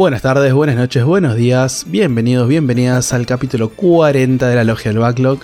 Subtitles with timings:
[0.00, 4.98] Buenas tardes, buenas noches, buenos días, bienvenidos, bienvenidas al capítulo 40 de la Logia del
[4.98, 5.40] Backlog.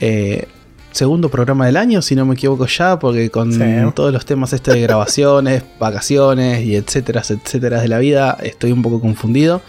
[0.00, 0.46] Eh,
[0.92, 3.60] segundo programa del año, si no me equivoco ya, porque con Sí.
[3.94, 8.80] todos los temas este de grabaciones, vacaciones y etcétera, etcétera de la vida, estoy un
[8.80, 9.60] poco confundido.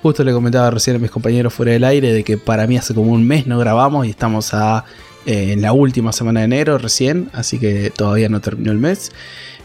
[0.00, 2.94] Justo le comentaba recién a mis compañeros fuera del aire de que para mí hace
[2.94, 4.84] como un mes no grabamos y estamos a,
[5.26, 9.10] eh, en la última semana de enero recién, así que todavía no terminó el mes.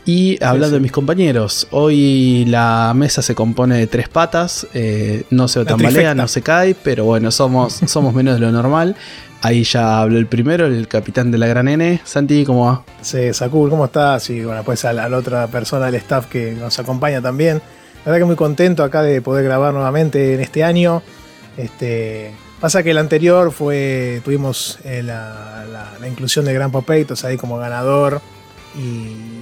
[0.05, 0.73] Y hablando sí.
[0.73, 6.13] de mis compañeros, hoy la mesa se compone de tres patas, eh, no se tambalea,
[6.13, 8.95] no se cae, pero bueno, somos, somos menos de lo normal.
[9.41, 12.01] Ahí ya habló el primero, el capitán de la gran N.
[12.03, 12.83] Santi, ¿cómo va?
[13.01, 14.29] Sí, Sakul, ¿cómo estás?
[14.29, 17.61] Y bueno, pues a la, a la otra persona del staff que nos acompaña también.
[18.05, 21.01] La verdad que muy contento acá de poder grabar nuevamente en este año.
[21.57, 27.23] Este, pasa que el anterior fue, tuvimos eh, la, la- la inclusión de Gran Popeitos
[27.25, 28.21] ahí como ganador.
[28.77, 29.32] Y,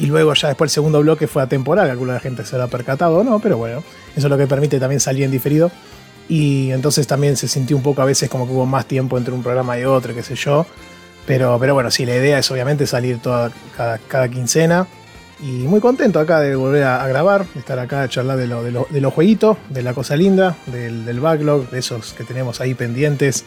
[0.00, 2.68] y luego ya después el segundo bloque fue atemporal, calculo la gente se lo ha
[2.68, 3.84] percatado o no, pero bueno,
[4.16, 5.70] eso es lo que permite también salir en diferido.
[6.28, 9.34] Y entonces también se sintió un poco a veces como que hubo más tiempo entre
[9.34, 10.64] un programa y otro, qué sé yo.
[11.26, 14.86] Pero, pero bueno, sí, la idea es obviamente salir toda, cada, quincena.
[15.42, 18.70] Y muy contento acá de volver a, grabar, estar acá a charlar de, lo- de,
[18.72, 22.74] lo- de los jueguitos, de la cosa linda, del backlog, de esos que tenemos ahí
[22.74, 23.44] pendientes.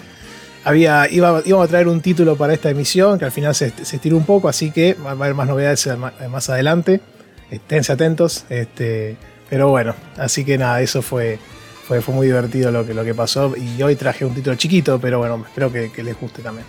[0.66, 4.16] Había, iba, íbamos a traer un título para esta emisión que al final se, estiró
[4.18, 7.02] un poco, así que va a haber más novedades ma- más adelante.
[7.52, 8.46] Esténse atentos.
[8.50, 9.18] Este,
[9.50, 11.38] pero bueno, así que nada, eso fue,
[11.88, 13.54] fue, fue muy divertido lo que, lo que pasó.
[13.58, 16.66] Y hoy traje un título chiquito, pero bueno, espero que les guste también.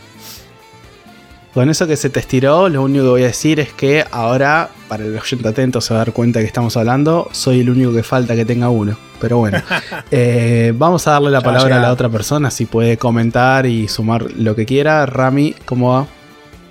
[1.54, 4.70] Con eso que se te estiró, lo único que voy a decir es que ahora,
[4.88, 7.92] para el oyente atento se va a dar cuenta que estamos hablando, soy el único
[7.92, 8.96] que falta que tenga uno.
[9.20, 9.58] Pero bueno,
[10.10, 12.98] eh, vamos a darle la Ya va a palabra a la otra persona, si puede
[12.98, 15.06] comentar y sumar lo que quiera.
[15.06, 16.06] Rami, ¿cómo va?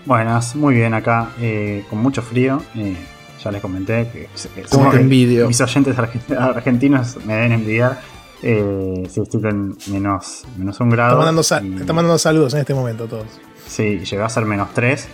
[0.06, 2.62] Buenas, muy bien acá, eh, con mucho frío.
[2.76, 2.98] eh,
[3.42, 4.62] ya les comenté que, que
[4.92, 5.48] que envidio.
[5.48, 8.02] mis oyentes argen- argentinos me deben envidiar.
[8.42, 11.12] Eh, si estoy en menos, menos un grado.
[11.22, 13.28] Está mandando, y- está mandando saludos en este momento todos.
[13.74, 15.08] Sí, llegó a ser menos 3.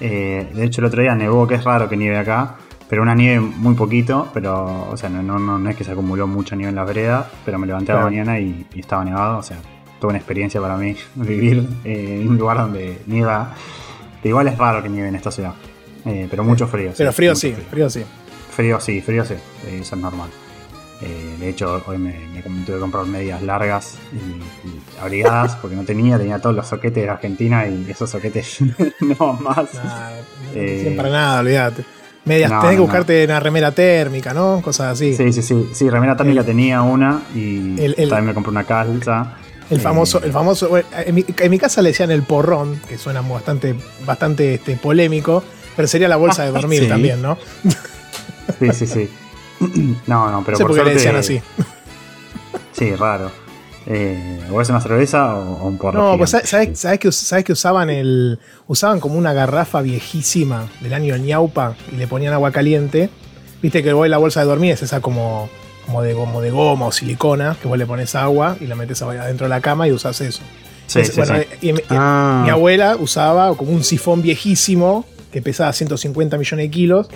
[0.00, 2.56] de hecho, el otro día nevó, que es raro que nieve acá.
[2.88, 6.26] Pero una nieve muy poquito, pero, o sea, no, no, no, es que se acumuló
[6.28, 8.10] mucha nieve en las veredas, pero me levanté a la Claro.
[8.16, 9.56] mañana y, y estaba nevado, o sea,
[10.00, 13.54] toda una experiencia para mí vivir eh, en un lugar donde nieva.
[14.22, 15.54] Que igual es raro que nieve en esta ciudad,
[16.04, 16.92] eh, pero mucho frío.
[16.96, 18.04] Pero frío sí, frío sí.
[18.50, 20.30] Frío sí, frío sí, eh, eso es normal.
[21.02, 24.16] Eh, de hecho, hoy me, me tuve que comprar medias largas y,
[24.68, 28.58] y abrigadas porque no tenía, tenía todos los soquetes de Argentina y esos soquetes
[29.00, 29.74] no más.
[29.74, 30.10] Nah,
[30.54, 31.84] Eh, para nada, olvídate.
[32.24, 34.60] Medias, no, tenés que no, buscarte una remera térmica, ¿no?
[34.62, 35.14] Cosas así.
[35.14, 38.50] Sí, sí, sí, sí, remera térmica El- tenía una y el- el- también me compré
[38.50, 39.34] una calza.
[39.68, 40.70] El Eh, famoso, el famoso.
[40.78, 43.74] en, mi, en mi casa le decían el porrón, que suena bastante,
[44.06, 45.44] bastante este, polémico,
[45.76, 46.88] pero sería la bolsa de dormir Sí.
[46.88, 47.36] también, ¿no?
[48.58, 49.10] Sí, sí, sí.
[50.06, 51.18] No, no, pero sé por por qué le suerte.
[51.18, 51.40] decían así.
[52.72, 53.30] Sí, raro.
[53.86, 55.98] Eh, ¿O es una cerveza o, o un porro?
[56.12, 56.30] No, pues?
[56.30, 58.38] ¿sabes, sabes que, us- sabes que usaban el.
[58.66, 63.08] Usaban como una garrafa viejísima del año ñaupa y le ponían agua caliente.
[63.62, 65.48] Viste que vos la bolsa de dormir es esa como,
[65.86, 69.00] como, de, como de goma o silicona, que vos le pones agua y la metes
[69.00, 70.42] adentro de la cama y usas eso.
[70.86, 71.68] Sí, sí, bueno, sí.
[71.68, 76.70] y mi- Ah, Mi abuela usaba como un sifón viejísimo que pesaba 150 millones de
[76.70, 77.08] kilos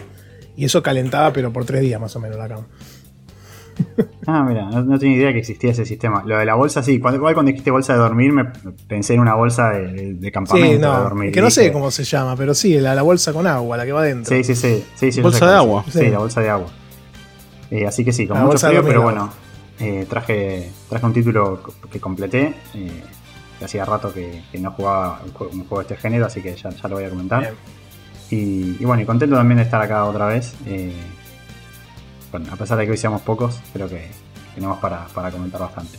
[0.61, 2.67] y eso calentaba, pero por tres días más o menos la cama.
[4.27, 6.23] Ah, mira, no, no tenía idea que existía ese sistema.
[6.27, 6.99] Lo de la bolsa, sí.
[7.01, 8.45] Cuando, igual cuando dijiste bolsa de dormir, me
[8.87, 11.33] pensé en una bolsa de, campamento Sí, de dormir.
[11.33, 13.93] que no sé cómo se llama, pero sí, la, la bolsa con agua, la que
[13.93, 14.37] va adentro.
[14.37, 14.85] Sí, sí, sí.
[14.95, 15.85] sí, sí, Bolsa de agua.
[15.89, 16.11] Sí, Sí.
[16.11, 16.69] la bolsa de agua.
[17.71, 19.33] Eh, así que sí, con La mucho frío, pero bueno,
[19.79, 22.53] eh, traje, traje un título que completé.
[22.75, 23.03] eh,
[23.59, 26.41] que hacía rato que, que no jugaba un juego, un juego de este género, así
[26.41, 27.41] que ya, ya lo voy a comentar.
[27.41, 27.55] Bien.
[28.31, 30.55] Y, y bueno, y contento también de estar acá otra vez.
[30.67, 30.93] eh,
[32.31, 34.09] bueno, a pesar de que hoy seamos pocos, creo que
[34.55, 35.99] tenemos para, para comentar bastante.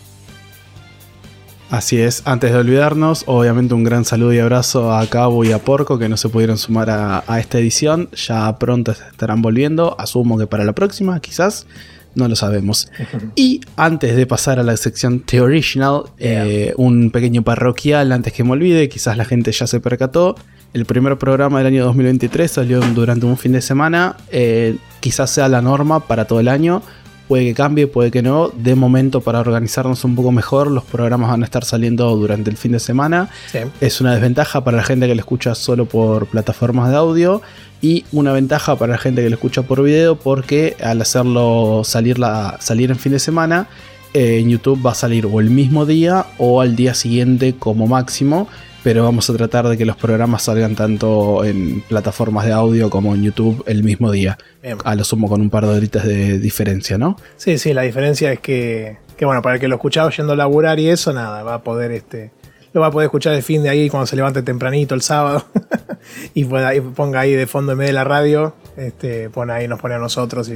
[1.69, 5.59] Así es, antes de olvidarnos, obviamente un gran saludo y abrazo a Cabo y a
[5.59, 8.09] Porco que no se pudieron sumar a, a esta edición.
[8.13, 11.65] Ya pronto estarán volviendo, asumo que para la próxima, quizás,
[12.13, 12.89] no lo sabemos.
[13.35, 18.43] Y antes de pasar a la sección The Original, eh, un pequeño parroquial antes que
[18.43, 20.35] me olvide, quizás la gente ya se percató.
[20.73, 24.15] El primer programa del año 2023 salió durante un fin de semana.
[24.31, 26.81] Eh, quizás sea la norma para todo el año.
[27.27, 28.49] Puede que cambie, puede que no.
[28.49, 32.57] De momento, para organizarnos un poco mejor, los programas van a estar saliendo durante el
[32.57, 33.29] fin de semana.
[33.51, 33.59] Sí.
[33.79, 37.41] Es una desventaja para la gente que lo escucha solo por plataformas de audio
[37.81, 42.19] y una ventaja para la gente que lo escucha por video porque al hacerlo salir,
[42.19, 43.67] la, salir en fin de semana,
[44.13, 47.87] eh, en YouTube va a salir o el mismo día o al día siguiente como
[47.87, 48.47] máximo.
[48.83, 53.13] Pero vamos a tratar de que los programas salgan tanto en plataformas de audio como
[53.13, 54.37] en YouTube el mismo día.
[54.63, 54.77] Bien.
[54.83, 57.15] A lo sumo con un par de horitas de diferencia, ¿no?
[57.37, 60.35] Sí, sí, la diferencia es que, que, bueno, para el que lo escuchaba yendo a
[60.35, 62.31] laburar y eso, nada, va a poder, este,
[62.73, 65.45] lo va a poder escuchar el fin de ahí cuando se levante tempranito el sábado
[66.33, 69.67] y, pueda, y ponga ahí de fondo en medio de la radio, este, pone ahí,
[69.67, 70.55] nos pone a nosotros y,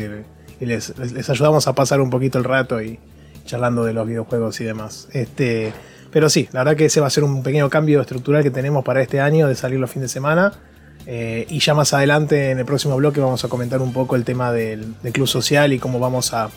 [0.60, 3.00] y les, les, ayudamos a pasar un poquito el rato y
[3.46, 5.10] charlando de los videojuegos y demás.
[5.12, 5.74] Este,
[6.16, 8.86] pero sí, la verdad que ese va a ser un pequeño cambio estructural que tenemos
[8.86, 10.54] para este año de salir los fines de semana.
[11.06, 14.24] Eh, y ya más adelante en el próximo bloque vamos a comentar un poco el
[14.24, 16.52] tema del, del club social y cómo vamos a,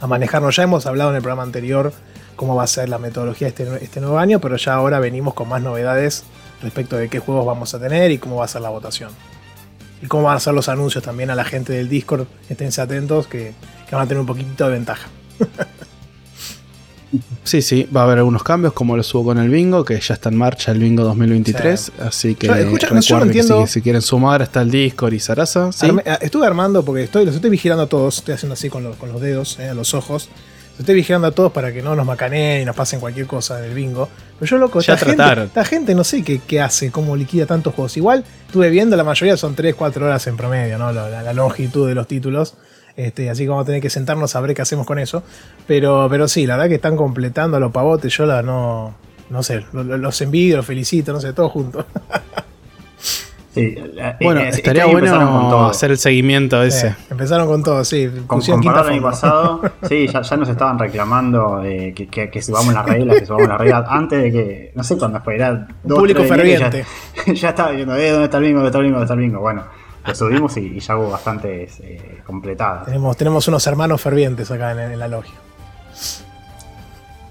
[0.00, 0.54] a, manejarnos.
[0.54, 1.92] Ya hemos hablado en el programa anterior
[2.36, 5.48] cómo va a ser la metodología este, este nuevo año, pero ya ahora venimos con
[5.48, 6.22] más novedades
[6.62, 9.10] respecto de qué juegos vamos a tener y cómo va a ser la votación.
[10.00, 12.28] Y cómo van a ser los anuncios también a la gente del Discord.
[12.48, 13.52] Esténse atentos que,
[13.88, 15.08] que van a tener un poquitito de ventaja.
[17.42, 20.14] Sí, sí, va a haber algunos cambios, como lo subo con el bingo, que ya
[20.14, 21.80] está en marcha el bingo 2023.
[21.80, 21.92] Sí.
[21.98, 25.14] Así que yo, escucha, no, yo no que si, si, quieren sumar hasta el Discord
[25.14, 25.72] y Sarasa.
[25.72, 25.86] ¿sí?
[25.86, 28.92] Arme, estuve armando porque estoy, los estoy vigilando a todos, estoy haciendo así con, lo,
[28.92, 30.28] con los dedos, eh, los ojos.
[30.72, 33.58] Los estoy vigilando a todos para que no nos macaneen y nos pasen cualquier cosa
[33.58, 34.08] en el bingo.
[34.38, 37.44] Pero yo, loco, ya esta, gente, esta gente no sé qué, qué, hace, cómo liquida
[37.44, 37.96] tantos juegos.
[37.96, 40.92] Igual estuve viendo, la mayoría son 3, 4 horas en promedio, ¿no?
[40.92, 42.54] La, la, la longitud de los títulos.
[42.96, 45.22] Este, así que vamos a tener que sentarnos a ver qué hacemos con eso.
[45.66, 48.16] Pero, pero sí, la verdad que están completando a los pavotes.
[48.16, 48.94] Yo la no.
[49.30, 51.86] No sé, los envidio, los felicito, no sé, todos juntos.
[53.52, 53.76] Sí,
[54.20, 56.88] bueno, estaría bueno hacer el seguimiento ese.
[56.88, 58.08] Eh, empezaron con todo, sí.
[58.28, 62.42] Con, comparado el año pasado, sí, ya, ya, nos estaban reclamando eh, que, que, que,
[62.42, 65.66] subamos las reglas, que subamos las reglas antes de que, no sé cuándo fue, era
[65.82, 66.84] dos, público ferviente.
[67.26, 68.58] Ya, ya, estaba viendo, eh, ¿dónde está el bingo?
[68.58, 68.98] ¿Dónde está el bingo?
[68.98, 69.40] ¿Dónde está el bingo?
[69.40, 69.64] Bueno,
[70.06, 72.86] lo subimos y, y ya hubo bastantes eh, completadas.
[72.86, 75.34] Tenemos, tenemos unos hermanos fervientes acá en, en la logia.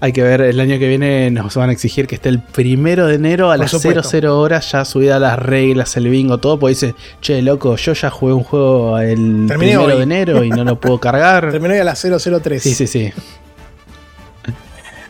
[0.02, 3.06] Hay que ver, el año que viene nos van a exigir que esté el primero
[3.06, 4.02] de enero a Por las supuesto.
[4.02, 8.08] 00 horas ya subida las reglas, el bingo, todo, porque dice, che, loco, yo ya
[8.08, 9.96] jugué un juego el Terminé primero hoy.
[9.98, 11.50] de enero y no lo puedo cargar.
[11.50, 12.62] Terminé a las 003.
[12.62, 13.12] Sí, sí, sí.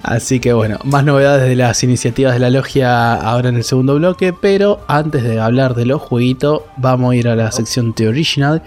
[0.03, 3.97] Así que bueno, más novedades de las iniciativas de la logia ahora en el segundo
[3.97, 8.09] bloque, pero antes de hablar de los jueguitos, vamos a ir a la sección The
[8.09, 8.63] Original.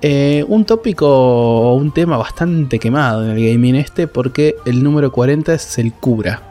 [0.00, 5.10] Eh, un tópico o un tema bastante quemado en el gaming este, porque el número
[5.10, 6.42] 40 es el cura.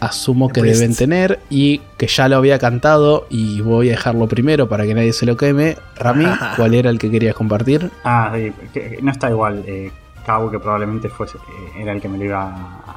[0.00, 4.68] Asumo que deben tener y que ya lo había cantado y voy a dejarlo primero
[4.68, 5.76] para que nadie se lo queme.
[5.96, 6.26] Rami,
[6.56, 7.90] ¿cuál era el que querías compartir?
[8.04, 9.64] Ah, sí, que no está igual.
[9.66, 9.90] Eh,
[10.24, 12.87] Cabo, que probablemente fuese, eh, era el que me lo iba a,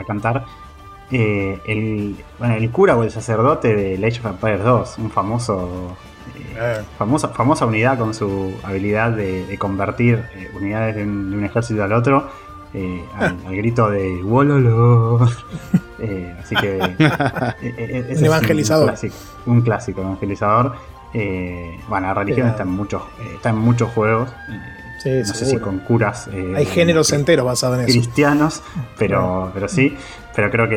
[0.00, 0.44] a, cantar.
[1.12, 5.96] Eh, el, bueno, el cura o el sacerdote de Age of Empires 2, un famoso
[6.56, 11.38] eh, famosa, famosa unidad con su habilidad de, de convertir eh, unidades de un, de
[11.38, 12.28] un, ejército al otro
[12.74, 15.28] eh, al, al, grito de Wololo.
[16.02, 16.78] Eh, así que
[18.16, 18.84] un evangelizador.
[18.84, 19.14] Un clásico,
[19.44, 20.74] un clásico evangelizador.
[21.12, 23.02] bueno, la religión está en muchos,
[23.34, 24.30] está en muchos juegos.
[25.02, 25.34] Sí, no seguro.
[25.34, 26.28] sé si con curas.
[26.32, 27.92] Eh, Hay géneros enteros basados en eso.
[28.00, 28.62] Cristianos,
[28.98, 29.96] pero, pero sí.
[30.36, 30.76] Pero creo que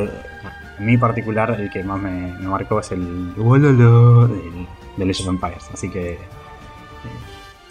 [0.80, 5.30] en mi particular el que más me, me marcó es el Wololo del, de Legend
[5.30, 5.64] of Empires.
[5.74, 6.18] Así que eh,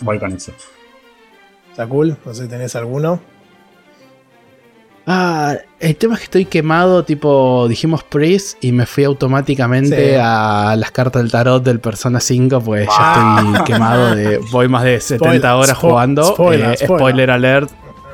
[0.00, 0.52] voy con eso.
[1.70, 2.16] Está cool.
[2.24, 3.20] No sé si tenés alguno.
[5.06, 10.20] Ah, el tema es que estoy quemado, tipo, dijimos Priest y me fui automáticamente sí.
[10.20, 13.40] a las cartas del tarot del Persona 5, pues ah.
[13.42, 14.38] ya estoy quemado de.
[14.50, 16.24] Voy más de 70 spoiler, horas spo jugando.
[16.24, 16.98] Spoiler, eh, spoiler.
[16.98, 17.70] spoiler, alert.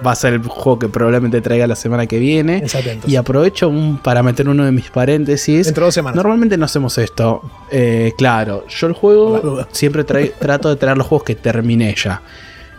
[0.07, 2.65] Va a ser el juego que probablemente traiga la semana que viene.
[3.09, 5.67] Y aprovecho un, para meter uno de mis paréntesis.
[5.67, 6.15] Dentro de dos semanas.
[6.15, 7.43] Normalmente no hacemos esto.
[7.73, 10.05] Eh, claro, yo el juego siempre
[10.39, 12.23] trato de traer los juegos que terminé ya.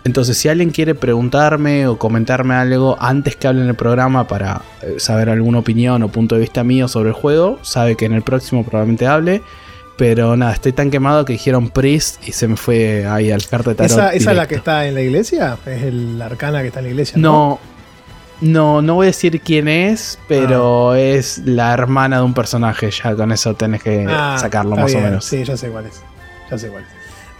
[0.05, 4.61] Entonces, si alguien quiere preguntarme o comentarme algo antes que hable en el programa para
[4.81, 8.13] eh, saber alguna opinión o punto de vista mío sobre el juego, sabe que en
[8.13, 9.41] el próximo probablemente hable.
[9.97, 13.71] Pero nada, estoy tan quemado que dijeron Priest y se me fue ahí al carta
[13.71, 13.91] de tarot.
[13.91, 15.57] ¿Esa, ¿Esa, es la que está en la iglesia?
[15.65, 17.17] ¿Es el arcana que está en la iglesia?
[17.17, 17.59] No,
[18.39, 20.99] no, no, no voy a decir quién es, pero ah.
[20.99, 22.89] es la hermana de un personaje.
[22.91, 24.99] Ya con eso tenés que ah, sacarlo más bien.
[24.99, 25.25] o menos.
[25.25, 26.01] Sí, ya sé cuál es.
[26.49, 26.89] Ya sé cuál es.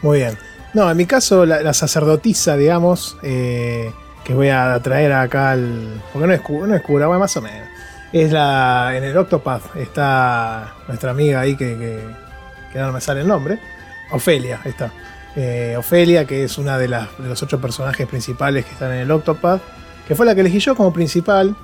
[0.02, 0.38] Muy bien.
[0.74, 3.92] No, en mi caso, la, sacerdotisa, digamos, eh,
[4.24, 6.02] que voy a traer acá al.
[6.14, 7.68] Porque no es, no cura, bueno, más o menos.
[8.14, 8.92] Es la.
[8.96, 12.04] En el Octopath está nuestra amiga ahí que, que,
[12.74, 13.60] que no me sale el nombre.
[14.12, 14.92] Ofelia, está.
[15.36, 19.00] Eh, Ofelia, que es una de, las, de los ocho personajes principales que están en
[19.00, 19.62] el Octopath,
[20.08, 21.56] que fue la que elegí yo como principal.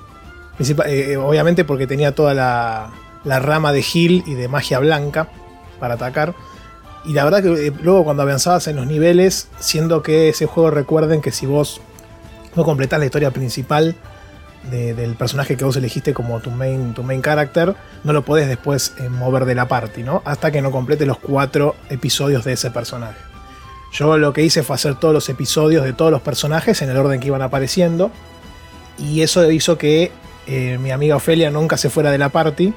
[0.58, 2.90] Principal- eh, obviamente porque tenía toda la,
[3.24, 5.28] la rama de heal y de magia blanca
[5.80, 6.34] para atacar.
[7.06, 10.72] Y la verdad que eh, luego cuando avanzabas en los niveles, siendo que ese juego
[10.72, 11.82] recuerden que si vos
[12.56, 13.96] no completás la historia principal
[14.72, 18.48] de- del personaje que vos elegiste como tu main, tu main character, no lo podés
[18.48, 20.24] después eh, mover de la party, ¿no?
[20.26, 23.18] Hasta que no complete los cuatro episodios de ese personaje.
[23.94, 26.98] Yo lo que hice fue hacer todos los episodios de todos los personajes en el
[26.98, 28.10] orden que iban apareciendo.
[28.98, 30.12] Y eso hizo que
[30.48, 32.74] eh, mi amiga Ofelia nunca se fuera de la party.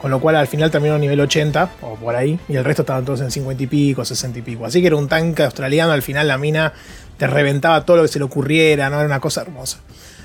[0.00, 2.38] Con lo cual al final terminó en nivel 80 o por ahí.
[2.48, 4.64] Y el resto estaban todos en 50 y pico, 60 y pico.
[4.64, 5.92] Así que era un tanque australiano.
[5.92, 6.72] Al final la mina
[7.18, 8.88] te reventaba todo lo que se le ocurriera.
[8.88, 8.96] ¿no?
[8.96, 9.80] Era una cosa hermosa.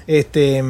[0.08, 0.64] Este,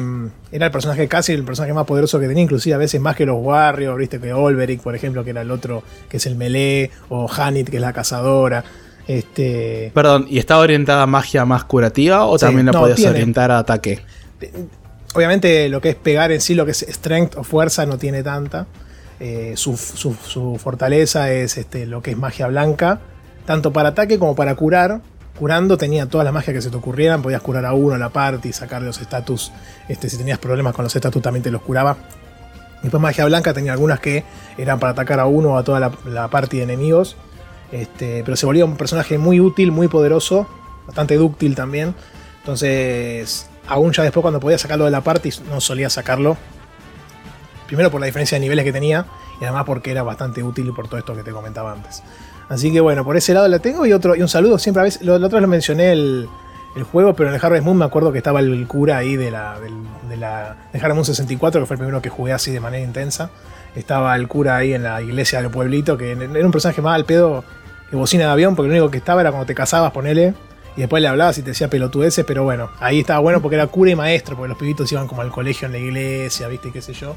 [0.50, 3.26] era el personaje casi el personaje más poderoso que tenía, inclusive a veces más que
[3.26, 6.90] los Warriors, viste que Olberic, por ejemplo, que era el otro, que es el melee,
[7.10, 8.64] o Hanit, que es la cazadora.
[9.06, 12.96] Este, Perdón, ¿y estaba orientada a magia más curativa o Sí, también la no, podías
[12.96, 13.10] tiene.
[13.12, 14.00] orientar a ataque?
[15.14, 18.22] obviamente lo que es pegar en sí, lo que es strength o fuerza, no tiene
[18.22, 18.66] tanta.
[19.18, 19.76] Eh, su,
[20.58, 23.00] fortaleza es este, lo que es magia blanca,
[23.44, 25.00] tanto para ataque como para curar.
[25.38, 28.08] Curando tenía todas las magias que se te ocurrieran, podías curar a uno a la
[28.08, 29.52] party, sacar los estatus.
[29.88, 31.96] Este, si tenías problemas con los estatus también te los curaba.
[32.82, 34.24] Después magia blanca tenía algunas que
[34.56, 37.16] eran para atacar a uno o a toda la, la party de enemigos.
[37.72, 40.46] Este, pero se volvía un personaje muy útil, muy poderoso,
[40.86, 41.94] bastante dúctil también.
[42.38, 46.36] Entonces, aún ya después cuando podía sacarlo de la party, no solía sacarlo.
[47.66, 49.06] Primero por la diferencia de niveles que tenía
[49.40, 52.02] y además porque era bastante útil por todo esto que te comentaba antes.
[52.48, 54.84] Así que bueno, por ese lado la tengo y otro y un saludo siempre a
[54.84, 55.02] veces.
[55.02, 56.28] Lo, otra vez lo mencioné el,
[56.92, 59.58] juego, pero en el Harvest Moon me acuerdo que estaba el cura ahí de la,
[59.58, 59.72] del,
[60.10, 63.30] de la Harvest Moon 64, que fue el primero que jugué así de manera intensa.
[63.74, 67.04] Estaba el cura ahí en la iglesia del pueblito, que era un personaje más al
[67.06, 67.44] pedo
[67.90, 70.34] que bocina de avión, porque lo único que estaba era cuando te casabas, ponele,
[70.76, 73.66] y después le hablabas y te decía pelotudeces, pero bueno, ahí estaba bueno porque era
[73.66, 76.82] cura y maestro, porque los pibitos iban como al colegio en la iglesia, viste, qué
[76.82, 77.16] sé yo.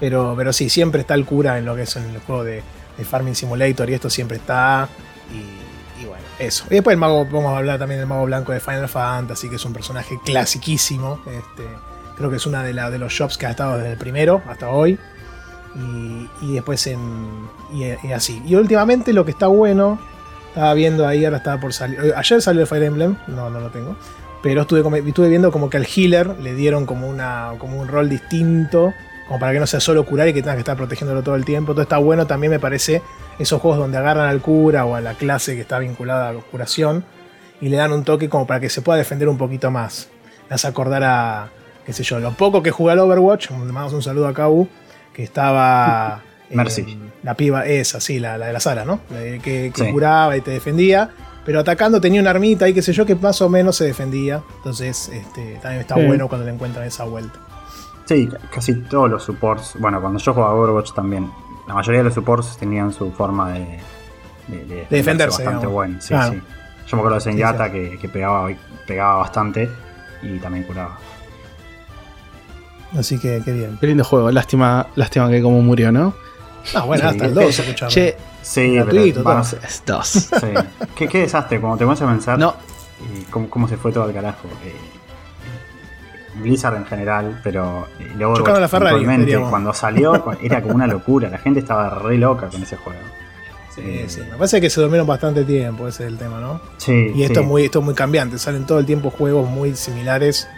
[0.00, 2.62] Pero, pero sí, siempre está el cura en lo que es en el juego de,
[3.08, 4.88] Farming Simulator y esto siempre está.
[5.32, 6.64] Y, y bueno, eso.
[6.70, 9.56] Y después el mago, vamos a hablar también del mago blanco de Final Fantasy, que
[9.56, 11.20] es un personaje clasiquísimo.
[11.26, 11.66] Este,
[12.16, 14.42] creo que es una de, la- de los shops que ha estado desde el primero
[14.48, 14.98] hasta hoy.
[15.76, 16.98] Y, y después en.
[17.72, 18.42] Y, así.
[18.46, 19.98] Y últimamente lo que está bueno.
[20.48, 22.00] Estaba viendo ahí, ahora estaba por salir.
[22.02, 23.96] eh, Ayer salió el Fire Emblem, no, no lo tengo.
[24.42, 28.08] Pero estuve, estuve viendo como que al healer le dieron como, una, como un rol
[28.08, 28.92] distinto.
[29.30, 31.44] Como para que no sea solo curar y que tengas que estar protegiéndolo todo el
[31.44, 31.70] tiempo.
[31.72, 33.00] Todo está bueno también, me parece,
[33.38, 36.40] esos juegos donde agarran al cura o a la clase que está vinculada a la
[36.40, 37.04] curación
[37.60, 40.08] y le dan un toque como para que se pueda defender un poquito más.
[40.48, 41.48] Me hace acordar a,
[41.86, 43.50] qué sé yo, lo poco que jugué al Overwatch.
[43.52, 44.66] Le mandamos un saludo a Kabu,
[45.14, 46.22] que estaba.
[46.50, 46.98] eh, Mercy.
[47.22, 48.98] la piba, esa, sí, la, la de la sala, ¿no?
[49.08, 49.92] Que, que Sí.
[49.92, 51.08] curaba y te defendía.
[51.44, 54.42] Pero atacando tenía una armita y qué sé yo que más o menos se defendía.
[54.56, 56.04] Entonces, este, también está Sí.
[56.04, 57.38] bueno cuando le encuentran esa vuelta.
[58.10, 59.74] Sí, casi todos los supports.
[59.78, 61.30] Bueno, cuando yo jugaba Overwatch también,
[61.68, 63.78] la mayoría de los supports tenían su forma de,
[64.48, 65.72] de, de defenderse, bastante digamos.
[65.72, 66.00] buena.
[66.00, 66.32] Sí, Claro.
[66.32, 66.40] sí.
[66.88, 68.50] Yo me acuerdo de Sí, Zenyatta que, que pegaba,
[68.84, 69.70] pegaba bastante
[70.22, 70.98] y también curaba.
[72.98, 73.78] Así que, qué bien.
[73.80, 76.12] Qué lindo juego, lástima, lástima que como murió, ¿no?
[76.74, 77.90] Ah, bueno, Sí, hasta el es- 2, escuchame.
[77.92, 79.60] Che, Sí, Gratuito, pero bueno, todo.
[79.62, 80.08] es dos.
[80.08, 80.86] sí.
[80.96, 82.54] ¿Qué, qué desastre, cuando te pones a pensar No,
[83.14, 84.48] y cómo, cómo se fue todo al carajo.
[84.64, 84.74] Eh,
[86.40, 89.04] Blizzard en general, pero eh, luego Chocando a la Ferrari,
[89.48, 93.00] cuando salió era como una locura, la gente estaba re loca con ese juego.
[93.74, 94.20] Sí, sí.
[94.22, 96.60] Me parece que se durmieron bastante tiempo, ese es el tema, ¿no?
[96.76, 97.40] Sí, Y esto, sí.
[97.40, 98.38] es muy, esto es muy cambiante.
[98.38, 100.48] Salen todo el tiempo juegos muy similares.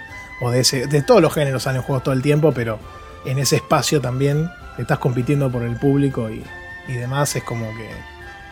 [0.40, 0.86] O de ese.
[0.86, 2.78] De todos los géneros salen juegos todo el tiempo, pero
[3.24, 6.42] en ese espacio también estás compitiendo por el público y,
[6.88, 7.36] y demás.
[7.36, 7.90] Es como que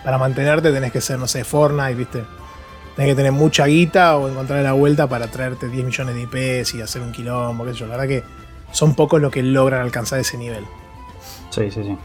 [0.05, 2.25] para mantenerte tenés que ser, no sé, Fortnite, ¿viste?
[2.97, 6.75] Tenés que tener mucha guita o encontrar la vuelta para traerte 10 millones de IPs
[6.75, 7.87] y hacer un quilombo, qué sé yo.
[7.87, 8.23] La verdad que
[8.73, 10.65] son pocos los que logran alcanzar ese nivel.
[11.51, 11.97] Sí, sí, sí.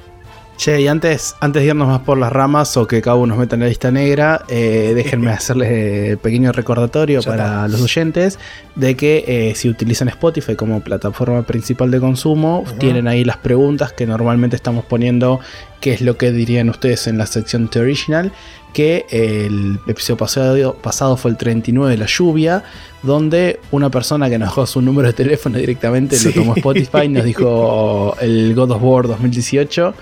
[0.57, 3.55] Che, y antes, antes de irnos más por las ramas o que Cabo nos meta
[3.55, 7.67] en la lista negra, eh, déjenme hacerles pequeño recordatorio Ya para está.
[7.67, 8.39] los oyentes
[8.75, 13.91] de que eh, si utilizan Spotify como plataforma principal de consumo, tienen ahí las preguntas
[13.91, 15.41] que normalmente estamos poniendo,
[15.81, 18.31] qué es lo que dirían ustedes en la sección The Original,
[18.75, 22.63] que eh, el episodio pasado, pasado fue el 39 de la lluvia,
[23.03, 26.27] donde una persona que nos dejó su número de teléfono directamente, Sí.
[26.27, 29.93] lo tomó Spotify, nos dijo el God of War 2018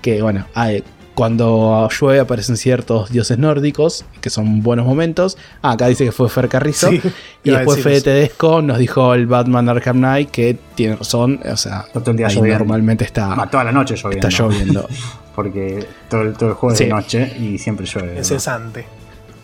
[0.00, 0.82] que bueno, hay-
[1.14, 5.36] cuando llueve aparecen ciertos dioses nórdicos, que son buenos momentos.
[5.60, 6.88] Ah, acá dice que fue Fer Carrizo.
[6.88, 7.02] Sí,
[7.44, 8.00] y después Fede.
[8.00, 13.34] Tedesco nos dijo el Batman Arkham Knight, que tiene razón, o sea, ahí normalmente está,
[13.34, 14.26] Ah, toda la noche lloviendo.
[14.28, 14.88] está lloviendo.
[15.34, 16.84] porque todo el, todo el juego es Sí.
[16.84, 18.18] de noche y siempre llueve.
[18.20, 18.86] Es cesante.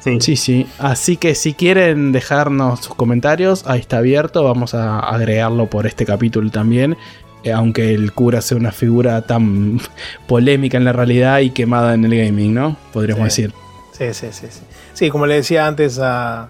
[0.00, 0.66] Sí, Sí, sí.
[0.78, 4.44] Así que si quieren dejarnos sus comentarios, ahí está abierto.
[4.44, 6.96] Vamos a agregarlo por este capítulo también.
[7.42, 9.80] Eh, aunque el cura sea una figura tan
[10.28, 12.76] polémica en la realidad y quemada en el gaming, ¿no?
[12.92, 13.42] Podríamos Sí.
[13.42, 13.54] decir.
[13.92, 14.60] Sí, sí, sí, sí.
[14.92, 16.48] Sí, como le decía antes a,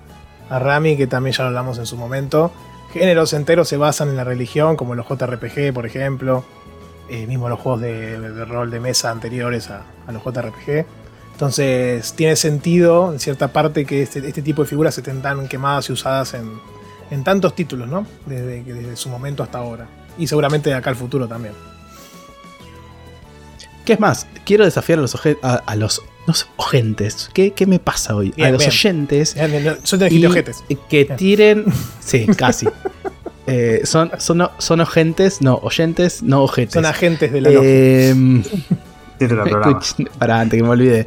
[0.50, 2.50] a Rami, que también ya lo hablamos en su momento,
[2.92, 6.44] géneros enteros se basan en la religión, como los JRPG, por ejemplo,
[7.08, 10.84] eh, mismo los juegos de, de rol de mesa anteriores a, a los JRPG.
[11.32, 15.88] Entonces, tiene sentido, en cierta parte, que este, este tipo de figuras estén tan quemadas
[15.90, 16.50] y usadas en,
[17.10, 18.06] en tantos títulos, ¿no?
[18.24, 19.86] Desde, su momento hasta ahora.
[20.18, 21.54] Y seguramente de acá al futuro también.
[23.84, 24.26] ¿Qué es más?
[24.44, 27.30] Quiero desafiar a los, a, a los no sé, oyentes.
[27.32, 28.32] ¿Qué, qué me pasa hoy?
[28.34, 28.70] Bien, a los bien.
[28.70, 29.36] oyentes.
[29.84, 30.64] Son de y ojetes.
[30.88, 31.16] que Bien.
[31.16, 31.64] tiren.
[32.00, 32.66] Sí, casi.
[33.46, 36.74] Eh, son, son, son ogentes, no, oyentes, no ojetes.
[36.74, 37.50] Son agentes de la.
[37.52, 38.14] Eh,
[40.18, 41.06] Pará, antes que me olvide.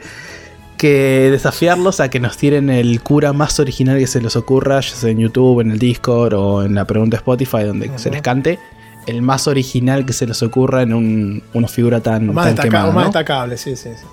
[0.77, 4.96] Que desafiarlos a que nos tiren el cura más original que se les ocurra, ya
[4.96, 8.22] sea en YouTube, en el Discord o en la pregunta de Spotify, donde se les
[8.22, 8.60] cante.
[9.05, 13.58] El más original que se les ocurra en un, una figura tan, O más, destacable,
[13.58, 14.05] sí, sí, sí.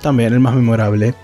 [0.00, 1.14] También, el más memorable.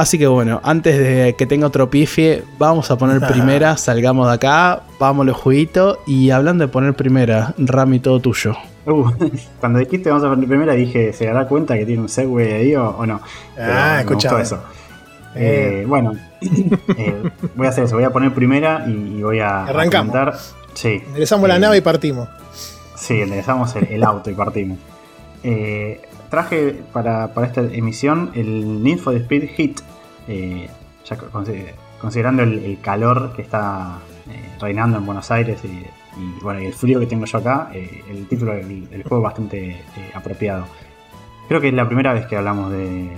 [0.00, 4.32] Así que bueno, antes de que tenga otro pifie, vamos a poner primera, salgamos de
[4.32, 5.98] acá, vamos los jueguitos.
[6.06, 8.54] Y hablando de poner primera, Rami, todo tuyo.
[8.86, 9.10] Uh,
[9.60, 12.74] cuando dijiste vamos a poner primera dije, ¿se dará cuenta que tiene un segue ahí
[12.74, 13.20] o, o no?
[13.54, 14.40] Pero Ah, escuchame.
[14.40, 14.62] eso.
[15.34, 17.22] Eh, bueno, eh,
[17.54, 20.12] voy a hacer eso, voy a poner primera y, y voy a, Arrancamos.
[20.14, 20.38] comentar.
[20.72, 22.26] Sí, Enderezamos la eh, nave y partimos.
[22.96, 24.78] Sí, enderezamos el, el auto y partimos.
[25.42, 29.72] Eh, traje para, para esta emisión el Need for Speed Heat.
[30.30, 30.68] Eh,
[31.04, 31.66] ya consi-
[32.00, 33.98] considerando el, el calor que está
[34.30, 37.70] eh, reinando en Buenos Aires y, y, bueno, y el frío que tengo yo acá,
[37.74, 39.82] eh, el título del, del juego es bastante
[40.14, 40.66] apropiado.
[41.48, 43.10] Creo que es la primera vez que hablamos de,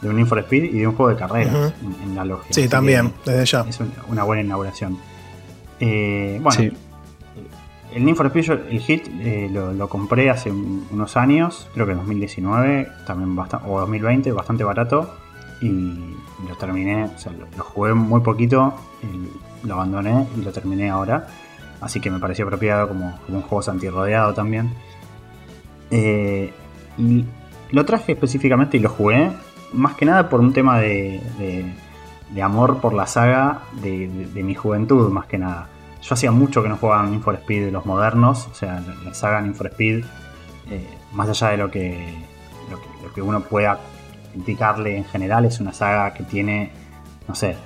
[0.00, 2.52] de un for Speed y de un juego de carreras en, en la logia.
[2.52, 3.60] Sí, Así también, desde ya.
[3.68, 4.96] Es un- una buena inauguración.
[5.80, 6.70] Bueno, Sí.
[7.94, 11.68] el Need for Speed, yo- el Hit, eh, lo, lo compré hace un- unos años,
[11.74, 15.16] creo que en 2019, también o 2020, bastante barato.
[15.60, 16.16] Y
[16.48, 21.26] lo terminé, o sea, lo, jugué muy poquito, y lo abandoné y lo terminé ahora.
[21.80, 24.72] Así que me pareció apropiado como, un juego antirrodeado también.
[25.90, 26.52] Eh,
[26.98, 27.24] y
[27.70, 29.30] lo traje específicamente y lo jugué,
[29.72, 34.08] más que nada por un tema de, de- amor por la saga de,
[34.42, 35.68] mi juventud, más que nada.
[36.00, 38.94] Yo hacía mucho que no jugaba Need for Speed de los modernos, o sea, la,
[39.04, 40.04] la saga Need for Speed,
[40.70, 42.14] eh, más allá de lo que,
[43.02, 43.78] lo que uno pueda
[44.32, 46.70] criticarle en general, es una saga que tiene,
[47.28, 47.56] no sé,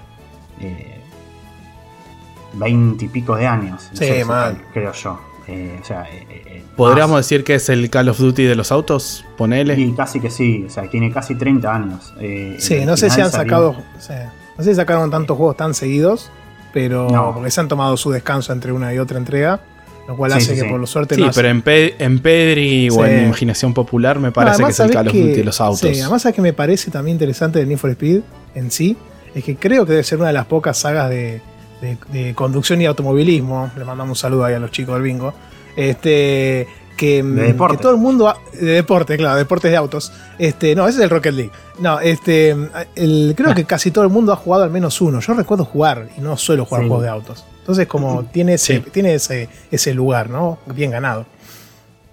[2.54, 3.88] veinte y pico de años.
[3.92, 4.60] No Sí, sé, mal.
[4.72, 5.20] Creo yo.
[5.46, 7.26] Eh, o sea, eh, eh, ¿Podríamos más.
[7.26, 9.24] decir que es el Call of Duty de los autos?
[9.36, 9.78] Ponele.
[9.78, 12.14] Y casi que sí, o sea, tiene casi 30 años.
[12.18, 13.76] Eh, Sí, no sé si han sacado.
[13.98, 14.12] sí,
[14.56, 16.30] no sé si sacaron tantos juegos tan seguidos,
[16.72, 17.34] pero No.
[17.34, 19.60] porque se han tomado su descanso entre una y otra entrega,
[20.08, 20.68] lo cual Sí, hace sí, que sí.
[20.70, 24.28] por lo suerte Sí, no pero en, Pe- en Pedri o en Imaginación Popular me
[24.28, 25.80] No, parece además, que es el ¿sabés Call of Duty de los autos.
[25.80, 28.20] Sí, además, ¿sabes que me parece también interesante de Need for Speed
[28.54, 28.96] en sí?
[29.34, 31.40] Es que creo que debe ser una de las pocas sagas de,
[31.80, 33.70] de- de conducción y automovilismo.
[33.76, 35.32] Le mandamos un saludo ahí a los chicos del bingo.
[35.76, 36.66] Este.
[36.96, 37.76] Que, De deporte.
[37.78, 38.28] que todo el mundo.
[38.28, 40.12] ha- De deporte, claro, deportes de autos.
[40.38, 41.50] Este, no, ese es el Rocket League.
[41.80, 42.54] No, este.
[42.94, 45.18] el- creo que casi todo el mundo ha jugado al menos uno.
[45.20, 46.88] Yo recuerdo jugar y no suelo jugar Sí.
[46.88, 47.44] juegos de autos.
[47.64, 48.90] Entonces, como tiene ese, Sí.
[48.92, 50.58] tiene ese, ese lugar, ¿no?
[50.74, 51.24] Bien ganado.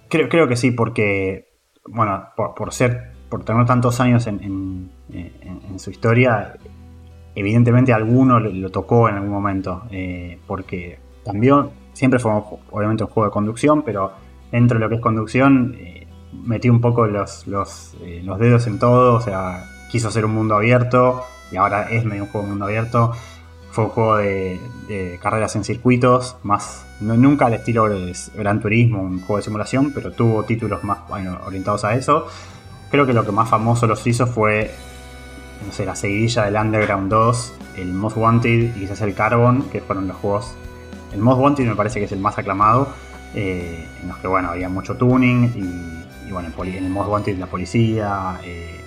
[0.07, 1.49] Creo, creo que sí, porque,
[1.87, 6.53] bueno, por, por ser, por tener tantos años en, en- en- en su historia,
[7.35, 12.31] evidentemente alguno lo, lo tocó en algún momento, eh, porque también siempre fue
[12.71, 14.13] obviamente un juego de conducción, pero
[14.51, 16.07] dentro de lo que es conducción eh,
[16.45, 20.33] metí un poco los, los, eh, los dedos en todo, o sea, quiso ser un
[20.33, 23.11] mundo abierto y ahora es medio un juego de mundo abierto.
[23.71, 29.01] Fue un juego de, carreras en circuitos, más no, nunca al estilo de Gran Turismo,
[29.01, 30.99] un juego de simulación, pero tuvo títulos más
[31.45, 32.27] orientados a eso.
[32.89, 34.71] Creo que lo que más famoso los hizo fue
[35.65, 39.81] no sé, la seguidilla del Underground 2, el Most Wanted y quizás el Carbon, que
[39.81, 40.53] fueron los juegos.
[41.13, 42.89] El Most Wanted me parece que es el más aclamado,
[43.35, 47.37] eh, en los que bueno, había mucho tuning y, y, bueno, en el Most Wanted
[47.37, 48.39] la policía.
[48.43, 48.80] eh,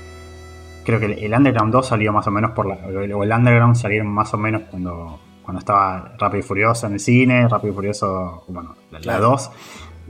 [0.85, 2.75] creo que el, el Underground 2 salió más o menos por la.
[2.87, 7.01] O el, Underground salieron más o menos cuando, cuando estaba Rápido y Furioso en el
[7.01, 9.31] cine, Rápido y Furioso, bueno, la, la Claro.
[9.31, 9.51] 2.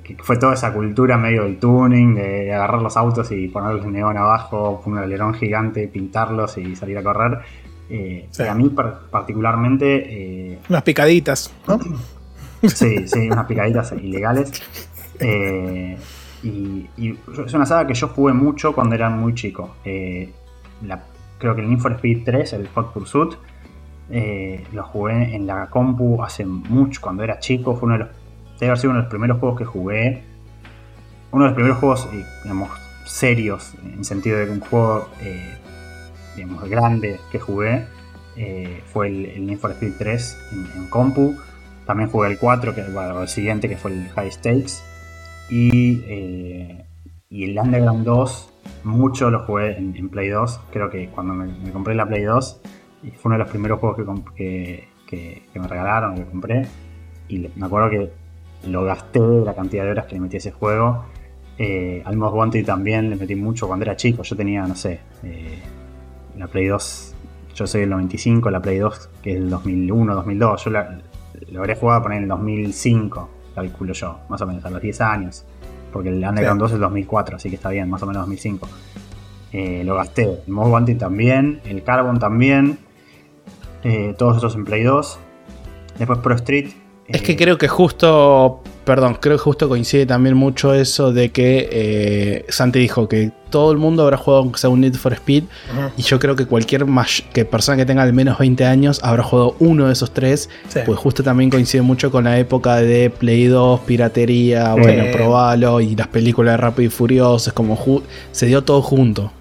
[0.03, 4.19] Que fue toda esa cultura medio del tuning, de agarrar los autos y ponerles neón
[4.19, 7.39] abajo, poner un alerón gigante, pintarlos y salir a correr.
[7.89, 8.43] Eh, Sí.
[8.43, 11.79] y A mí par- particularmente eh, Unas picaditas, ¿no?
[12.69, 14.53] Sí, sí, unas picaditas ilegales.
[15.21, 15.97] Eh,
[16.43, 16.87] Y,
[17.47, 19.77] es una saga que yo jugué mucho cuando era muy chico.
[20.89, 20.97] Eh,
[21.39, 23.35] creo que el Need for Speed 3, el Hot Pursuit,
[24.11, 27.77] eh, lo jugué en la compu hace mucho, cuando era chico.
[27.77, 28.09] Fue uno de los,
[28.59, 30.23] debe haber sido uno de los primeros juegos que jugué.
[31.31, 32.71] Uno de los primeros juegos, eh, digamos,
[33.07, 35.09] serios, en sentido de que un juego,
[36.37, 37.87] digamos, grande que jugué.
[38.93, 40.39] fue el, Need for Speed 3
[40.77, 41.37] en, compu.
[41.87, 44.95] También jugué el 4, que bueno, el siguiente, que fue el High Stakes.
[45.51, 46.85] Eh,
[47.29, 48.54] y, el Underground 2,
[48.85, 50.61] mucho lo jugué en, Play 2.
[50.73, 52.61] Creo que cuando me, compré la Play 2,
[53.03, 53.97] fue uno de los primeros juegos
[54.35, 54.89] que,
[55.55, 56.67] me regalaron, que compré.
[57.29, 58.13] Y me acuerdo que
[58.69, 61.05] lo gasté la cantidad de horas que le metí a ese juego.
[61.57, 64.23] Eh, al Most Wanted también le metí mucho cuando era chico.
[64.23, 65.63] Yo tenía, no sé, eh,
[66.37, 67.15] la Play 2,
[67.55, 70.65] yo soy del 95, la Play 2 que es el 2001, 2002.
[70.65, 70.99] Yo la,
[71.51, 75.01] lo habría jugado poner en el 2005 calculo yo, más o menos, a los 10
[75.01, 75.45] años.
[75.95, 78.69] Porque el Underground 2 es 2004, así que está bien, más o menos 2005.
[79.53, 80.43] Eh, lo gasté.
[80.45, 82.79] El Most Wanted también, el Carbon también.
[83.85, 85.21] Eh, todos esos en Play 2.
[85.97, 86.71] Después Pro Street.
[87.07, 91.31] Es que eh, creo que justo Perdón, creo que justo coincide también mucho eso de
[91.31, 95.15] que eh, Santi dijo que todo el mundo habrá jugado aunque sea un Need for
[95.15, 95.45] Speed.
[95.97, 96.85] Y yo creo que cualquier
[97.33, 100.51] que persona que tenga al menos 20 años habrá jugado uno de esos tres.
[100.85, 105.81] Pues justo también coincide mucho con la época de Play 2, piratería, bueno, probalo.
[105.81, 107.51] Y las películas de Rápido y Furioso.
[107.51, 109.33] Es como se dio todo junto.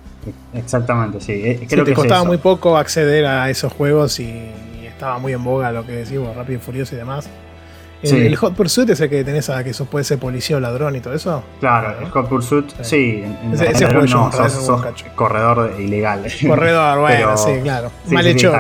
[0.54, 1.34] Exactamente, sí.
[1.34, 4.32] Eh, creo te costaba muy poco acceder a esos juegos y,
[4.88, 7.28] estaba muy en boga lo que decimos, Rápido y Furioso y demás.
[8.04, 10.96] El, Hot Pursuit es el que tenés a que eso puede ser policía o ladrón
[10.96, 11.44] y todo eso.
[11.60, 13.24] Claro, el Hot Pursuit, sí.
[13.54, 14.84] ese, ese no, sos,
[15.16, 16.24] corredor ilegal.
[16.48, 17.92] Corredor, bueno, sí, claro.
[18.08, 18.54] Mal hecho.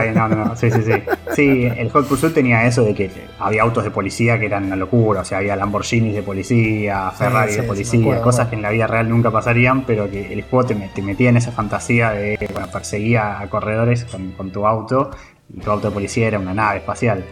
[0.56, 0.92] Sí, sí, sí.
[1.34, 4.76] Sí, el Hot Pursuit tenía eso de que había autos de policía que eran una
[4.76, 5.22] locura.
[5.22, 9.10] O sea, había Lamborghinis de policía, Ferrari de policía, cosas que en la vida real
[9.10, 13.50] nunca pasarían, pero que el juego te, metía en esa fantasía de, bueno, perseguía a
[13.50, 15.10] corredores con, con tu auto
[15.52, 17.24] y tu auto de policía era una nave espacial.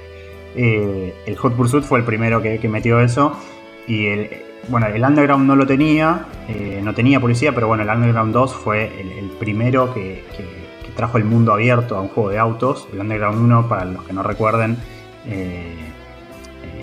[0.56, 3.34] Eh, el Hot Pursuit fue el primero que, metió eso.
[3.88, 4.30] Y el,
[4.68, 8.56] bueno, el Underground no lo tenía, eh, no tenía policía, pero bueno, el Underground 2
[8.56, 10.24] fue el, primero que,
[10.96, 12.88] trajo el mundo abierto a un juego de autos.
[12.94, 14.78] El Underground 1, para los que no recuerden,
[15.26, 15.74] eh,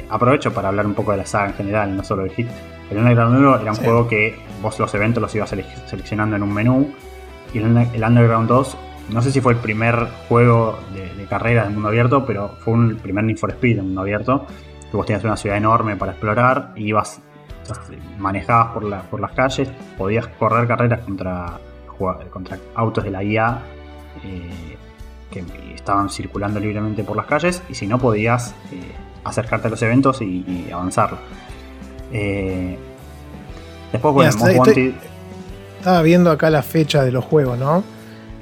[0.08, 2.48] aprovecho para hablar un poco de la saga en general, no solo de Hit.
[2.90, 6.52] El Underground 1 era un juego que vos los eventos los ibas seleccionando en un
[6.52, 6.90] menú.
[7.52, 8.76] Y el, el Underground 2
[9.10, 12.96] no sé si fue el primer juego de, carrera de mundo abierto, pero fue el
[12.96, 14.46] primer Need for Speed en mundo abierto.
[14.90, 17.20] Que vos tenías una ciudad enorme para explorar, y ibas,
[18.18, 19.68] manejabas por, por las calles,
[19.98, 21.58] podías correr carreras contra,
[22.30, 23.58] contra autos de la IA
[24.24, 24.76] eh,
[25.30, 25.44] que
[25.74, 28.92] estaban circulando libremente por las calles, y si no, podías eh,
[29.24, 31.18] acercarte a los eventos y, avanzar.
[32.12, 32.78] Eh,
[33.92, 34.30] después, bueno,
[35.78, 37.84] Estaba viendo acá la fecha de los juegos, ¿no?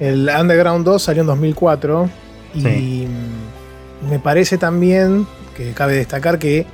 [0.00, 2.10] El Underground 2 salió en 2004
[2.54, 3.06] y
[4.08, 6.66] me parece también que cabe destacar que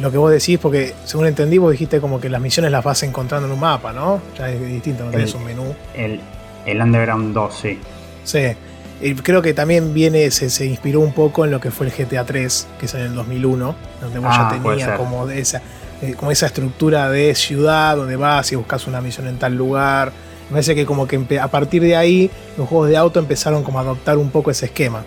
[0.00, 3.02] lo que vos decís, porque según entendí, vos dijiste como que las misiones las vas
[3.04, 4.20] encontrando en un mapa, ¿no?
[4.36, 5.74] Ya es distinto, no tenés un menú.
[5.94, 6.20] El,
[6.66, 7.78] Underground 2, sí.
[8.24, 8.56] Sí.
[9.00, 11.92] Y creo que también viene, se, se, inspiró un poco en lo que fue el
[11.92, 15.62] GTA 3, que es en el 2001, donde vos ya ah, tenías como esa,
[16.00, 20.12] eh, como esa estructura de ciudad, donde vas y buscas una misión en tal lugar
[20.54, 23.82] parece que como que a partir de ahí los juegos de auto empezaron como a
[23.82, 25.02] adoptar un poco ese esquema.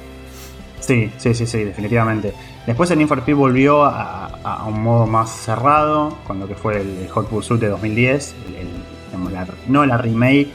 [0.82, 2.34] Sí, sí, sí, sí, definitivamente.
[2.66, 7.30] Después el Need volvió a, un modo más cerrado, con lo que fue el, Hot
[7.30, 8.36] Pursuit de 2010,
[9.70, 10.50] no la remake,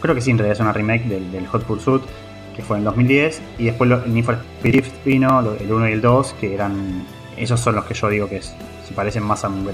[0.00, 2.02] creo que sí en realidad es una remake del, Hot Pursuit,
[2.54, 4.30] que fue en 2010, y después el Need
[4.62, 7.04] Speed vino, el 1 y el 2, que eran,
[7.36, 9.64] esos son los que yo digo que se parecen más a un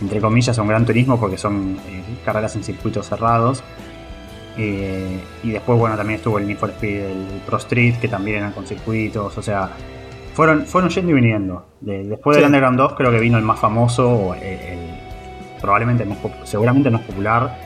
[0.00, 3.62] entre comillas, a un gran turismo porque son eh, carreras en circuitos cerrados.
[4.56, 8.38] Eh, y después, bueno, también estuvo el Need for Speed, el Pro Street, que también
[8.38, 9.70] eran con circuitos, o sea,
[10.34, 11.66] fueron, fueron yendo y viniendo.
[11.80, 14.34] después del Underground 2 creo que vino el más famoso,
[15.60, 17.58] probablemente el seguramente el más popular,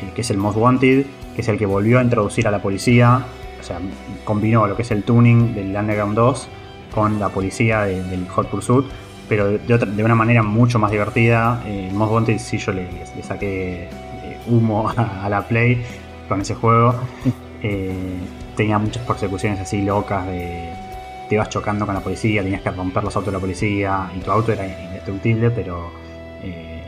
[0.00, 2.60] eh, que es el Most Wanted, que es el que volvió a introducir a la
[2.60, 3.24] policía,
[3.58, 3.78] o sea,
[4.24, 6.48] combinó lo que es el tuning del Underground 2
[6.94, 8.86] con la policía del Hot Pursuit
[9.30, 11.62] pero de, una manera mucho más divertida.
[11.64, 12.88] Eh, Most Wanted sí yo le,
[13.22, 15.82] saqué eh, humo a, la Play
[16.28, 16.94] con ese juego.
[17.62, 17.92] Eh,
[18.56, 20.72] tenía muchas persecuciones así locas de
[21.28, 24.20] te ibas chocando con la policía, tenías que romper los autos de la policía y
[24.20, 25.90] tu auto era indestructible, pero
[26.42, 26.82] eh,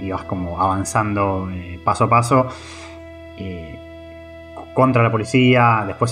[0.00, 1.48] ibas como avanzando
[1.84, 2.48] paso a paso
[4.74, 6.10] contra la policía, después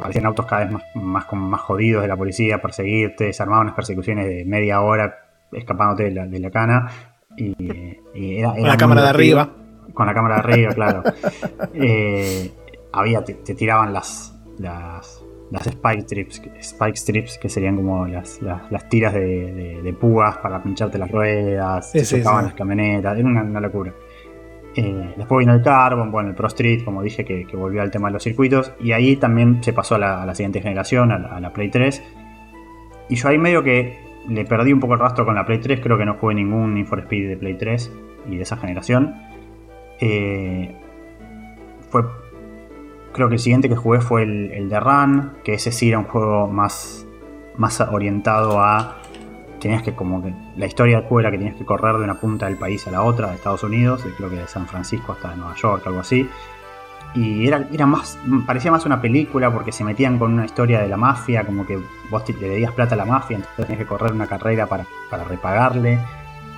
[0.00, 3.76] aparecían autos cada vez más, más, más jodidos de la policía, perseguirte, se armaban unas
[3.76, 5.14] persecuciones de media hora
[5.52, 6.90] escapándote de la, cana,
[7.36, 7.54] Y,
[8.14, 9.50] era, con la cámara de arriba.
[9.92, 11.02] Con la cámara de arriba, claro.
[11.74, 12.50] Eh,
[12.92, 18.88] había, te, tiraban las, las, las spike strips, spike strips, que serían como las, las,
[18.88, 23.94] tiras de, de, púas para pincharte las ruedas, se las camionetas, era una, locura.
[24.76, 28.08] Eh, después vino el Carbon, bueno, el Pro Street, como dije, que, volvió al tema
[28.08, 31.70] de los circuitos, y ahí también se pasó a la, siguiente generación, a la, Play
[31.70, 32.02] 3.
[33.08, 35.80] Y yo ahí medio que le perdí un poco el rastro con la Play 3,
[35.80, 37.92] creo que no jugué ningún Need for Speed de Play 3
[38.30, 39.16] y de esa generación.
[40.00, 40.74] Eh,
[41.90, 42.04] fue
[43.12, 45.98] Creo que el siguiente que jugué fue el, el, de Run, que ese sí era
[45.98, 47.06] un juego más,
[47.56, 48.99] más orientado a.
[49.60, 50.32] Tenías que, como que.
[50.56, 53.02] La historia de era que tenías que correr de una punta del país a la
[53.02, 56.28] otra, de Estados Unidos, creo que de San Francisco hasta Nueva York, algo así.
[57.14, 58.18] Y era, era más.
[58.46, 61.78] Parecía más una película porque se metían con una historia de la mafia, como que
[62.10, 65.24] vos le debías plata a la mafia, entonces tenías que correr una carrera para, para
[65.24, 65.98] repagarle.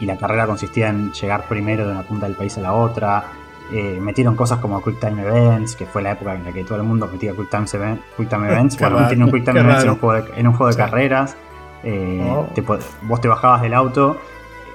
[0.00, 3.24] Y la carrera consistía en llegar primero de una punta del país a la otra
[3.72, 6.76] eh, metieron cosas como Quick Time Events, que fue la época en la que todo
[6.76, 8.78] el mundo metía Quick Time, Events.
[8.78, 11.36] bueno, metieron Quick Time Events en un juego de, carreras.
[11.84, 12.46] Eh, oh.
[13.02, 14.16] vos te bajabas del auto,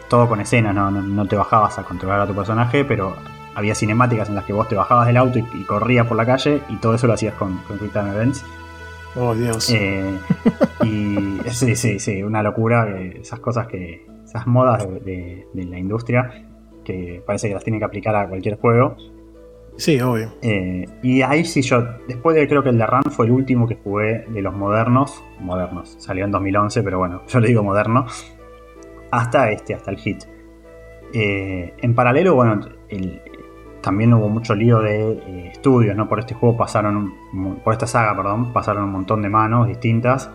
[0.10, 3.16] todo con escenas, no, te bajabas a controlar a tu personaje, pero
[3.56, 6.62] había cinemáticas en las que vos te bajabas del auto y, corrías por la calle
[6.70, 8.46] y todo eso lo hacías con, Quick Time Events.
[9.16, 9.70] Oh, Dios.
[9.72, 10.18] Eh,
[10.84, 12.88] y sí, sí, sí, una locura.
[13.00, 14.06] esas cosas que.
[14.24, 16.48] Esas modas de la industria
[16.88, 18.96] que parece que las tiene que aplicar a cualquier juego.
[19.78, 20.34] Sí, obvio.
[20.42, 23.68] Eh, y ahí sí yo, después de creo que el de Run fue el último
[23.68, 28.06] que jugué de los modernos, modernos, salió en 2011, pero bueno, yo le digo moderno,
[29.12, 30.24] hasta este, hasta el hit.
[31.14, 32.60] Eh, en paralelo, bueno,
[33.82, 36.10] también hubo mucho lío de eh, estudios, ¿no?
[36.10, 37.14] Por este juego pasaron,
[37.64, 40.30] por esta saga, perdón, pasaron un montón de manos distintas.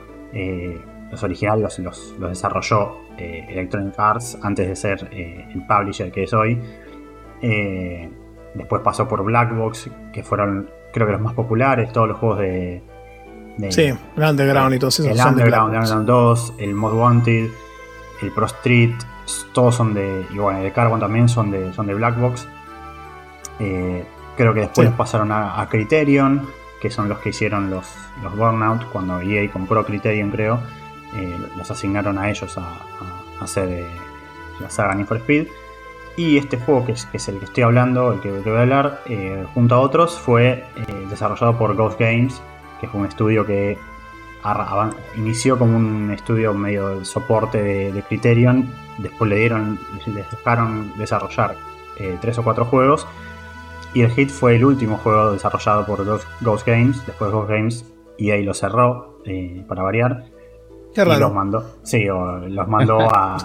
[1.11, 6.59] los originales los, los desarrolló Electronic Arts antes de ser el publisher que es hoy.
[7.42, 8.09] Eh,
[8.54, 12.82] después pasó por Blackbox, que fueron creo que los más populares, todos los juegos de...
[13.70, 13.84] sí,
[14.16, 15.18] el Underground y todos esos.
[15.18, 17.50] El Underground, el Underground 2, el Most Wanted,
[18.22, 18.94] el Pro Street,
[19.52, 20.26] todos son de...
[20.30, 22.46] Y bueno, el de Carbon también son de, son de Blackbox.
[23.58, 26.46] creo que después pasaron a, Criterion,
[26.80, 27.86] que son los que hicieron los,
[28.22, 30.60] los Burnout cuando EA compró Criterion creo.
[31.56, 32.64] los asignaron a ellos a,
[33.40, 33.86] hacer eh,
[34.60, 35.46] la saga Need for Speed.
[36.16, 39.46] Y este juego, que es, el que estoy hablando, el que, voy a hablar, eh,
[39.55, 42.42] junto a otros, fue eh, desarrollado por Ghost Games,
[42.81, 43.79] que fue un estudio que
[45.16, 48.68] inició como un estudio medio de soporte de, Criterion.
[48.98, 51.57] Después le dieron, les dejaron desarrollar
[52.20, 53.07] tres o cuatro juegos.
[53.94, 57.07] Y el Hit fue el último juego desarrollado por Ghost, Games.
[57.07, 59.22] Después Ghost Games y ahí lo cerró,
[59.68, 60.25] para variar.
[60.94, 61.20] Qué raro.
[61.20, 63.38] los mandó, sí, o los mandó a,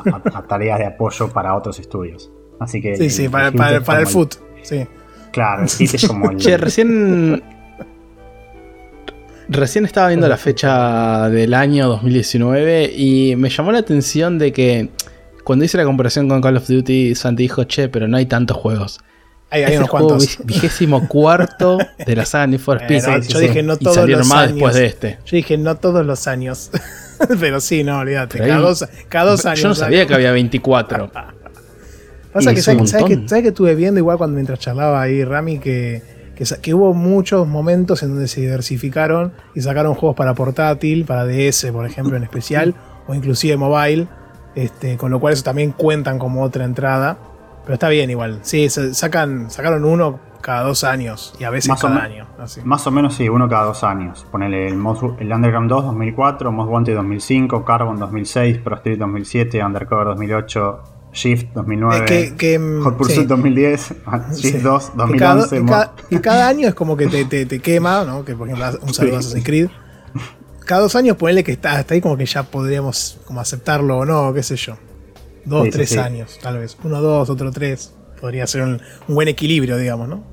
[0.50, 2.30] tareas de apoyo para otros estudios.
[2.60, 2.98] Así que.
[2.98, 4.36] Sí, sí, para, el, foot.
[4.64, 4.86] Sí.
[5.32, 6.38] Claro, el Hit es como el.
[6.38, 7.44] Che, recién.
[9.50, 14.90] Recién estaba viendo la fecha del año 2019 y me llamó la atención de que
[15.46, 18.58] cuando hice la comparación con Call of Duty, Santi dijo, che, pero no hay tantos
[18.58, 19.00] juegos.
[19.50, 20.40] Hay, hay unos cuantos.
[20.44, 23.28] Vigésimo cuarto de la saga Need for Speed.
[23.30, 24.54] yo dije no todos los años.
[24.54, 25.20] después de este.
[25.26, 26.70] Yo dije no todos los años.
[27.40, 28.40] Pero sí, no, olvídate.
[28.40, 29.62] Cada, dos, años.
[29.62, 31.10] Yo no sabía que había 24.
[32.38, 36.02] Pasa que sabes, que estuve viendo igual cuando mientras charlaba ahí Rami que,
[36.36, 41.72] que, hubo muchos momentos en donde se diversificaron y sacaron juegos para portátil, para DS,
[41.72, 42.76] por ejemplo, en especial,
[43.08, 44.08] o inclusive mobile.
[44.54, 47.18] Este, con lo cual eso también cuentan como otra entrada.
[47.64, 48.40] Pero está bien igual.
[48.44, 52.26] Sí, sacan, sacaron uno cada dos años y a veces cada año.
[52.64, 54.26] Más o menos sí, uno cada dos años.
[54.32, 54.76] Ponele el,
[55.20, 61.48] el Underground 2 2004, Most Wanted 2005, Carbon 2006, Pro Street 2007, Undercover 2008, Shift
[61.56, 63.96] 2009, que, mm, Hot Pursuit 2010,
[64.36, 65.64] Shift 2 2011.
[66.12, 68.24] Y cada, año es como que te, te, quema, ¿no?
[68.24, 69.70] Que por ejemplo un saludo a Assassin's Creed.
[70.66, 74.06] Cada dos años ponele que está hasta ahí como que ya podríamos como aceptarlo o
[74.06, 74.78] no, qué sé yo.
[75.44, 76.78] Dos, tres años, tal vez.
[76.84, 77.96] Uno, dos, otro tres.
[78.22, 80.24] Podría ser un buen equilibrio, digamos, ¿no?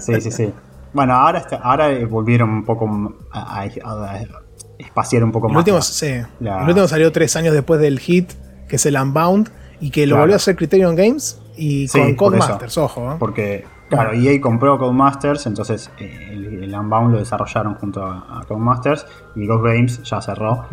[0.00, 0.52] Sí, sí, sí.
[0.92, 2.88] Bueno, ahora, ahora volvieron un poco
[3.32, 3.66] a,
[4.78, 5.60] espaciar un poco el más.
[5.60, 6.06] Último, sí.
[6.40, 8.32] El último salió tres años después del hit,
[8.68, 12.78] que es el Unbound, y que lo volvió a hacer Criterion Games y con Codemasters,
[12.78, 13.12] ojo.
[13.12, 13.16] ¿eh?
[13.18, 19.46] Porque, claro, EA compró Codemasters, entonces eh, el, Unbound lo desarrollaron junto a, Codemasters y
[19.46, 20.66] Ghost Games ya cerró.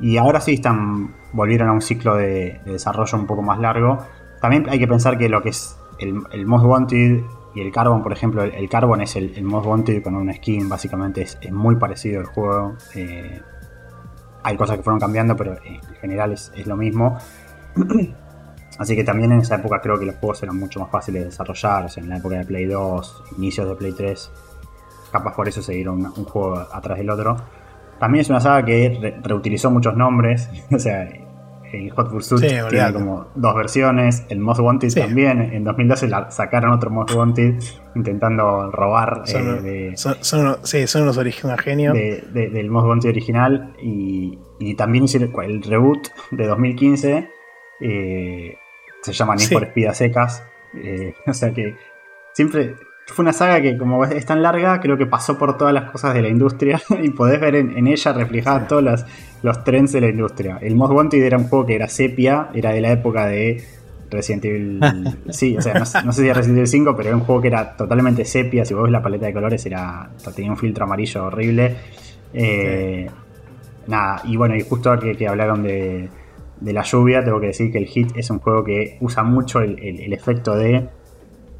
[0.00, 3.98] Y ahora sí están volvieron a un ciclo de, desarrollo un poco más largo.
[4.40, 7.22] También hay que pensar que lo que es el, el Most Wanted
[7.54, 11.22] y el Carbon, por ejemplo, el, Carbon es el, Most Wanted con una skin, básicamente
[11.22, 12.76] es, muy parecido al juego.
[12.94, 13.40] Eh,
[14.42, 17.18] hay cosas que fueron cambiando, pero en general es, lo mismo.
[18.80, 21.26] Así que también en esa época creo que los juegos eran mucho más fáciles de
[21.26, 21.84] desarrollar.
[21.84, 24.32] O sea, en la época de Play 2, inicios de Play 3,
[25.12, 27.36] capaz por eso se dieron un juego atrás del otro.
[27.98, 30.48] También es una saga que reutilizó muchos nombres.
[30.72, 31.06] o sea,
[31.74, 34.24] el Hot Pursuit tiene como dos versiones.
[34.30, 35.42] El Most Wanted también.
[35.52, 37.62] En 2012 sacaron otro Most Wanted
[37.94, 39.24] intentando robar.
[39.26, 41.94] Son, eh, son, sí, son unos originales genios.
[41.94, 43.74] del Most Wanted original.
[43.82, 44.38] Y,
[44.78, 47.30] también hicieron el reboot de 2015.
[47.82, 48.56] Eh,
[49.02, 50.42] se llama Need for Speed secas.
[50.74, 51.76] Eh, o sea que
[52.32, 55.90] siempre fue una saga que como es tan larga, creo que pasó por todas las
[55.90, 59.04] cosas de la industria y podés ver en, ella reflejadas todos los,
[59.42, 60.58] los, trends de la industria.
[60.60, 63.64] El Most Wanted era un juego que era sepia, era de la época de
[64.10, 64.80] Resident Evil...
[65.30, 67.48] sí, o sea, no, sé si era Resident Evil 5, pero era un juego que
[67.48, 71.26] era totalmente sepia, si vos ves la paleta de colores era tenía un filtro amarillo
[71.26, 71.76] horrible.
[72.32, 73.10] Eh,
[73.88, 76.08] nada, y bueno, y justo que, que hablaron de,
[76.60, 79.60] de, la lluvia, tengo que decir que el Hit es un juego que usa mucho
[79.60, 80.88] el efecto de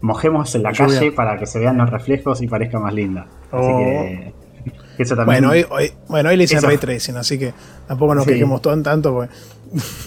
[0.01, 3.27] mojemos en la calle para que se vean los reflejos y parezca más linda.
[3.51, 4.33] Así que,
[4.67, 4.73] oh.
[4.99, 5.45] eso también.
[5.45, 7.53] Bueno, hoy, bueno, hoy le hice ray tracing, así que
[7.87, 9.15] tampoco nos quejemos todo en tanto.
[9.15, 9.31] Pues.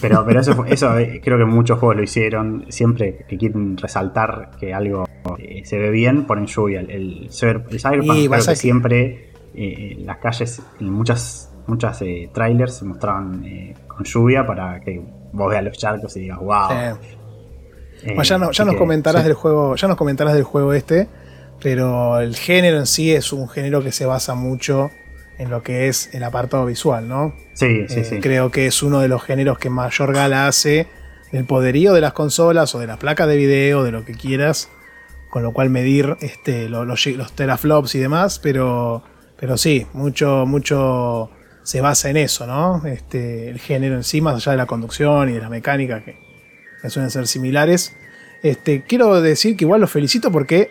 [0.00, 2.66] Pero, pero eso, eso eh, creo que muchos juegos lo hicieron.
[2.68, 5.04] Siempre que quieren resaltar que algo
[5.38, 6.80] eh, se ve bien, ponen lluvia.
[6.80, 12.02] El, el, Cyberpunk creo que siempre eh, las calles, en muchas, muchas
[12.32, 13.44] trailers se mostraban
[13.94, 15.02] con lluvia para que
[15.32, 16.70] vos veas los charcos y digas, wow.
[18.02, 21.08] Eh, ya, nos comentarás del juego, ya nos comentarás del juego este,
[21.62, 24.90] pero el género en sí es un género que se basa mucho
[25.38, 27.34] en lo que es el apartado visual, ¿no?
[27.54, 28.20] Sí, sí, eh, sí.
[28.20, 30.88] Creo que es uno de los géneros que mayor gala hace
[31.32, 34.68] el poderío de las consolas o de las placas de video, de lo que quieras,
[35.30, 39.02] con lo cual medir este, los, los, teraflops y demás, pero,
[39.36, 41.30] pero sí, mucho, mucho
[41.64, 42.86] se basa en eso, ¿no?
[42.86, 46.24] Este, el género en sí, más allá de la conducción y de la mecánica, que
[46.84, 47.96] que suelen ser similares.
[48.42, 50.70] Este, quiero decir que igual los felicito porque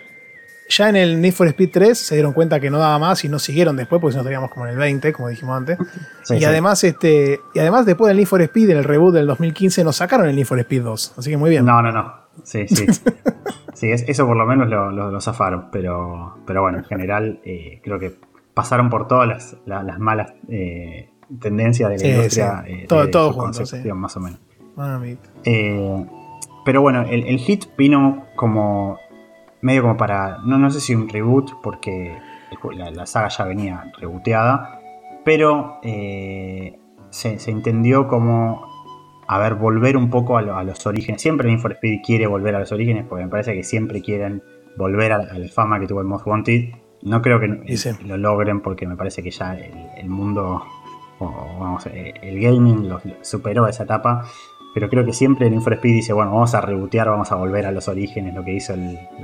[0.69, 3.29] ya en el Need for Speed 3 se dieron cuenta que no daba más y
[3.29, 5.79] no siguieron después, porque si no estaríamos como en el 20, como dijimos antes.
[6.29, 9.83] y además, este, y además después del Need for Speed, en el reboot del 2015,
[9.83, 11.15] nos sacaron el Need for Speed 2.
[11.17, 11.65] Así que muy bien.
[11.65, 12.13] No, no, no.
[12.43, 12.85] Sí, sí.
[13.73, 15.71] sí, eso por lo menos lo, zafaron.
[15.71, 18.19] Pero, pero bueno, en general, eh, creo que
[18.53, 22.63] pasaron por todas las, malas eh, tendencias de la industria.
[22.67, 23.63] Eh, todo, todo junto,
[23.95, 24.39] más o menos.
[25.43, 26.05] Eh,
[26.65, 28.97] pero bueno, el, hit vino como
[29.61, 32.17] medio como para, no, no sé si un reboot, porque
[32.75, 34.79] la, saga ya venía rebooteada,
[35.23, 38.65] pero eh, se, entendió como,
[39.27, 41.21] a ver, volver un poco a, los orígenes.
[41.21, 44.41] Siempre for Speed quiere volver a los orígenes, porque me parece que siempre quieren
[44.77, 46.82] volver a, la fama que tuvo el Most Wanted.
[47.03, 47.47] No creo que
[48.05, 50.63] lo logren porque me parece que ya el, mundo,
[51.19, 54.25] o, vamos, el gaming lo, superó esa etapa
[54.73, 57.67] pero creo que siempre Need for Speed dice, bueno, vamos a rebotear, vamos a volver
[57.67, 58.73] a los orígenes, lo que hizo,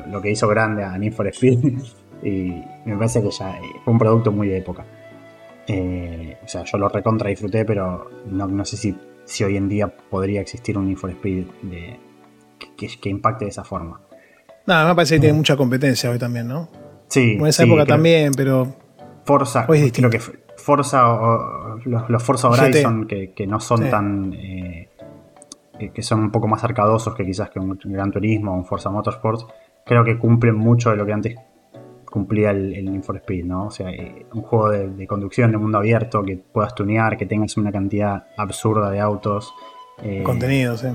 [0.07, 1.59] lo que hizo grande a Need for Speed.
[2.23, 4.85] y me parece que ya eh, fue un producto muy de época.
[5.67, 9.87] Eh, o sea, yo lo recontra disfruté, pero no, sé si, si, hoy en día
[9.87, 11.99] podría existir un Need for Speed de,
[12.77, 14.01] que, impacte de esa forma.
[14.67, 16.69] Nada, me parece que tiene mucha competencia hoy también, ¿no?
[17.09, 17.37] Sí.
[17.39, 18.67] En esa época también, pero.
[19.25, 20.19] Forza, creo que
[20.57, 24.33] Forza o, los, Forza Horizon, que, no son tan.
[24.33, 24.89] Eh,
[25.93, 28.89] que son un poco más arcadosos que quizás que un Gran Turismo o un Forza
[28.89, 29.49] Motorsport,
[29.85, 31.35] creo que cumplen mucho de lo que antes
[32.09, 33.67] cumplía el, el Need for Speed, ¿no?
[33.67, 37.55] O sea, eh, un juego de, conducción de mundo abierto, que puedas tunear, que tengas
[37.57, 39.53] una cantidad absurda de autos.
[40.01, 40.87] Eh, Contenido, sí.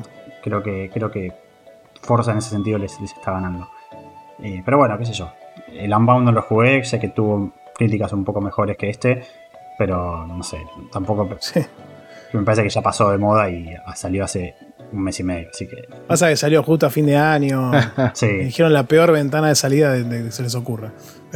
[0.42, 1.32] Creo que, creo que
[2.02, 3.68] Forza en ese sentido les, está ganando.
[4.42, 5.30] Eh, pero bueno, qué sé yo.
[5.74, 9.22] El Unbound no lo jugué, sé que tuvo críticas un poco mejores que este,
[9.78, 10.58] pero no sé,
[10.92, 11.28] tampoco...
[11.40, 11.60] Sí.
[12.32, 14.56] Me parece que ya pasó de moda y salió hace
[14.92, 15.88] un mes y medio, así que.
[16.08, 17.70] Pasa que salió justo a fin de año.
[18.12, 18.26] sí.
[18.26, 20.92] dijeron la peor ventana de salida de, que se les ocurra.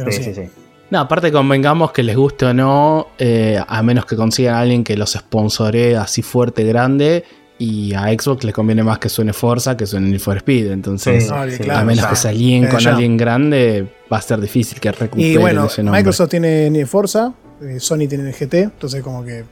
[0.09, 0.49] sí, sí, sí.
[0.89, 4.83] No, aparte convengamos que les guste o no, eh, a menos que consigan a alguien
[4.83, 7.23] que los sponsore así fuerte, grande,
[7.59, 10.71] y a Xbox les conviene más que suene Forza que suene Need for Speed.
[10.71, 15.31] Entonces, a menos que se alíen con alguien grande, va a ser difícil que recuperen
[15.31, 19.43] y bueno, Microsoft tiene Forza, eh, Sony tiene GT, entonces como que...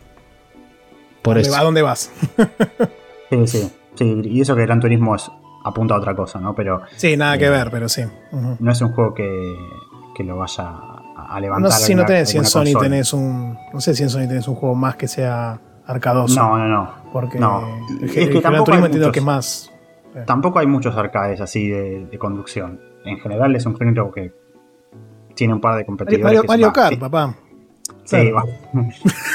[1.22, 1.54] Por eso.
[1.56, 2.10] ¿A dónde vas?
[3.30, 3.72] sí, sí.
[3.96, 5.30] Sí, y eso que Gran Turismo es,
[5.66, 6.56] apunta a otra cosa, ¿no?
[6.56, 8.04] Pero, sí, nada que eh, ver, pero sí.
[8.32, 9.28] No es un juego que,
[10.16, 10.72] que lo vaya
[11.18, 11.72] a levantar.
[11.72, 13.58] No sé si no tenés, si en Sony tenés un.
[13.74, 16.40] No sé si en Sony tenés un juego más que sea arcadoso.
[16.40, 16.92] No, no, no.
[17.12, 17.64] Porque no.
[18.02, 19.72] es que Gran Turismo entiendo que más.
[20.16, 20.24] Eh.
[20.26, 22.80] Tampoco hay muchos arcades así de, conducción.
[23.06, 24.34] En general es un género que
[25.36, 26.44] tiene un par de competidores.
[26.48, 27.36] Mario, Kart, papá.
[28.04, 28.44] Sí, o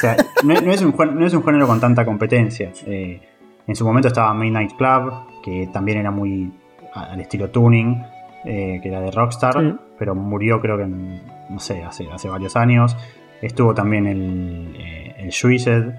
[0.00, 2.70] sea, no, es un, no, es un, género con tanta competencia.
[2.86, 3.20] Eh,
[3.66, 6.52] En su momento estaba Midnight Club, que también era muy
[6.94, 8.02] al estilo tuning,
[8.44, 9.74] eh, que era de Rockstar, Sí.
[9.98, 12.96] pero murió creo que, en- no sé, hace, hace varios años.
[13.40, 15.94] Estuvo también el, eh, el Suicide.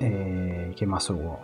[0.00, 1.38] Eh, ¿Qué más hubo?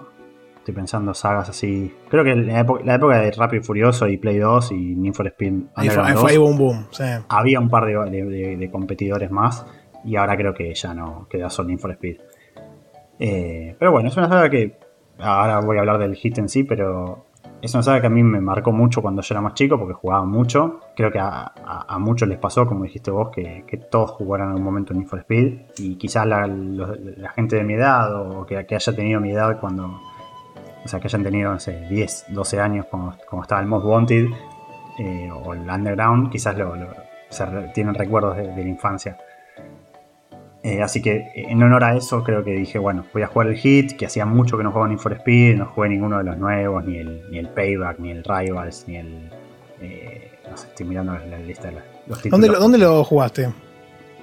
[0.58, 1.94] Estoy pensando sagas así.
[2.08, 5.14] Creo que la época, la época de Rápido y Furioso y Play 2 y Need
[5.14, 6.86] for Speed Ahí fue, Underground ahí 2, fue ahí boom boom.
[6.90, 7.04] sí.
[7.28, 9.64] había un par de, de- de- de competidores más
[10.04, 12.16] y ahora creo que ya no queda solo Need for Speed.
[13.18, 14.76] Eh, pero bueno, es una saga que
[15.18, 17.26] ahora voy a hablar del hit en sí, pero
[17.62, 19.94] es una saga que a mí me marcó mucho cuando yo era más chico porque
[19.94, 20.80] jugaba mucho.
[20.96, 21.52] Creo que a,
[21.98, 25.60] muchos les pasó, como dijiste vos, que, todos jugaran en algún momento Need for Speed
[25.78, 26.48] y quizás la,
[27.34, 30.00] gente de mi edad o que, haya tenido mi edad cuando...
[30.82, 34.28] O sea, que hayan tenido, no sé, 10, 12 años cuando, estaba el Most Wanted
[34.98, 36.94] eh, o el Underground, quizás lo, lo-
[37.28, 39.16] se tienen recuerdos de la infancia.
[40.62, 43.48] Eh, así que eh, en honor a eso creo que dije, bueno, voy a jugar
[43.48, 46.24] el Hit, que hacía mucho que no jugaba Need for Speed, no jugué ninguno de
[46.24, 49.30] los nuevos, ni el, ni el Payback, ni el Rivals, ni el...
[49.80, 52.30] eh, no sé, estoy mirando la lista de los títulos.
[52.30, 53.48] ¿Dónde, lo- ¿Dónde lo jugaste?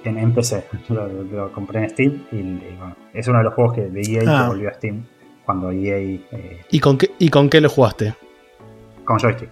[0.04, 3.54] En, en PC, lo, lo compré en Steam y, y bueno, es uno de los
[3.54, 4.42] juegos que de EA Ah.
[4.44, 5.04] que volvió a Steam
[5.44, 8.14] cuando EA eh, ¿Y con qué, y con qué lo jugaste?
[9.04, 9.48] con joystick.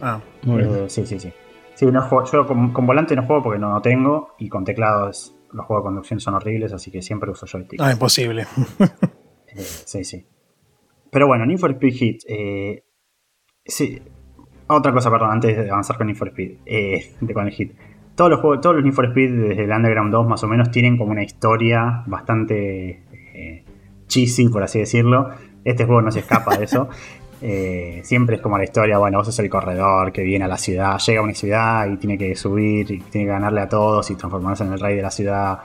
[0.00, 0.74] Ah, Muy bien.
[0.74, 1.32] Eh, sí, sí, sí.
[1.76, 4.64] Sí, no juego- yo con, con volante no juego porque no lo tengo y con
[4.64, 7.78] teclados los juegos de conducción son horribles, así que siempre uso joystick.
[7.80, 8.46] no, imposible.
[9.48, 10.26] Eh, sí, sí.
[11.10, 12.22] Pero bueno, Need for Speed Hit.
[12.28, 12.84] eh,
[13.64, 14.02] sí.
[14.66, 16.58] Otra cosa, perdón, antes de avanzar con Need for Speed.
[16.66, 17.72] eh, de con el Hit.
[18.14, 20.70] Todos los juegos, todos los Need for Speed desde el Underground 2 más o menos
[20.70, 23.02] tienen como una historia bastante
[23.34, 23.64] eh,
[24.08, 25.30] cheesy, por así decirlo.
[25.64, 26.88] Este juego no se escapa de eso.
[27.48, 30.56] Eh, siempre es como la historia, bueno, vos sos el corredor que viene a la
[30.56, 34.10] ciudad, llega a una ciudad y tiene que subir, y tiene que ganarle a todos
[34.10, 35.60] y transformarse en el rey de la ciudad.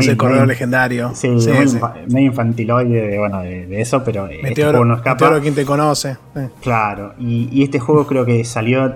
[0.00, 1.10] es el corredor muy- legendario.
[1.14, 1.76] Sí, Sí, muy sí.
[1.78, 5.12] infa- medio infantiloide de, bueno, de, de eso, pero este Meteoro, juego no escapa.
[5.26, 6.16] Meteoro, quien te conoce.
[6.62, 8.94] Claro, y, y este juego creo que salió.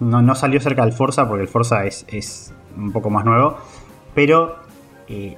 [0.00, 3.56] No, no salió cerca del Forza, porque el Forza es, es un poco más nuevo,
[4.14, 4.56] pero
[5.08, 5.36] eh,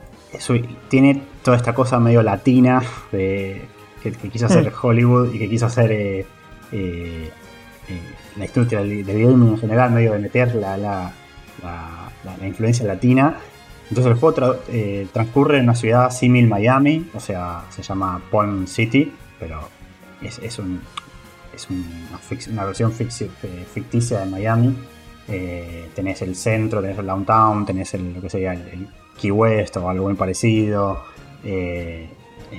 [0.89, 2.83] tiene toda esta cosa medio latina
[3.13, 3.63] de,
[4.05, 6.21] que, que quiso hacer Hollywood y que quiso hacer eh,
[6.71, 7.31] eh,
[7.89, 8.01] eh,
[8.37, 11.13] la industria del, del gaming en general, medio de meter la, la,
[11.63, 13.37] la- influencia latina.
[13.89, 18.21] Entonces el juego tra- eh, transcurre en una ciudad símil Miami, o sea, se llama
[18.31, 19.61] Palm City, pero
[20.23, 20.81] es, es un-
[21.55, 21.69] es
[22.49, 24.75] una, versión ficticia de Miami.
[25.29, 28.89] Eh, tenés el centro, tenés el downtown, tenés el, lo que sería el, el
[29.21, 31.03] Key West o algo muy parecido.
[31.45, 32.09] Eh,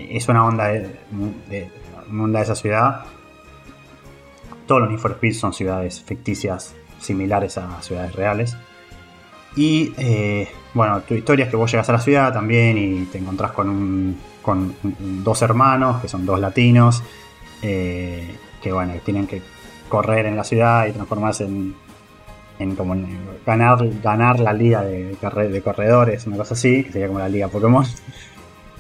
[0.09, 1.69] es una onda de,
[2.09, 3.05] onda de esa ciudad.
[4.67, 8.57] Todos los Need for son ciudades ficticias similares a ciudades reales.
[9.55, 13.19] Y eh, bueno, tu historia es que vos llegas a la ciudad también y te
[13.19, 14.75] encontrás con, un, con
[15.23, 17.03] dos hermanos, que son dos latinos,
[17.61, 19.41] eh, que bueno, tienen que
[19.87, 21.75] correr en la ciudad y transformarse en,
[22.59, 22.95] en como
[23.45, 27.85] ganar, ganar la liga de corredores, una cosa así, que sería como la liga Pokémon.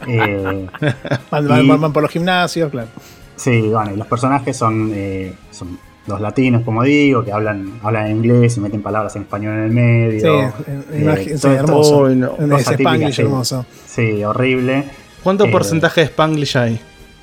[0.07, 0.67] Eh,
[1.31, 2.87] Van, van- Y- van- van por los gimnasios, claro.
[3.35, 5.77] Sí, bueno, y los personajes son, eh, son
[6.07, 9.63] dos latinos, como digo, que hablan, hablan en inglés y meten palabras en español en
[9.65, 10.19] el medio.
[10.57, 11.97] Sí, Eh, imagi- sí, todo hermoso.
[12.03, 12.29] Uy, no.
[12.35, 13.21] Cosa típica, Spanglish sí.
[13.23, 13.65] hermoso.
[13.87, 14.83] Sí, horrible.
[15.23, 16.79] ¿Cuánto Eh, porcentaje de Spanglish hay?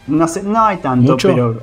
[0.09, 1.29] No sé, no hay tanto, ¿Mucho?
[1.29, 1.61] pero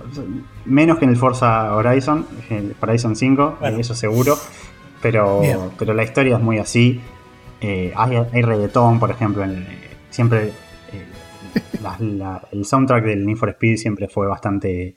[0.65, 3.77] menos que en el Forza Horizon, el Horizon 5, Bueno.
[3.79, 4.37] eso seguro.
[5.01, 5.57] Pero, Bien.
[5.77, 6.99] pero la historia es muy así.
[7.61, 9.43] Eh, hay, hay reggaetón, por ejemplo.
[9.43, 10.53] en- eh, siempre eh,
[12.51, 14.95] el soundtrack del Need for Speed siempre fue bastante,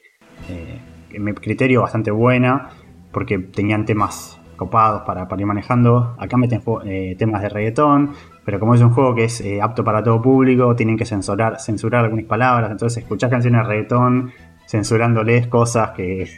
[0.49, 0.81] eh,
[1.11, 2.71] en mi criterio, bastante buena.
[3.13, 6.15] Porque tenían temas copados para, para ir manejando.
[6.19, 8.13] Acá meten eh, temas de reggaetón.
[8.45, 11.61] Pero como es un juego que es eh, apto para todo público, tienen que censurar,
[11.61, 12.71] censurar algunas palabras.
[12.71, 14.33] Entonces escuchás canciones de reggaetón
[14.67, 16.29] censurándoles cosas que.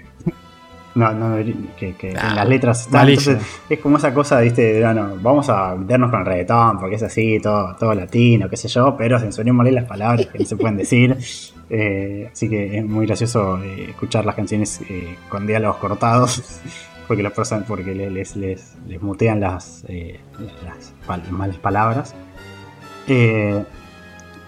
[0.94, 1.36] No, no,
[1.76, 3.32] que, que en las letras malísimo.
[3.36, 6.94] Entonces, es como esa cosa, viste, de bueno, vamos a meternos con el reggaetón, porque
[6.96, 10.56] es así, todo, todo latino, qué sé yo, pero censurémosle las palabras que no se
[10.56, 11.16] pueden decir.
[11.70, 16.60] Eh, así que es muy gracioso eh, escuchar las canciones eh, con diálogos cortados,
[17.08, 22.14] porque las personas, porque le- les, les, les mutean las, las pal- malas palabras.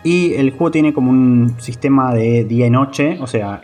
[0.04, 3.60] Y el juego tiene como un sistema de día y noche, o sea,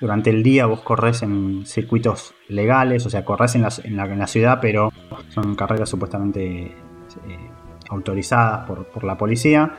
[0.00, 4.04] durante el día vos corres en circuitos legales, o sea, corres en la, en la,
[4.06, 4.92] en la ciudad, pero
[5.30, 6.74] son carreras supuestamente eh,
[7.88, 9.78] autorizadas por, por la policía.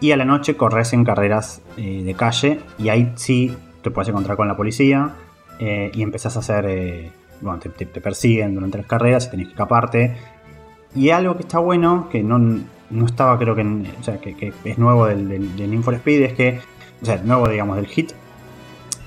[0.00, 4.08] Y a la noche corres en carreras eh, de calle, y ahí sí te puedes
[4.08, 5.10] encontrar con la policía
[5.58, 7.10] eh, y empezás a hacer.
[7.40, 10.16] bueno, te, te- persiguen durante las carreras y tenés que escaparte.
[10.94, 14.78] Y algo que está bueno, que no, no estaba creo que, o sea, que, es
[14.78, 16.60] nuevo del, del, del Need for Speed, es que
[17.02, 18.12] o sea, nuevo digamos del hit,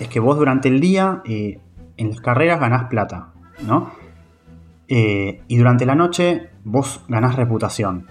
[0.02, 1.60] es que vos durante el día eh,
[1.96, 3.34] en las carreras ganás plata,
[3.68, 3.92] ¿no?
[4.88, 8.08] Eh, y durante la noche vos ganás reputación.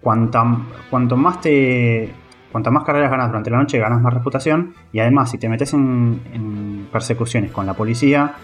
[0.00, 0.42] Cuanta,
[0.88, 2.14] cuanto más te.
[2.50, 4.72] Cuanto más carreras ganas durante la noche, ganas más reputación.
[4.90, 8.34] Y además, si te metes en, persecuciones con la policía,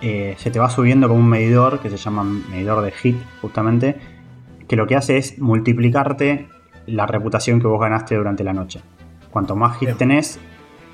[0.00, 3.96] eh, se te va subiendo como un medidor que se llama medidor de hit, justamente.
[4.66, 6.48] Que lo que hace es multiplicarte
[6.86, 8.80] la reputación que vos ganaste durante la noche.
[9.30, 10.40] Cuanto más hit tenés,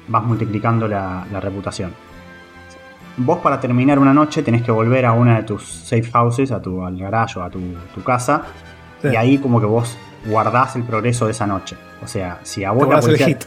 [0.09, 1.93] vas multiplicando la, reputación.
[3.17, 6.63] Vos para terminar una noche tenés que volver a una de tus safe houses, a
[6.63, 8.43] tu, al garaje o a tu, casa.
[9.03, 9.97] Y ahí como que vos
[10.27, 11.77] guardás el progreso de esa noche.
[12.03, 13.39] O sea, si a vos la policía,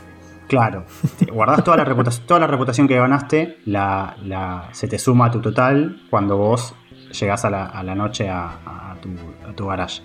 [0.51, 0.83] Claro,
[1.31, 5.39] guardás toda la reputación, toda la reputación que ganaste, la, se te suma a tu
[5.39, 6.75] total cuando vos
[7.17, 9.09] llegás a la, noche a, tu,
[9.49, 10.01] a tu garage.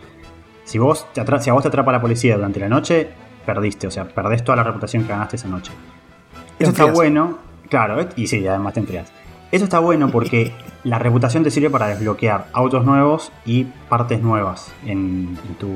[0.63, 3.09] Si, vos te si a vos te atrapa la policía durante la noche,
[3.45, 5.73] perdiste, o sea, perdés toda la reputación que ganaste esa noche.
[6.59, 7.39] Eso está bueno,
[7.69, 9.13] claro, y sí, además te enfrias.
[9.53, 10.53] Eso está bueno porque
[10.85, 15.69] la reputación te sirve para desbloquear autos nuevos y partes nuevas en, tu,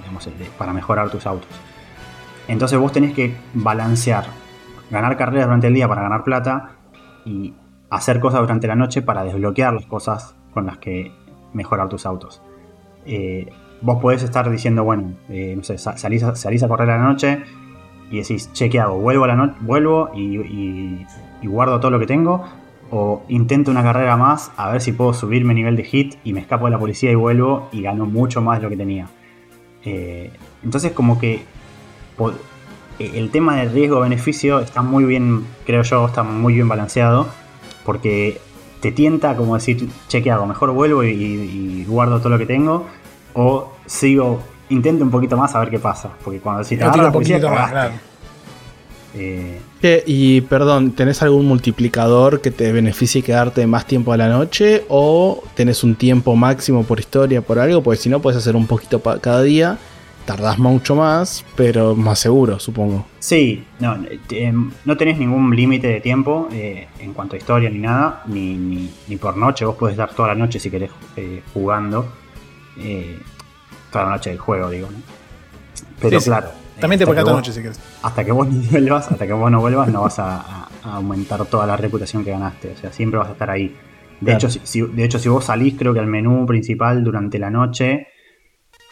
[0.00, 1.50] digamos, para mejorar tus autos.
[2.48, 4.26] Entonces vos tenés que balancear,
[4.90, 6.70] ganar carreras durante el día para ganar plata
[7.24, 7.54] y
[7.90, 11.12] hacer cosas durante la noche para desbloquear las cosas con las que
[11.52, 12.42] mejorar tus autos.
[13.04, 16.98] Eh, vos podés estar diciendo, bueno, eh, no sé, salís a, salís a correr a
[16.98, 17.44] la noche
[18.10, 18.98] y decís, che, ¿qué hago?
[18.98, 21.04] ¿Vuelvo, a la vuelvo y,
[21.42, 22.44] guardo todo lo que tengo?
[22.90, 26.40] ¿O intento una carrera más a ver si puedo subirme nivel de hit y me
[26.40, 29.08] escapo de la policía y vuelvo y gano mucho más de lo que tenía?
[29.84, 30.32] Eh,
[30.62, 31.42] entonces como que
[32.98, 37.28] el tema de riesgo-beneficio está muy bien, creo yo, está muy bien balanceado
[37.84, 38.40] porque
[38.80, 40.46] te tienta como decir, che, ¿qué hago?
[40.46, 42.86] Mejor vuelvo y guardo todo lo que tengo
[43.36, 44.40] o sigo,
[44.70, 46.10] intento un poquito más a ver qué pasa.
[46.24, 47.92] Porque cuando si te agarra la policía, más,
[49.18, 54.84] eh, y perdón, ¿tenés algún multiplicador que te beneficie quedarte más tiempo a la noche?
[54.88, 57.82] ¿O tenés un tiempo máximo por historia, por algo?
[57.82, 59.78] Porque si no, puedes hacer un poquito cada día.
[60.26, 63.06] Tardás mucho más, pero más seguro, supongo.
[63.20, 63.96] Sí, no,
[64.30, 64.52] eh,
[64.84, 68.56] no tenés ningún límite de tiempo eh, en cuanto a historia ni nada, ni,
[69.06, 69.64] ni, por noche.
[69.64, 70.90] Vos podés dar toda la noche si querés
[71.54, 72.06] jugando
[72.78, 73.18] eh,
[73.96, 74.88] toda la noche del juego, digo.
[76.00, 76.48] Pero claro.
[76.78, 77.80] También te puede toda la noche si quieres.
[78.02, 81.66] Hasta que vos no vuelvas, hasta que vos no vuelvas, no vas a, aumentar toda
[81.66, 82.72] la reputación que ganaste.
[82.72, 83.74] O sea, siempre vas a estar ahí.
[84.20, 87.50] De, hecho, si, de hecho, si vos salís, creo que al menú principal durante la
[87.50, 88.08] noche,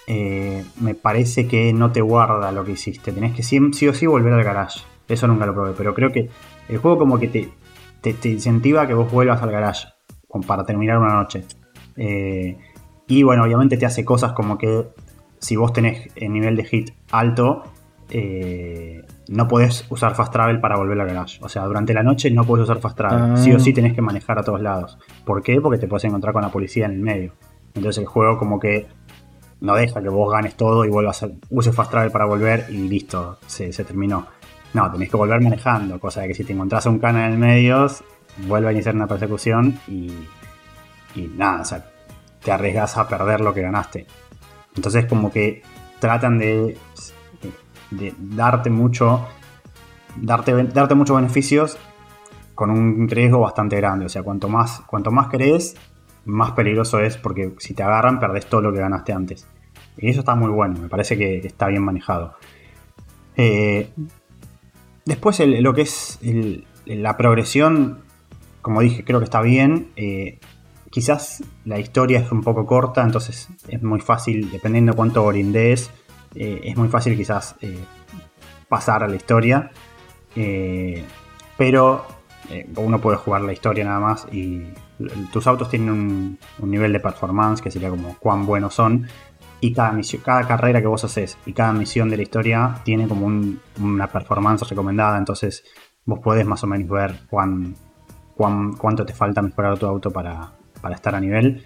[0.07, 3.13] eh, me parece que no te guarda lo que hiciste.
[3.13, 4.81] Tenés que sí, sí, o sí volver al garage.
[5.07, 6.31] Eso nunca lo probé, pero creo que
[6.69, 7.51] el juego como que te,
[8.01, 9.89] te, incentiva a que vos vuelvas al garage
[10.47, 11.45] para terminar una noche.
[11.97, 12.57] Eh,
[13.07, 14.89] y bueno, obviamente te hace cosas como que
[15.39, 17.65] si vos tenés el nivel de hit alto,
[18.11, 21.39] eh, no podés usar fast travel para volver al garage.
[21.43, 23.37] O sea, durante la noche no podés usar fast travel.
[23.37, 23.75] Sí o sí ah.
[23.75, 24.99] tenés que manejar a todos lados.
[25.25, 25.61] ¿Por qué?
[25.61, 27.33] Porque te puedes encontrar con la policía en el medio.
[27.75, 28.87] Entonces el juego como que
[29.61, 32.89] no deja que vos ganes todo y vuelvas a uses fast travel para volver y
[32.89, 34.27] listo, se, terminó.
[34.73, 37.33] No, tenés que volver manejando, cosa de que si te encontrás a un cana en
[37.33, 37.87] el medio,
[38.47, 40.13] vuelve a iniciar una persecución y,
[41.15, 41.85] y nada, o sea,
[42.45, 44.07] te arriesgas a perder lo que ganaste.
[44.77, 45.63] Entonces como que
[45.99, 46.77] tratan de,
[48.19, 49.27] darte mucho,
[50.17, 51.79] darte, darte muchos beneficios
[52.55, 54.07] con un riesgo bastante grande.
[54.07, 55.77] O sea, cuanto más, cuanto más crees,
[56.25, 59.47] más peligroso es porque si te agarran perdés todo lo que ganaste antes.
[59.97, 62.35] Y eso está muy bueno, me parece que está bien manejado.
[63.37, 63.91] Eh,
[65.05, 66.19] después lo que es
[66.87, 68.01] la progresión,
[68.61, 69.89] como dije, creo que está bien.
[69.97, 70.39] Eh,
[70.95, 75.91] Quizás la historia es un poco corta, entonces es muy fácil, dependiendo de cuánto brindes,
[76.37, 77.85] eh, es muy fácil quizás eh,
[78.69, 79.73] pasar a la historia.
[80.37, 81.05] Eh,
[81.59, 82.07] pero
[82.77, 84.63] uno puede jugar la historia nada más y
[85.33, 89.09] tus autos tienen un, nivel de performance que sería como cuán buenos son.
[89.61, 93.09] Y cada, misión, cada carrera que vos haces y cada misión de la historia tiene
[93.09, 93.27] como
[93.81, 95.19] una performance recomendada.
[95.19, 95.65] Entonces
[96.05, 97.75] vos podés más o menos ver cuán,
[98.37, 100.53] cuánto te falta mejorar tu auto para,
[100.85, 101.65] para estar a nivel.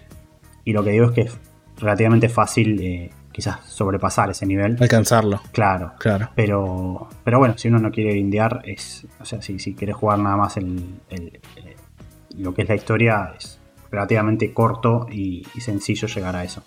[0.63, 1.37] Y lo que digo es que es
[1.77, 4.77] relativamente fácil eh, quizás sobrepasar ese nivel.
[4.79, 5.41] Alcanzarlo.
[5.51, 5.91] Claro.
[5.99, 6.29] Claro.
[6.35, 10.19] Pero, pero bueno, si uno no quiere grindear, es, o sea, si, si quieres jugar
[10.19, 11.01] nada más el,
[12.37, 13.59] lo que es la historia, es
[13.91, 16.63] relativamente corto y, sencillo llegar a eso.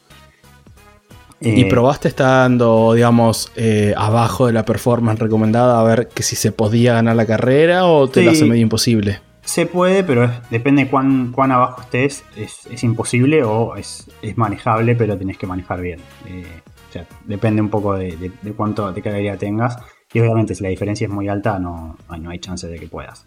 [1.40, 6.36] ¿Y eh, probaste estando, digamos, eh, abajo de la performance recomendada a ver que si
[6.36, 9.20] se podía ganar la carrera o te lo hace medio imposible?
[9.44, 15.36] Se puede, pero depende cuán, cuán abajo estés, es, imposible o es, manejable, pero tenés
[15.36, 16.00] que manejar bien.
[16.26, 16.46] Eh,
[16.88, 19.78] o sea, depende un poco de, cuánto de carrera tengas.
[20.12, 23.26] Y obviamente si la diferencia es muy alta, no, no hay chance de que puedas.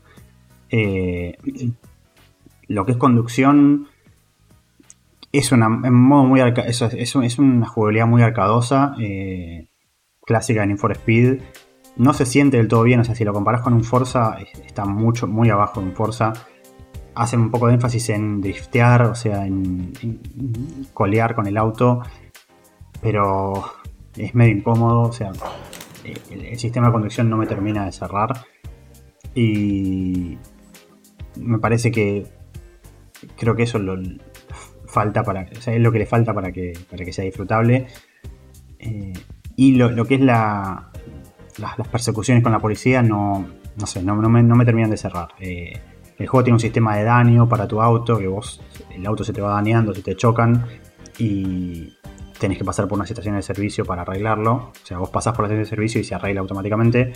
[0.70, 1.38] Eh,
[2.68, 3.88] lo que es conducción
[5.32, 9.68] es una, muy es, es, una jugabilidad muy arcadosa, eh,
[10.22, 11.42] clásica en For Speed.
[11.98, 14.86] No se siente del todo bien, o sea, si lo comparas con un Forza, está
[14.86, 16.34] mucho, muy abajo de un Forza.
[17.16, 19.94] Hacen un poco de énfasis en driftear, o sea, en,
[20.94, 22.02] colear con el auto,
[23.02, 23.64] pero
[24.18, 25.32] es medio incómodo, o sea,
[26.04, 28.46] el, sistema de conducción no me termina de cerrar.
[29.34, 30.38] Y
[31.38, 32.26] me parece que
[33.38, 33.98] creo que eso lo,
[34.96, 37.88] falta para, es lo que le falta para que, para que sea disfrutable.
[38.80, 39.14] Eh,
[39.58, 40.90] y lo, que es la,
[41.60, 43.46] las persecuciones con la policía no,
[43.78, 45.30] no sé, no, me, terminan de cerrar.
[45.40, 45.74] Eh,
[46.18, 48.62] el juego tiene un sistema de daño para tu auto, que vos,
[48.94, 50.66] el auto se te va dañando, se te chocan
[51.18, 51.94] y
[52.40, 54.54] tenés que pasar por una estación de servicio para arreglarlo.
[54.54, 57.14] O sea, vos pasás por la estación de servicio y se arregla automáticamente,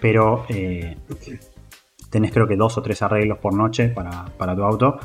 [0.00, 0.96] pero eh,
[2.10, 4.98] tenés creo que dos o tres arreglos por noche para, para tu auto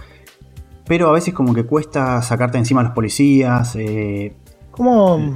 [0.88, 3.76] pero a veces como que cuesta sacarte encima a los policías.
[3.76, 4.34] Eh,
[4.72, 5.36] ¿Cómo,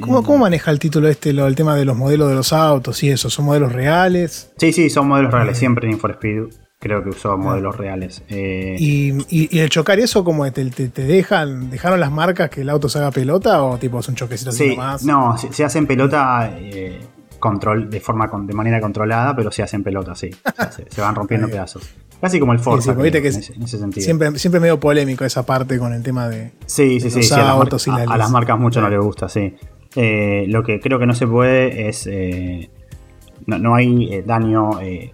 [0.00, 3.30] ¿Cómo, maneja el título este el tema de los modelos de los autos y eso?
[3.30, 4.52] ¿Son modelos reales?
[4.56, 5.58] Sí, sí, son modelos reales.
[5.58, 6.44] Siempre en Speed
[6.82, 8.22] creo que usó modelos reales.
[8.28, 12.70] Eh, ¿Y, el chocar y eso como te, te, dejan, dejaron las marcas que el
[12.70, 15.04] auto se haga pelota o tipo es un choquecito sí, más?
[15.04, 17.00] No, se, hacen pelota eh,
[17.38, 20.30] control, de forma de manera controlada, pero se hacen pelota, sí.
[20.90, 21.88] se, van rompiendo pedazos.
[22.20, 22.96] Casi como el Forza.
[22.96, 24.04] que en, ese, sentido.
[24.04, 26.52] Siempre, siempre medio polémico esa parte con el tema de.
[26.66, 27.34] Sí, sí, sí.
[27.34, 29.56] a, las marcas mucho no les gusta, sí.
[29.96, 32.06] Eh, lo que creo que no se puede es.
[32.06, 32.70] Eh,
[33.46, 34.80] no, hay eh, daño.
[34.80, 35.10] el,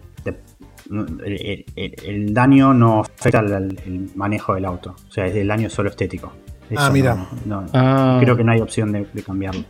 [2.35, 3.77] daño no afecta al,
[4.15, 4.97] manejo del auto.
[5.09, 6.33] O sea, es el daño solo estético.
[6.77, 7.27] ah, mira.
[7.73, 8.19] Ah.
[8.21, 9.65] Creo que no hay opción de, cambiarlo.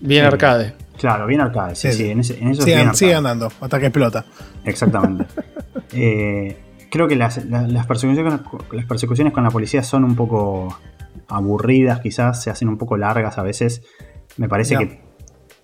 [0.00, 0.74] Bien arcade.
[0.98, 2.34] Claro, bien arcade, sí, sí, en, eso
[2.92, 4.24] sigue andando hasta que explota.
[4.64, 5.26] Exactamente.
[5.92, 6.56] Eh,
[6.88, 7.40] creo que las,
[7.88, 10.78] persecuciones con, las persecuciones con la policía son un poco
[11.26, 13.82] aburridas, quizás se hacen un poco largas a veces.
[14.36, 15.00] Me parece que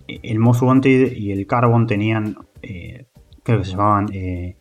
[0.07, 3.07] el Most Wanted y el Carbon tenían, eh,
[3.43, 4.57] creo que se llamaban eh,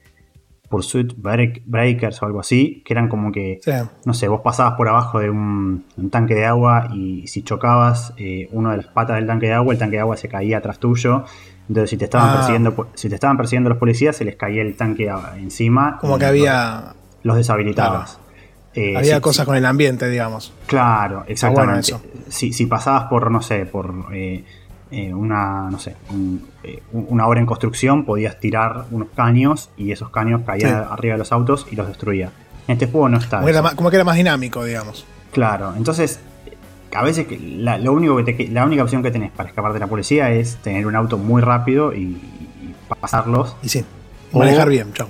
[0.70, 3.60] Pursuit Breakers o algo así, que eran como que,
[4.06, 8.47] no sé, vos pasabas por abajo de un, tanque de agua y si chocabas eh,
[8.51, 10.80] uno de las patas del tanque de agua, el tanque de agua se caía atrás
[10.80, 11.24] tuyo.
[11.68, 12.34] Entonces, si te estaban, ah.
[12.36, 15.97] persiguiendo, si te estaban persiguiendo los policías, se les caía el tanque encima.
[15.99, 16.95] Como que había.
[17.24, 18.20] Los deshabilitabas.
[18.76, 20.53] Eh, había cosas con el ambiente, digamos.
[20.67, 21.93] Claro, exactamente.
[22.30, 24.43] Si, si, pasabas por, no sé, por eh,
[24.91, 25.95] eh, una, no sé,
[26.91, 31.32] una obra en construcción, podías tirar unos caños y esos caños caían arriba de los
[31.32, 32.32] autos y los destruía.
[32.67, 33.41] En este juego no está.
[33.76, 35.05] Como, que era más dinámico, digamos.
[35.32, 36.19] Claro, entonces
[36.93, 39.88] a veces la, lo único que la única opción que tenés para escapar de la
[39.88, 42.21] policía es tener un auto muy rápido y,
[42.99, 43.55] pasarlos.
[43.63, 43.84] Y sí,
[44.32, 45.09] manejar bien, chao.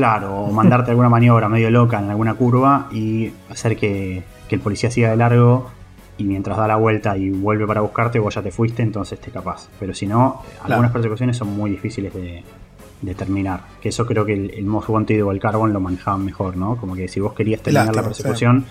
[0.00, 4.90] Claro, o mandarte alguna maniobra medio loca en alguna curva y hacer que, el policía
[4.90, 5.70] siga de largo
[6.16, 9.30] y mientras da la vuelta y vuelve para buscarte, vos ya te fuiste, entonces te
[9.30, 9.68] capaz.
[9.78, 13.60] Pero si no, algunas persecuciones son muy difíciles de, terminar.
[13.82, 16.78] Que eso creo que el, el Most Wanted o el Carbon lo manejaban mejor, ¿no?
[16.78, 18.64] Como que si vos querías terminar la persecución,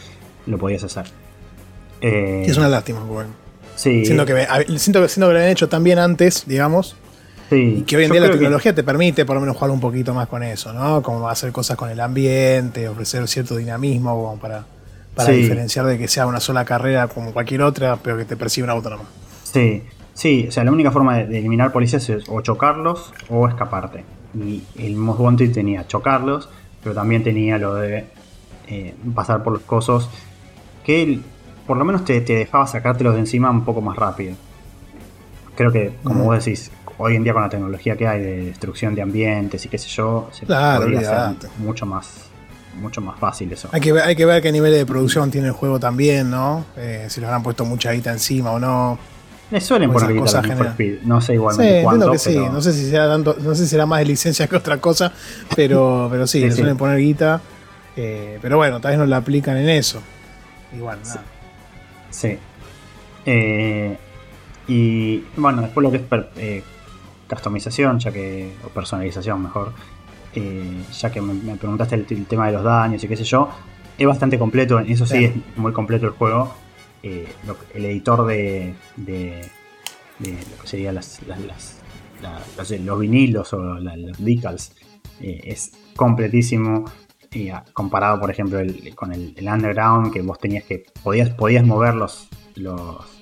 [0.48, 1.06] lo podías hacer.
[2.02, 3.30] Eh, es una lástima, bueno.
[3.76, 4.04] Sí.
[4.04, 4.48] Siento que,
[4.80, 6.96] siento, que lo habían hecho tan bien antes, digamos.
[7.50, 7.78] Sí.
[7.80, 10.14] Y que hoy en día la tecnología te permite por lo menos jugar un poquito
[10.14, 11.02] más con eso, ¿no?
[11.02, 14.66] Como hacer cosas con el ambiente, ofrecer cierto dinamismo como para,
[15.16, 18.66] para diferenciar de que sea una sola carrera como cualquier otra, pero que te percibe
[18.66, 19.08] un auto nomás.
[19.44, 19.84] Sí,
[20.14, 24.04] sí, o sea, la única forma de, eliminar policías es o chocarlos o escaparte.
[24.36, 26.50] Y el Most Wanted tenía chocarlos,
[26.84, 28.06] pero también tenía lo de
[28.68, 30.10] eh, pasar por los cosos.
[30.86, 31.20] Que
[31.70, 34.36] por lo menos te, dejaba sacártelos de encima un poco más rápido.
[35.56, 38.94] Creo que, como vos decís, hoy en día con la tecnología que hay de destrucción
[38.94, 42.30] de ambientes y qué sé yo, se podría hacer mucho más
[42.76, 43.68] mucho más fácil eso.
[43.72, 46.66] Hay que, ver, hay que ver qué nivel de producción tiene el juego también, ¿no?
[46.78, 48.98] Eh, si le habrán puesto mucha guita encima o no.
[49.52, 50.42] Le suelen poner guita
[50.72, 53.64] Speed, no sé igualmente sí, cuánto, que sí, no sé si será tanto, no sé
[53.64, 55.12] si será más de licencia que otra cosa,
[55.56, 57.42] pero, pero sí, le suelen poner guita.
[57.98, 60.02] Eh, pero bueno, tal vez no la aplican en eso.
[60.74, 61.24] Igual, nada.
[62.12, 62.38] Sí.
[63.26, 63.98] Eh,
[64.68, 66.04] y bueno, después lo que es
[66.38, 66.64] eh,
[67.30, 69.74] customización, ya que, o personalización mejor,
[70.34, 73.50] eh, ya que me, preguntaste el, tema de los daños y qué sé yo,
[73.98, 76.54] es bastante completo, eso sí, es muy completo el juego.
[77.04, 79.42] el editor de, de,
[80.20, 81.22] lo que serían las,
[82.84, 84.74] los vinilos o los decals
[85.22, 86.86] es completísimo
[87.74, 88.60] comparado, por ejemplo,
[88.96, 90.86] con el, underground, que vos tenías que.
[91.04, 93.19] Podías, podías mover los, los,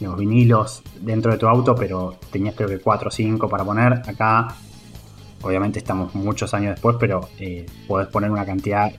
[0.00, 3.92] los vinilos dentro de tu auto, pero tenías creo que 4 o 5 para poner.
[3.92, 4.48] Acá,
[5.42, 8.92] obviamente estamos muchos años después, pero eh, podés poner una cantidad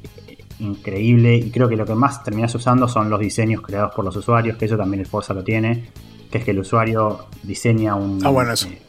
[0.59, 4.15] increíble y creo que lo que más terminas usando son los diseños creados por los
[4.15, 5.89] usuarios, que eso también el Forza lo tiene,
[6.29, 8.67] que es que el usuario diseña un, ah, bueno, eso.
[8.67, 8.81] Eh,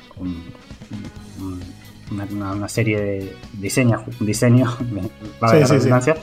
[2.10, 4.70] una, serie de diseños, un diseño,
[5.40, 6.16] para la redundancia.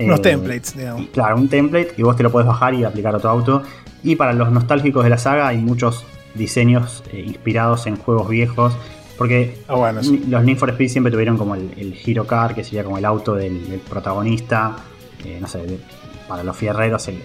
[0.00, 1.06] Unos eh, templates, digamos.
[1.08, 3.62] Claro, un template y vos te lo puedes bajar y aplicar a tu auto.
[4.02, 8.74] Y para los nostálgicos de la saga hay muchos diseños eh, inspirados en juegos viejos.
[9.16, 12.98] Porque ah, los Need for Speed siempre tuvieron como el, Hero Car, que sería como
[12.98, 14.76] el auto del, protagonista.
[15.24, 15.80] Eh, no sé,
[16.28, 17.20] para los fierreros, en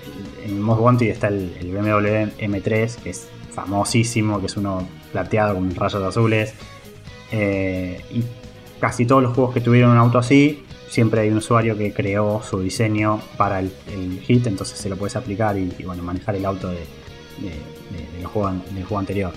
[0.45, 5.75] el Most Wanted está el, BMW M3, que es famosísimo, que es uno plateado con
[5.75, 6.55] rayos azules.
[7.31, 8.23] y
[8.79, 10.63] casi todos los juegos que tuvieron un auto así
[10.93, 13.71] siempre hay un usuario que creó su diseño para el,
[14.27, 16.85] hit, entonces se lo puedes aplicar y, bueno, manejar el auto de,
[17.41, 19.33] del, juego, anterior.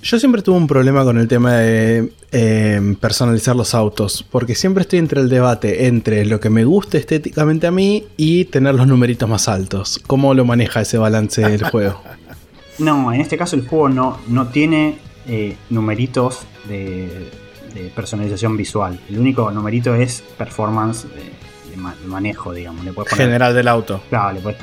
[0.00, 4.82] Yo siempre tuve un problema con el tema de em, personalizar los autos, porque siempre
[4.82, 8.86] estoy entre el debate entre lo que me guste estéticamente a mí y tener los
[8.86, 10.00] numeritos más altos.
[10.06, 12.00] ¿Cómo lo maneja ese balance del juego?
[12.78, 14.96] No, en este caso el juego no, no tiene
[15.28, 17.28] eh, numeritos de,
[17.74, 18.98] de personalización visual.
[19.08, 22.84] El único numerito es performance de, manejo, digamos.
[22.84, 24.02] Le General del auto.
[24.10, 24.58] Claro, le puedes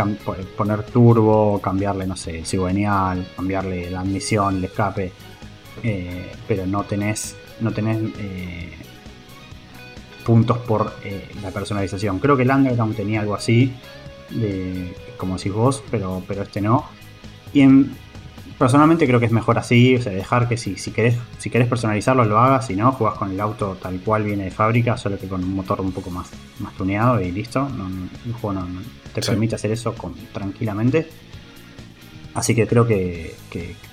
[0.56, 5.12] poner turbo, cambiarle, no sé, cigüeñal, cambiarle la admisión, el escape.
[5.84, 8.74] Eh, pero no tenés, no tenés eh,
[10.26, 12.20] puntos por eh, la personalización.
[12.20, 13.74] Creo que el Underground tenía algo así,
[14.30, 16.86] de, como decís vos, pero, pero este no.
[17.54, 17.96] Y en
[18.60, 21.70] Personalmente creo que es mejor así, o sea, dejar que si, si, querés, si querés
[21.70, 25.18] personalizarlo lo hagas, si no, jugás con el auto tal cual viene de fábrica, solo
[25.18, 26.30] que con un motor un poco más,
[26.60, 27.66] más tuneado y listo.
[28.26, 28.68] el juego no,
[29.14, 31.08] te permite hacer eso con, tranquilamente.
[32.34, 33.34] Así que creo que,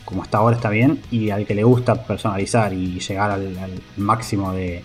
[0.04, 3.56] como está ahora está bien y al que le gusta personalizar y llegar al,
[3.96, 4.82] máximo de,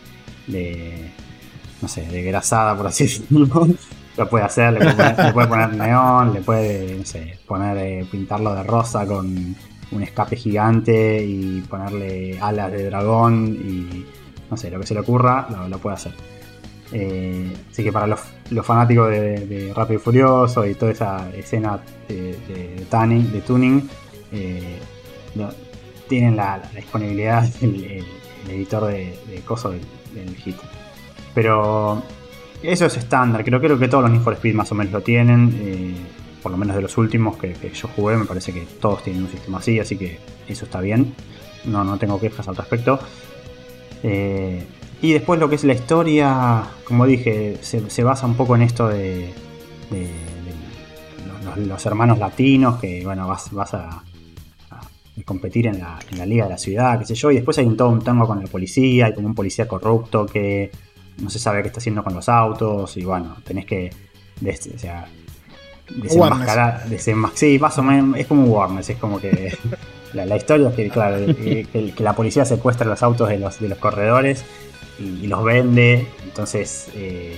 [1.82, 3.68] no sé, de grasada por así decirlo,
[4.18, 8.62] lo puede hacer, le puede poner, neón, le puede, no sé, poner, eh, pintarlo de
[8.62, 9.56] rosa con
[9.92, 14.06] un escape gigante y ponerle alas de dragón y
[14.50, 16.12] no sé, lo que se le ocurra, lo, puede hacer.
[16.92, 18.20] Eh, así que para los,
[18.64, 21.80] fanáticos de, Rápido y Furioso y toda esa escena
[22.10, 22.36] de,
[22.90, 23.90] de, tuning,
[24.34, 24.78] eh,
[26.10, 28.04] tienen la, disponibilidad del
[28.50, 30.58] editor de, coso del, hit.
[31.34, 32.04] Pero
[32.62, 35.02] eso es estándar, creo, creo que todos los Need for Speed más o menos lo
[35.02, 35.58] tienen.
[35.62, 35.96] Eh,
[36.42, 39.30] por lo menos de los últimos que, yo jugué, me parece que todos tienen un
[39.30, 41.14] sistema así, así que eso está bien.
[41.66, 43.00] No, no tengo quejas al respecto.
[44.04, 44.66] Eh,
[45.02, 48.88] y después lo que es la historia, como dije, se, basa un poco en esto
[48.88, 49.34] de,
[51.66, 54.04] los, hermanos latinos, que bueno, vas, vas a,
[55.26, 57.90] competir en la, liga de la ciudad, qué sé yo, y después hay un, todo
[57.90, 60.72] un tango con la policía, hay como un policía corrupto que
[61.20, 63.92] no se sabe qué está haciendo con los autos, y bueno, tenés que...
[65.90, 66.86] desenmascarar,
[67.36, 69.58] sí, más o menos, es como Warner, es como que
[70.14, 73.78] la, historia es que, claro, que, la policía secuestra los autos de los, de los
[73.78, 74.44] corredores
[75.00, 77.38] y, los vende, entonces eh,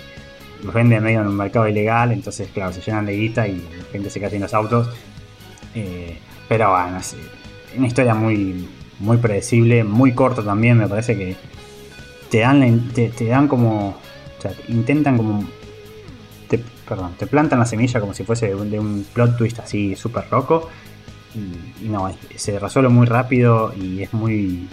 [0.64, 3.92] los vende medio en un mercado ilegal, entonces claro, se llenan de guita y la
[3.92, 4.90] gente se queda en los autos.
[5.76, 6.18] Eh,
[6.48, 7.16] pero bueno, es
[7.76, 8.68] una historia muy,
[9.00, 11.36] muy predecible, muy corta también, me parece que
[12.30, 15.48] te dan, te, te dan como, o sea, intentan como
[16.88, 20.70] perdón, te plantan la semilla como si fuese de un, plot twist así súper loco.
[21.36, 24.68] Y, no, se resuelve muy rápido y es muy,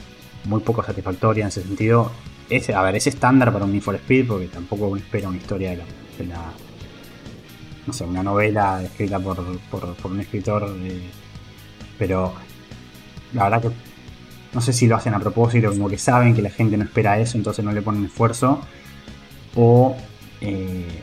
[0.45, 2.11] muy poco satisfactoria en ese sentido.
[2.49, 5.71] Es, a ver, es estándar para un Need for Speed porque tampoco espera una historia
[5.71, 5.77] de
[6.27, 6.53] la,
[7.87, 9.39] no sé, una novela escrita por,
[10.05, 10.75] un escritor.
[10.83, 11.11] Eh,
[11.99, 12.33] pero
[13.33, 13.71] la verdad que
[14.53, 17.19] no sé si lo hacen a propósito, como que saben que la gente no espera
[17.19, 18.61] eso, entonces no le ponen esfuerzo.
[19.55, 19.97] O
[20.41, 21.03] eh,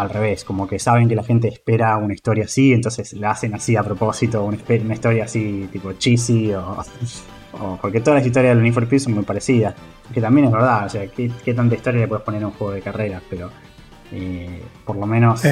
[0.00, 3.54] al revés, como que saben que la gente espera una historia así, entonces la hacen
[3.54, 4.56] así a propósito, una,
[4.94, 9.24] historia así tipo cheesy o, porque todas las historias de Need for Speed son muy
[9.24, 9.74] parecidas,
[10.12, 12.72] que también es verdad, o sea, ¿qué, tanta historia le puedes poner a un juego
[12.72, 13.22] de carreras?
[13.28, 13.50] Pero
[14.12, 15.42] eh, por lo menos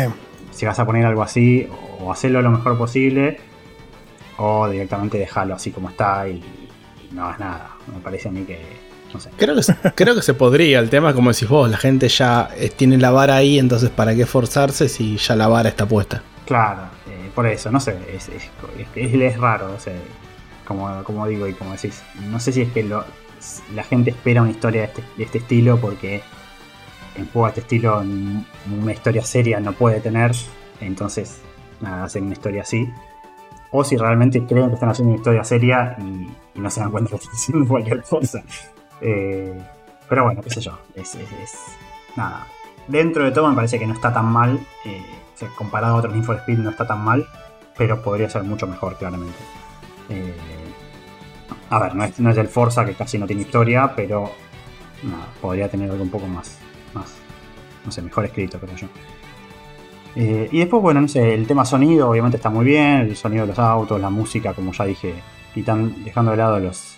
[0.51, 1.68] si vas a poner algo así,
[2.01, 3.38] o hacerlo lo mejor posible,
[4.38, 6.42] o directamente dejarlo así como está y
[7.12, 7.70] no hagas nada.
[7.92, 8.88] Me parece a mí que
[9.37, 9.63] Creo, que,
[9.95, 10.79] creo que se podría.
[10.79, 14.15] El tema, como decís vos, la gente ya eh, tiene la vara ahí, entonces ¿para
[14.15, 16.23] qué forzarse si ya la vara está puesta?
[16.47, 18.49] Claro, eh, por eso, no sé, es, es,
[18.95, 19.95] es, raro, o sea,
[20.67, 24.51] como, como, digo y como decís, no sé si es que la gente espera una
[24.51, 26.23] historia de este, de este estilo porque
[27.17, 30.33] en juego de este estilo una historia seria no puede tener,
[30.81, 31.43] entonces
[31.81, 32.89] nada, hacen una historia así.
[33.71, 36.91] o si realmente creen que están haciendo una historia seria y, y no se dan
[36.91, 38.43] cuenta que están haciendo cualquier cosa.
[39.01, 39.59] Eh,
[40.09, 40.78] pero bueno, qué sé yo.
[40.94, 41.16] Es,
[42.16, 42.46] nada.
[42.86, 44.59] Dentro de todo me parece que no está tan mal.
[44.84, 45.03] eh,
[45.57, 47.26] comparado a otros Need for Speed no está tan mal.
[47.76, 49.38] Pero podría ser mucho mejor, claramente.
[50.09, 50.34] Eh,
[51.70, 54.32] a ver, no es, no es el Forza que casi no tiene historia, pero
[55.03, 56.59] nada, podría tener algo un poco más,
[56.94, 57.14] más
[57.84, 58.88] no sé, mejor escrito, creo yo.
[60.16, 63.49] Y después, bueno, no sé, el tema sonido obviamente está muy bien, el sonido de
[63.49, 65.14] los autos, la música, como ya dije,
[65.55, 66.97] quitan, dejando de lado los,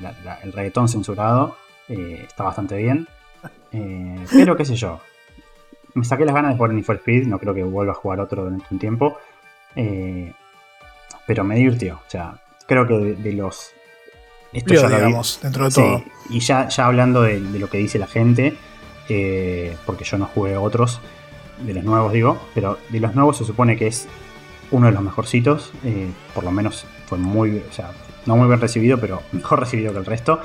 [0.00, 1.56] la- la- el reggaetón censurado,
[1.88, 3.06] eh, está bastante bien.
[3.72, 5.00] Eh, pero qué sé yo,
[5.94, 8.20] me saqué las ganas de jugar Need for Speed, no creo que vuelva a jugar
[8.20, 9.18] otro durante un tiempo.
[9.76, 10.32] Eh,
[11.26, 13.72] pero me divirtió, o sea, creo que de, de los...
[14.52, 16.02] Esto Lío, ya digamos, dentro de Sí, todo.
[16.30, 18.56] y ya, ya hablando de, de lo que dice la gente,
[19.10, 21.00] eh, porque yo no jugué otros,
[21.60, 24.08] de los nuevos digo, pero de los nuevos se supone que es
[24.70, 27.90] uno de los mejorcitos, eh, por lo menos fue muy, o sea,
[28.28, 30.40] no muy bien recibido, pero mejor recibido que el resto.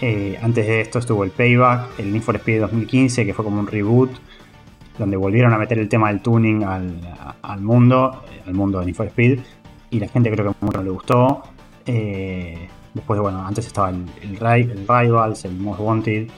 [0.00, 3.58] Eh, antes de esto estuvo el Payback, el Need for Speed 2015, que fue como
[3.58, 4.12] un reboot,
[4.96, 9.06] donde volvieron a meter el tema del tuning al, mundo, al mundo de Need for
[9.06, 9.40] Speed,
[9.90, 11.42] y la gente creo que mucho le gustó.
[11.84, 16.28] Eh, después, bueno, antes estaba el, el, el Rivals, el Most Wanted.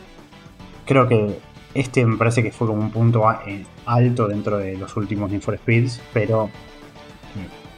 [0.87, 1.39] Creo que
[1.75, 5.43] este me parece que fue como un punto eh, alto dentro de los últimos Need
[5.43, 6.49] for Speeds, pero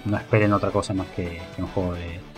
[0.04, 2.29] no esperen otra cosa más que, que un juego de,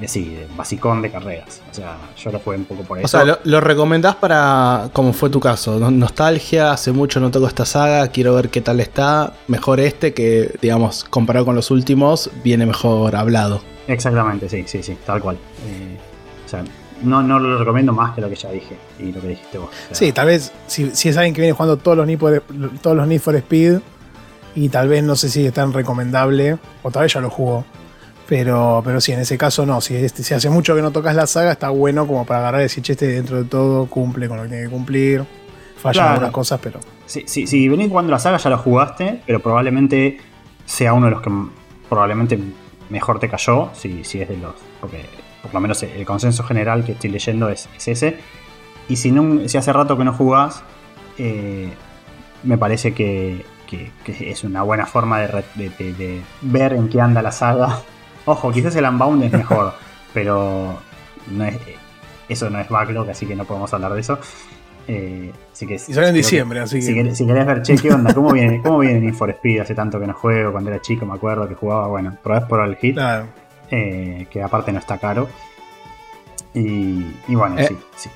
[0.00, 1.60] de sí, de basicón de carreras.
[1.70, 3.04] O sea, yo lo jugué un poco por eso.
[3.04, 7.30] O sea, lo, lo recomendás para, como fue tu caso, no- nostalgia, hace mucho no
[7.30, 11.70] toco esta saga, quiero ver qué tal está, mejor este que, digamos, comparado con los
[11.70, 13.60] últimos, viene mejor hablado.
[13.86, 15.36] Exactamente, sí, sí, sí, tal cual.
[15.68, 15.98] Eh,
[16.46, 16.64] o sea,
[17.02, 19.68] no, no lo recomiendo más que lo que ya dije y lo que dijiste vos.
[19.68, 22.18] O sea, Sí, tal vez si, si es alguien que viene jugando todos los, Need
[22.18, 22.42] for,
[22.82, 23.78] todos los Need for Speed
[24.54, 27.64] y tal vez no sé si es tan recomendable, o tal vez ya lo jugó.
[28.30, 29.80] Pero, pero sí, en ese caso no.
[29.80, 32.62] Si, si hace mucho que no tocas la saga, está bueno como para agarrar y
[32.64, 35.24] decir, che, este dentro de todo cumple con lo que tiene que cumplir.
[35.76, 36.10] Fallan Claro.
[36.12, 36.78] algunas cosas, pero.
[37.06, 40.18] Si, si, si venís jugando la saga ya lo jugaste, pero probablemente
[40.64, 41.30] sea uno de los que
[41.88, 42.38] probablemente
[42.88, 44.54] mejor te cayó, si, si es de los...
[44.80, 45.04] Porque
[45.42, 48.16] por lo menos el consenso general que estoy leyendo es, es ese.
[48.88, 50.62] Y si, no, si hace rato que no jugás,
[51.18, 51.72] eh,
[52.44, 56.74] me parece que, que- que es una buena forma de, re- de- de- de ver
[56.74, 57.80] en qué anda la saga.
[58.26, 59.72] Ojo, quizás el Unbound es mejor,
[60.14, 60.78] pero
[61.30, 61.56] no es,
[62.28, 64.18] eso no es backlog, así que no podemos hablar de eso.
[64.88, 66.82] Eh, así que, Y sale en que- diciembre, así que.
[66.82, 68.12] si querés, si querés ver, che, ¿qué onda?
[68.14, 69.60] ¿Cómo viene, ¿Cómo viene Need for Speed?
[69.60, 72.60] Hace tanto que no juego, cuando era chico me acuerdo que jugaba, bueno, probás por
[72.66, 73.26] el hit, Claro.
[73.70, 75.28] eh, que aparte no está caro.
[76.54, 77.66] Y, y bueno, Eh.
[77.68, 78.10] sí, sí.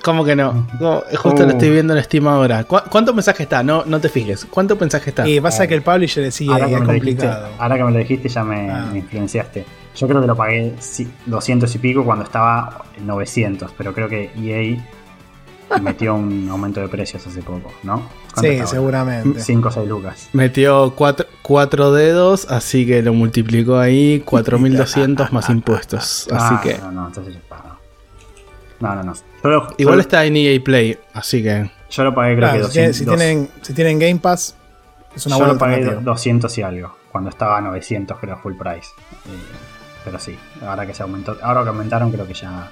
[0.00, 0.66] Eh, eh, ¿Cómo que no?
[0.80, 1.46] No, justo Uh.
[1.46, 2.64] lo estoy viendo en Steam ahora.
[2.64, 3.62] ¿Cu- ¿Cuánto mensaje está?
[3.62, 4.44] No, no te fijes.
[4.46, 5.28] ¿Cuánto mensaje está?
[5.28, 7.48] Y pasa que el publisher sí ahora, es que me lo dijiste, complicado.
[7.58, 8.88] ahora que me lo dijiste ya me, Ah.
[8.92, 9.64] me influenciaste.
[9.96, 14.08] Yo creo que lo pagué sí, 200 y pico cuando estaba en 900, pero creo
[14.08, 14.80] que EA
[15.80, 18.02] metió un aumento de precios hace poco, ¿no?
[18.40, 19.40] Sí, seguramente.
[19.40, 20.28] 5 o 6 lucas.
[20.32, 26.28] Metió cuatro, cuatro dedos, así que lo multiplicó ahí, 4200 más impuestos.
[26.32, 26.78] Así Ah, que.
[26.78, 27.69] No, no, entonces ya está.
[28.80, 29.14] No, no, no.
[29.14, 31.70] Yo lo, Igual yo- está en EA Play, así que.
[31.90, 32.96] Yo lo pagué creo Claro, que si, tienen, 200.
[32.96, 34.54] si, tienen, si tienen Game Pass,
[35.14, 36.10] es una yo buena lo pagué alternativa.
[36.12, 38.88] 200 y algo, cuando estaba a 900 creo full price.
[39.26, 39.30] Eh,
[40.04, 42.70] pero sí, ahora que se aumentó, ahora que aumentaron creo que ya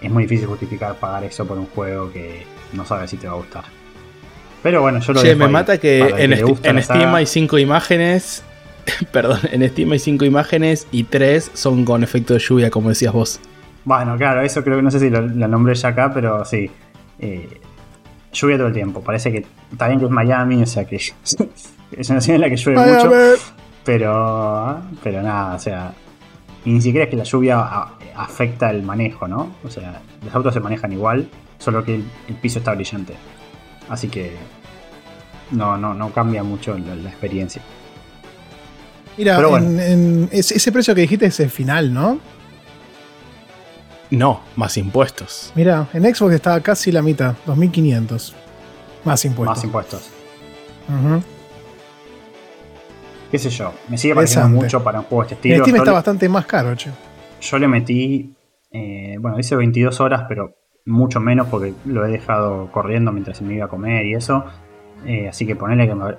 [0.00, 3.34] es muy difícil justificar pagar eso por un juego que no sabes si te va
[3.34, 3.64] a gustar.
[4.62, 5.50] Pero bueno, yo lo Che, me ahí.
[5.50, 6.38] mata que en, en
[6.82, 7.16] Steam saga.
[7.16, 8.42] hay 5 imágenes.
[9.12, 13.12] Perdón, en Steam hay 5 imágenes y 3 son con efecto de lluvia, como decías
[13.12, 13.40] vos.
[13.84, 16.70] Bueno, claro, eso creo que no sé si lo, lo nombré ya acá, pero sí.
[17.18, 17.60] Eh,
[18.32, 19.00] lluvia todo el tiempo.
[19.02, 20.96] Parece que está bien que es Miami, o sea que
[21.92, 23.08] es una ciudad en la que llueve mucho.
[23.84, 25.92] Pero, pero nada, o sea,
[26.64, 29.54] y ni siquiera es que la lluvia a- afecta el manejo, ¿no?
[29.64, 31.28] O sea, los autos se manejan igual,
[31.58, 33.14] solo que el, el piso está brillante.
[33.88, 34.32] Así que
[35.50, 37.62] no, no, no cambia mucho la, la experiencia.
[39.16, 39.66] Mira, bueno.
[39.66, 42.18] en- en ese, ese precio que dijiste es el final, ¿no?
[44.10, 45.52] No, más impuestos.
[45.54, 48.34] Mira, en Xbox está casi la mitad, 2500.
[49.04, 49.56] Más impuestos.
[49.56, 50.10] Más impuestos.
[53.30, 53.72] ¿Qué sé yo?
[53.88, 55.64] Me sigue pareciendo mucho para un juego de este estilo.
[55.64, 56.90] Steam Yo está le- bastante más caro, che.
[57.40, 58.34] Yo le metí,
[58.72, 60.56] eh, bueno, hice 22 horas, pero
[60.86, 64.44] mucho menos porque lo he dejado corriendo mientras me iba a comer y eso.
[65.06, 66.18] Eh, así que ponele que me, habrá-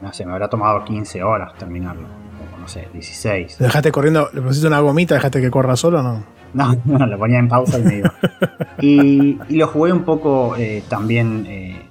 [0.00, 2.08] no sé, me habrá tomado 15 horas terminarlo.
[2.56, 3.60] O no sé, 16.
[3.60, 6.37] ¿Le dejaste corriendo, le pusiste una gomita, dejaste que corra solo o no?
[6.54, 8.12] No, no, lo ponía en pausa y me iba.
[8.80, 11.82] Y, y lo jugué un poco eh, también, eh,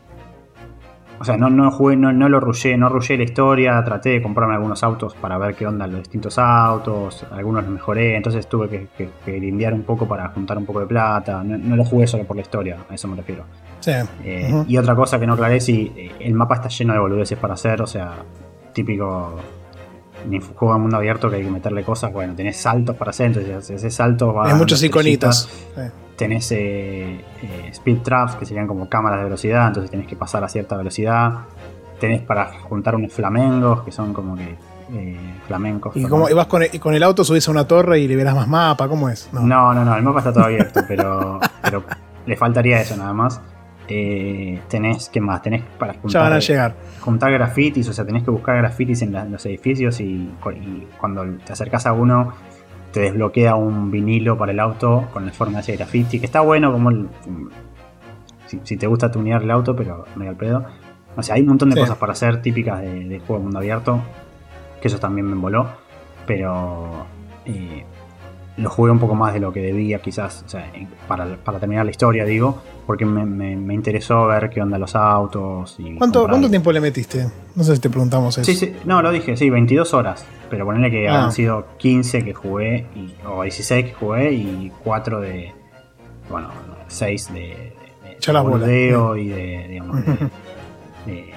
[1.19, 4.21] o sea, no, no jugué, no, no lo rushé, no rushé la historia, traté de
[4.21, 8.69] comprarme algunos autos para ver qué onda los distintos autos, algunos los mejoré, entonces tuve
[8.69, 12.23] que, que, que un poco para juntar un poco de plata, no, lo jugué solo
[12.23, 13.43] por la historia, a eso me refiero.
[13.81, 13.91] Sí.
[14.23, 15.91] Eh, y otra cosa que no aclaré, si
[16.21, 18.13] el mapa está lleno de boludeces para hacer, o sea,
[18.71, 19.35] típico
[20.39, 23.69] juego de mundo abierto que hay que meterle cosas, bueno, tenés saltos para hacer, entonces
[23.69, 24.47] ese saltos va...
[24.47, 25.49] Hay muchos iconitos.
[26.15, 30.43] Tenés eh, eh, speed traps, que serían como cámaras de velocidad, entonces tenés que pasar
[30.43, 31.31] a cierta velocidad.
[31.99, 34.55] Tenés para juntar unos flamengos, que son como que
[34.93, 35.95] eh, flamencos.
[35.95, 38.47] ¿Y, cómo, vas con el, con el, auto, subís a una torre y liberas más
[38.47, 38.87] mapa?
[38.87, 39.29] ¿Cómo es?
[39.31, 41.83] No, no, no, el mapa está todo abierto, pero, pero
[42.25, 43.39] le faltaría eso nada más.
[43.89, 45.41] Eh, tenés, ¿qué más?
[45.41, 46.75] Tenés para juntar, ya van a llegar.
[46.99, 50.29] juntar grafitis, o sea, tenés que buscar grafitis en, los edificios y,
[50.99, 52.33] cuando te acercas a uno
[52.91, 56.41] te desbloquea un vinilo para el auto con la forma de ese graffiti, que está
[56.41, 56.91] bueno como
[58.63, 60.65] si, te gusta tunear el auto, pero medio al pedo.
[61.15, 64.01] O sea, hay un montón de cosas para hacer típicas de, juego de mundo abierto,
[64.81, 65.67] que eso también me voló,
[66.25, 67.05] pero
[67.45, 67.85] eh,
[68.57, 70.71] lo jugué un poco más de lo que debía, quizás, o sea,
[71.07, 75.75] para, terminar la historia, digo, porque me, interesó ver qué onda los autos.
[75.77, 77.27] Y ¿Cuánto, ¿Cuánto tiempo le metiste?
[77.55, 78.45] No sé si te preguntamos eso.
[78.45, 81.31] Sí, sí, no, lo dije, sí, 22 horas, pero ponerle que han ah.
[81.31, 85.53] sido 15 que jugué, y, o 16 que jugué, y 4 de,
[86.29, 86.49] bueno,
[86.87, 90.03] 6 de, de, de bordeo y de, digamos,
[91.05, 91.31] de,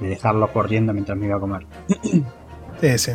[0.00, 1.66] de dejarlo corriendo mientras me iba a comer.
[2.80, 3.12] Sí, sí.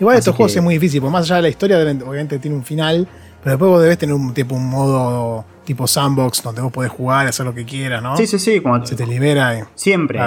[0.00, 2.64] Igual estos juegos es muy difícil, porque más allá de la historia, obviamente tiene un
[2.64, 3.06] final,
[3.42, 7.26] pero después vos debes tener un tipo un modo tipo sandbox donde vos podés jugar,
[7.26, 8.16] hacer lo que quieras, ¿no?
[8.16, 8.62] Sí, sí, sí.
[8.84, 9.68] Se te libera.
[9.74, 10.18] Siempre.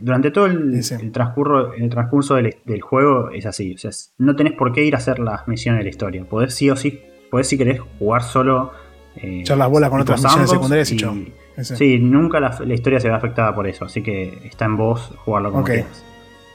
[0.00, 0.80] durante todo el,
[1.12, 3.74] transcurso, el transcurso del, juego es así.
[3.74, 6.24] O sea, no tenés por qué ir a hacer las misiones de la historia.
[6.24, 7.00] Podés sí o sí,
[7.30, 8.72] podés si querés jugar solo.
[9.16, 10.98] Eh, Echar las bolas con otras misiones secundarias y,
[11.60, 13.84] Sí, nunca la, historia se ve afectada por eso.
[13.84, 16.04] Así que está en vos jugarlo como quieras.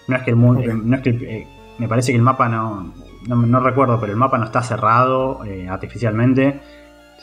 [0.07, 0.61] No es que el mundo.
[0.74, 1.47] No es que eh,
[1.78, 2.94] me parece que el mapa no,
[3.28, 6.60] no, recuerdo, pero el mapa no está cerrado eh, artificialmente.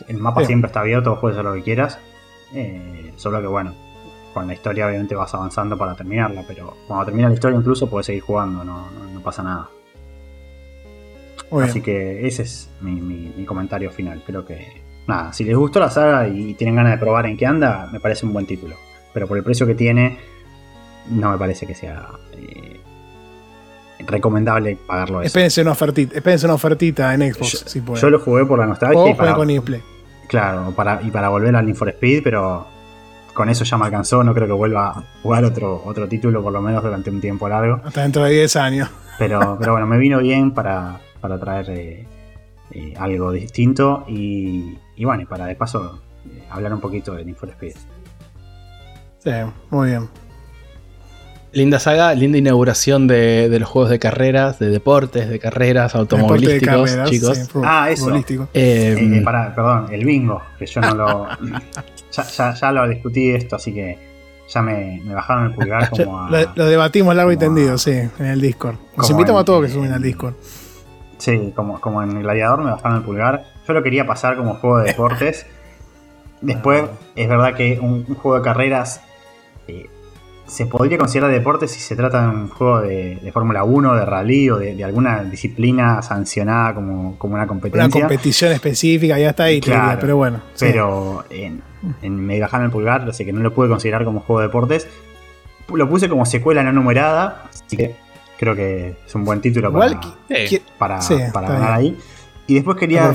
[0.08, 1.98] El mapa siempre está abierto, vos puedes hacer lo que quieras.
[2.54, 3.74] Eh, solo que bueno,
[4.32, 8.06] con la historia obviamente vas avanzando para terminarla, pero cuando termina la historia incluso puedes
[8.06, 8.88] seguir jugando, no,
[9.22, 9.68] pasa nada.
[11.62, 14.22] Así que ese es mi, comentario final.
[14.24, 17.44] Creo que, nada, si les gustó la saga y tienen ganas de probar en qué
[17.44, 18.76] anda, me parece un buen título.
[19.12, 20.18] Pero por el precio que tiene,
[21.10, 22.79] no me parece que sea eh,
[24.06, 25.26] recomendable pagarlo eso.
[25.26, 27.74] Espérense una ofertita, espérense una ofertita en Xbox.
[27.74, 29.10] Yo, yo lo jugué por la nostalgia.
[29.10, 29.48] y para, con
[30.28, 32.66] Claro, para, y para volver al Need for Speed, pero
[33.34, 34.22] con eso ya me alcanzó.
[34.22, 37.48] No creo que vuelva a jugar otro, otro título, por lo menos durante un tiempo
[37.48, 37.80] largo.
[37.84, 38.90] Hasta dentro de 10 años.
[39.18, 42.06] Pero, pero bueno, me vino bien para, para traer eh,
[42.70, 47.36] eh, algo distinto y, y bueno, para de paso eh, hablar un poquito de Need
[47.36, 47.74] for Speed.
[49.18, 49.30] Sí,
[49.68, 50.08] muy bien.
[51.52, 57.50] Linda saga, linda inauguración de, los juegos de carreras, de deportes, de carreras, automovilísticos, chicos.
[57.64, 58.14] ah, eso.
[58.14, 58.22] Eh,
[58.54, 61.28] eh, perdón, el bingo, que yo no lo.
[62.60, 63.98] ya, lo discutí esto, así que
[64.48, 68.40] ya me, bajaron el pulgar como a, lo, debatimos largo y tendido, sí, en el
[68.40, 68.76] Discord.
[68.96, 70.34] Nos invitamos a todos que suben al Discord.
[71.18, 73.44] Sí, como, como en el Gladiador me bajaron el pulgar.
[73.66, 75.46] Yo lo quería pasar como juego de deportes.
[76.40, 76.84] Después,
[77.16, 79.02] es verdad que un, juego de carreras.
[79.66, 79.90] Eh,
[80.50, 84.50] se podría considerar deporte si se trata de un juego de, Fórmula 1, de rally
[84.50, 87.86] o de, alguna disciplina sancionada como, una competencia.
[87.86, 90.40] Una competición específica, ya está ahí, pero bueno.
[90.58, 91.62] Pero en,
[92.02, 94.88] me bajaron el pulgar, así que no lo pude considerar como juego de deportes.
[95.72, 97.94] Lo puse como secuela no numerada, así que
[98.36, 100.00] creo que es un buen título para,
[101.32, 101.96] para, ganar ahí.
[102.48, 103.14] Y después quería,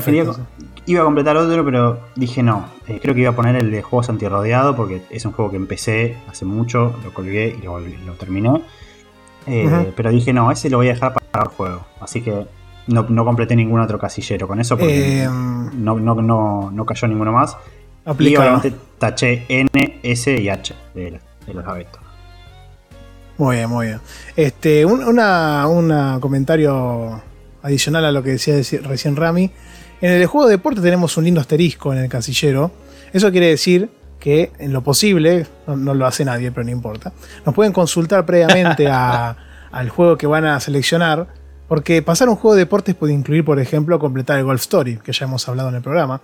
[0.86, 2.66] iba a completar otro, pero dije no.
[2.86, 5.56] Eh, creo que iba a poner el de juegos antirrodeado porque es un juego que
[5.56, 8.62] empecé hace mucho, lo colgué y lo, terminé.
[9.46, 11.84] Eh, pero dije no, ese lo voy a dejar para el juego.
[12.00, 12.46] Así que
[12.86, 17.56] no, completé ningún otro casillero con eso porque eh, no, no, cayó ninguno más.
[18.18, 21.20] Y obviamente taché N, S y H de,
[21.52, 22.00] los abetos.
[23.38, 24.00] Muy bien, muy bien.
[24.36, 27.20] Este, un una comentario
[27.62, 29.50] adicional a lo que decía recién Rami.
[30.00, 32.70] En el juego de deporte tenemos un lindo asterisco en el casillero.
[33.12, 33.88] Eso quiere decir
[34.20, 37.12] que en lo posible, no, lo hace nadie, pero no importa,
[37.44, 41.28] nos pueden consultar previamente al juego que van a seleccionar.
[41.68, 45.12] Porque pasar un juego de deportes puede incluir, por ejemplo, completar el Golf Story, que
[45.12, 46.20] ya hemos hablado en el programa.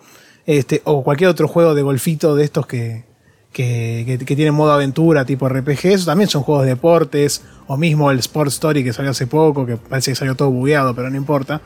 [0.46, 3.04] Este, o cualquier otro juego de golfito de estos que,
[3.52, 8.18] que, tiene modo aventura tipo RPG, eso también son juegos de deportes, o mismo el
[8.18, 11.60] Sport Story que salió hace poco, que parece que salió todo bugueado, pero no importa.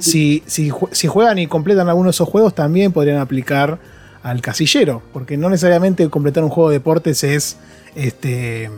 [0.00, 3.78] Si, si, si juegan y completan alguno de esos juegos, también podrían aplicar
[4.22, 7.56] al casillero, porque no necesariamente completar un juego de deportes es
[7.94, 8.70] este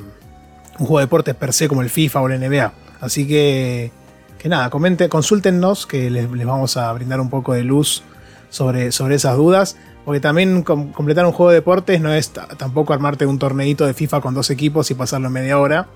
[0.78, 2.72] un juego de deportes per se como el FIFA o el NBA.
[3.00, 3.90] Así que,
[4.38, 8.04] que nada, comenten, consúltennos que les, les vamos a brindar un poco de luz
[8.50, 9.76] sobre, sobre esas dudas.
[10.04, 13.94] Porque también com- completar un juego de deportes no es tampoco armarte un torneito de
[13.94, 15.86] FIFA con dos equipos y pasarlo en media hora.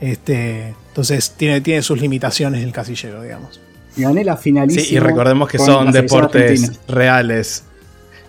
[0.00, 3.60] Este, entonces tiene, tiene sus limitaciones el casillero, digamos.
[3.96, 4.84] Y gané la finalísima.
[4.86, 6.78] Sí, y recordemos que son deportes argentina.
[6.88, 7.64] reales.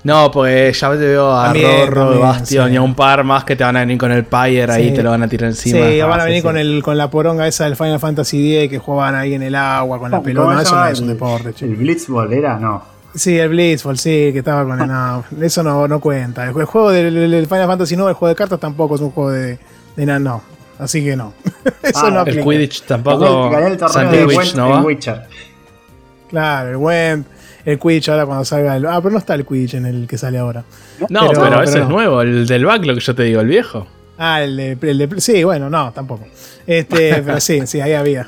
[0.03, 2.73] No, pues ya te veo a También, Rorro, también, Bastion sí.
[2.73, 4.95] y a un par más que te van a venir con el Pyre ahí Sí.
[4.95, 5.79] te lo van a tirar encima.
[5.88, 6.61] Sí, van a venir sí, con, sí.
[6.61, 9.97] el, con la poronga esa del Final Fantasy X que jugaban ahí en el agua
[9.99, 10.61] con la ¿Cómo- pelota.
[10.61, 11.71] eso no es un deporte, chico.
[11.71, 12.84] El Blitzball era, no.
[13.16, 14.88] Sí, el Blitzball, sí, que estaba con el.
[14.93, 16.45] No, eso no, no cuenta.
[16.45, 19.32] El, juego del, del Final Fantasy no, el juego de cartas tampoco es un juego
[19.32, 19.59] de,
[19.95, 20.41] de nada, no.
[20.80, 21.34] Así que no.
[21.84, 22.43] eso Ah, no El.
[22.43, 23.49] Quidditch tampoco.
[23.51, 25.22] Gané el torneo de Witch, ¿no Witcher.
[26.30, 27.28] Claro, el Went,
[27.66, 28.86] el Quidditch ahora cuando salga el.
[28.88, 30.64] Ah, pero no está el Quidditch en el que sale ahora.
[31.09, 31.84] No, Pero- pero, pero ese no.
[31.84, 33.88] es nuevo, el del backlog que yo te digo, el viejo.
[34.18, 36.26] Ah, el de, el de- Sí, bueno, no, tampoco.
[36.66, 38.28] Este, pero sí, sí, ahí había.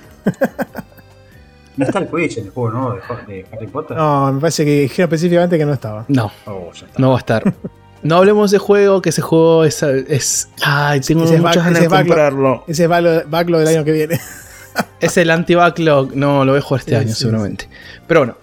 [1.78, 2.98] ¿No está el Quidditch en el juego nuevo
[3.28, 3.98] de, Harry Potter?
[3.98, 6.06] No, me parece que dijeron específicamente que no estaba.
[6.08, 7.00] No, Oh, ya está.
[7.00, 7.54] no va a estar.
[8.04, 9.82] No hablemos de juego, que ese juego es.
[9.82, 12.64] es ay, tengo Ese es muchas ganas de comprarlo.
[12.68, 14.20] Ese es backlog, backlog del año que viene.
[15.00, 16.16] Es el anti-backlog.
[16.16, 17.68] No, lo voy a jugar este Sí, año, sí, seguramente.
[18.06, 18.38] Pero bueno,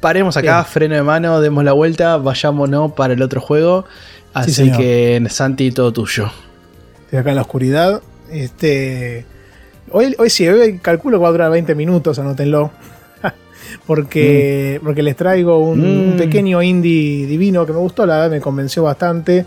[0.00, 0.64] paremos acá, Bien.
[0.72, 3.84] freno de mano, demos la vuelta, vayámonos para el otro juego.
[4.32, 6.30] Así que, Santi, todo tuyo.
[7.04, 8.00] Estoy acá en la oscuridad.
[8.30, 9.26] Este.
[9.90, 12.70] Hoy, hoy sí, hoy calculo que va a durar 20 minutos, anótenlo.
[13.86, 16.10] porque, porque les traigo un, Mm.
[16.12, 19.46] un pequeño indie divino que me gustó, la verdad me convenció bastante.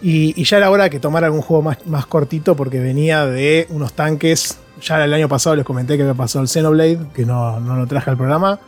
[0.00, 3.66] Y, y ya era hora que tomara algún juego más, más cortito porque venía de
[3.70, 4.58] unos tanques.
[4.80, 7.86] Ya el año pasado les comenté que había pasado el Xenoblade, que no, no lo
[7.86, 8.58] traje al programa,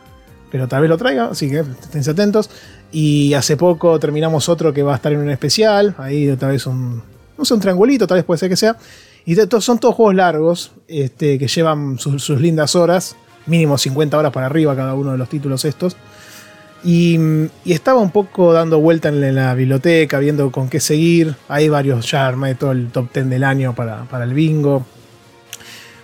[0.49, 2.49] pero tal vez lo traiga, así que estén atentos.
[2.91, 6.65] Y hace poco terminamos otro que va a estar en un especial, ahí otra vez
[6.67, 7.01] un,
[7.37, 8.77] no sé, un triangulito, tal vez puede ser que sea.
[9.25, 13.15] Y to- son todos juegos largos, este, que llevan sus- lindas horas,
[13.47, 15.95] mínimo 50 horas para arriba cada uno de los títulos estos.
[16.83, 17.17] Y,
[17.65, 21.35] estaba un poco dando vuelta en la, en biblioteca, viendo con qué seguir.
[21.47, 24.85] Hay varios, ya armé todo el top 10 del año para, para el bingo.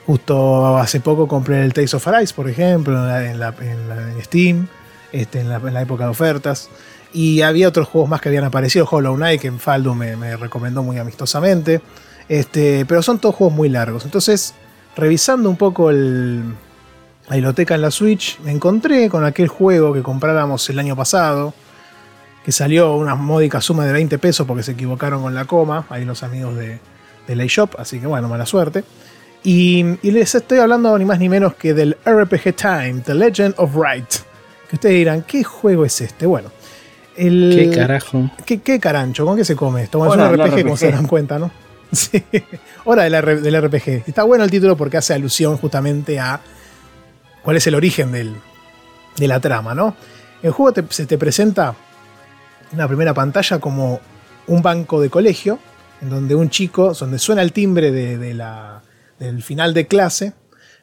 [0.08, 4.24] Justo hace poco compré el Tales of Arise, por ejemplo, en, la- en en en
[4.24, 4.68] Steam,
[5.12, 6.70] este, en, la, en época de ofertas.
[7.14, 10.82] Y había otros juegos más que habían aparecido, Hollow Knight, que Faldo me, me recomendó
[10.82, 11.82] muy amistosamente.
[12.30, 14.06] Este, pero son todos juegos muy largos.
[14.06, 14.54] Entonces,
[14.96, 16.44] revisando un poco el,
[17.28, 21.54] la biblioteca en la Switch, me encontré con aquel juego que compráramos el año pasado,
[22.44, 26.06] que salió una módica suma de 20 pesos porque se equivocaron con la coma, ahí
[26.06, 26.80] los amigos de,
[27.28, 28.84] de la eShop, así que bueno, mala suerte.
[29.44, 33.56] Y, y les estoy hablando ni más ni menos que del RPG Time, The Legend
[33.58, 34.10] of Right.
[34.70, 36.26] Que ustedes dirán, ¿qué juego es este?
[36.26, 36.52] Bueno,
[37.18, 38.30] el, ¿Qué carajo?
[38.46, 39.26] ¿Qué, qué carancho?
[39.26, 39.98] ¿Con qué se come esto?
[39.98, 40.80] Bueno, es un del RPG, como RPG.
[40.80, 41.52] se dan cuenta, ¿no?
[41.96, 42.24] Sí.
[42.86, 44.04] Hora del, RPG.
[44.08, 46.40] Está bueno el título porque hace alusión justamente a
[47.44, 49.96] cuál es el origen de la trama, ¿no?
[50.42, 51.76] El juego se te presenta
[52.72, 54.00] en una primera pantalla como
[54.48, 55.60] un banco de colegio,
[56.02, 58.82] en donde un chico, donde suena el timbre de, la,
[59.20, 60.34] del final de clase.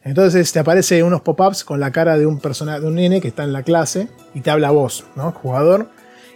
[0.04, 3.28] Entonces te aparecen unos pop-ups con la cara de un personaje, de un nene que
[3.28, 5.32] está en la clase y te habla vos, ¿no?
[5.32, 5.90] Jugador.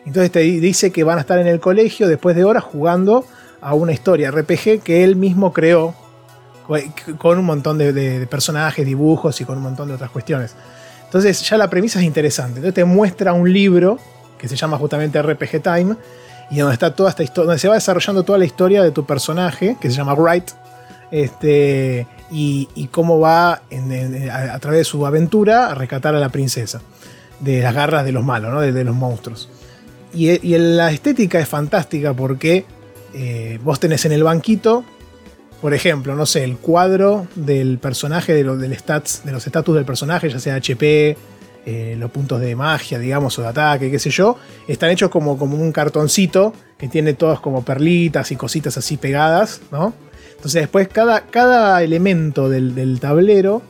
[0.05, 3.25] Entonces te di- dice que van a estar en el colegio después de horas jugando
[3.63, 5.95] a una historia RPG que él mismo creó
[6.67, 10.55] co- con un montón de, personajes, dibujos y con un montón de otras cuestiones.
[11.05, 12.57] Entonces ya la premisa es interesante.
[12.57, 13.99] Entonces te muestra un libro
[14.37, 15.97] que se llama justamente RPG Time
[16.51, 19.07] y donde está toda esta historia, donde se va desarrollando toda la historia de tu
[19.07, 20.51] personaje que se llama Wright.
[21.11, 26.80] Este, y, cómo va a, través de su aventura a rescatar a la princesa
[27.41, 28.61] de las garras de los malos, ¿no?
[28.61, 29.51] de, los monstruos.
[30.14, 32.64] Y la estética es fantástica porque
[33.14, 34.84] eh, vos tenés en el banquito,
[35.61, 40.29] por ejemplo, no sé, el cuadro del personaje, de, stats, de los estatus del personaje,
[40.29, 41.17] ya sea HP,
[41.64, 44.37] eh, los puntos de magia, digamos, o de ataque, qué sé yo,
[44.67, 49.61] están hechos como, como un cartoncito que tiene todas como perlitas y cositas así pegadas,
[49.71, 49.95] ¿no?
[50.34, 53.63] Entonces después cada, cada elemento del, del tablero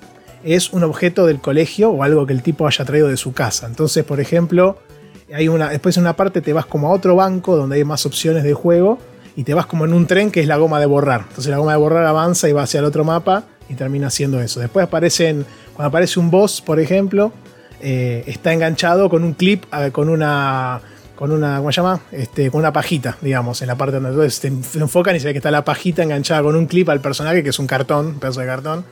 [0.43, 3.67] es un objeto del colegio o algo que el tipo haya traído de su casa.
[3.67, 4.79] Entonces, por ejemplo,
[5.35, 8.07] hay una, después en una parte te vas como a otro banco donde hay más
[8.07, 8.99] opciones de juego
[9.37, 11.23] y te vas como en un tren que es la goma de borrar.
[11.29, 14.41] Entonces la goma de borrar avanza y va hacia el otro mapa y termina haciendo
[14.41, 14.61] eso.
[14.61, 17.33] Después aparecen, cuando aparece un boss, por ejemplo,
[17.81, 20.81] eh, está enganchado con un clip, eh, con una,
[21.17, 22.01] con una, ¿cómo se llama?
[22.13, 25.27] Este, con una pajita, digamos, en la parte donde entonces te enf- enfocan y se
[25.27, 28.07] ve que está la pajita enganchada con un clip al personaje, que es un cartón,
[28.07, 28.85] un pedazo de cartón.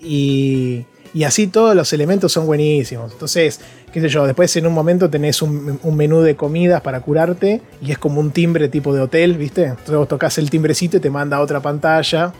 [0.00, 0.84] Y,
[1.14, 3.12] y así todos los elementos son buenísimos.
[3.12, 3.60] Entonces,
[3.92, 7.92] qué sé yo, después en un momento tenés un, menú de comidas para curarte y
[7.92, 9.62] es como un timbre tipo de hotel, ¿viste?
[9.62, 12.32] Entonces vos tocas el timbrecito y te manda otra pantalla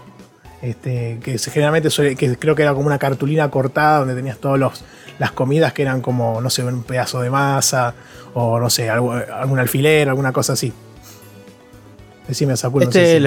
[0.61, 4.83] Este, que generalmente suele, que creo que era como una cartulina cortada donde tenías todas
[5.19, 7.95] las comidas que eran como, no sé, un pedazo de masa
[8.35, 10.73] o no sé, algún alfiler, alguna cosa así.
[12.29, 12.87] Decime, Sakura.
[12.87, 13.21] Este,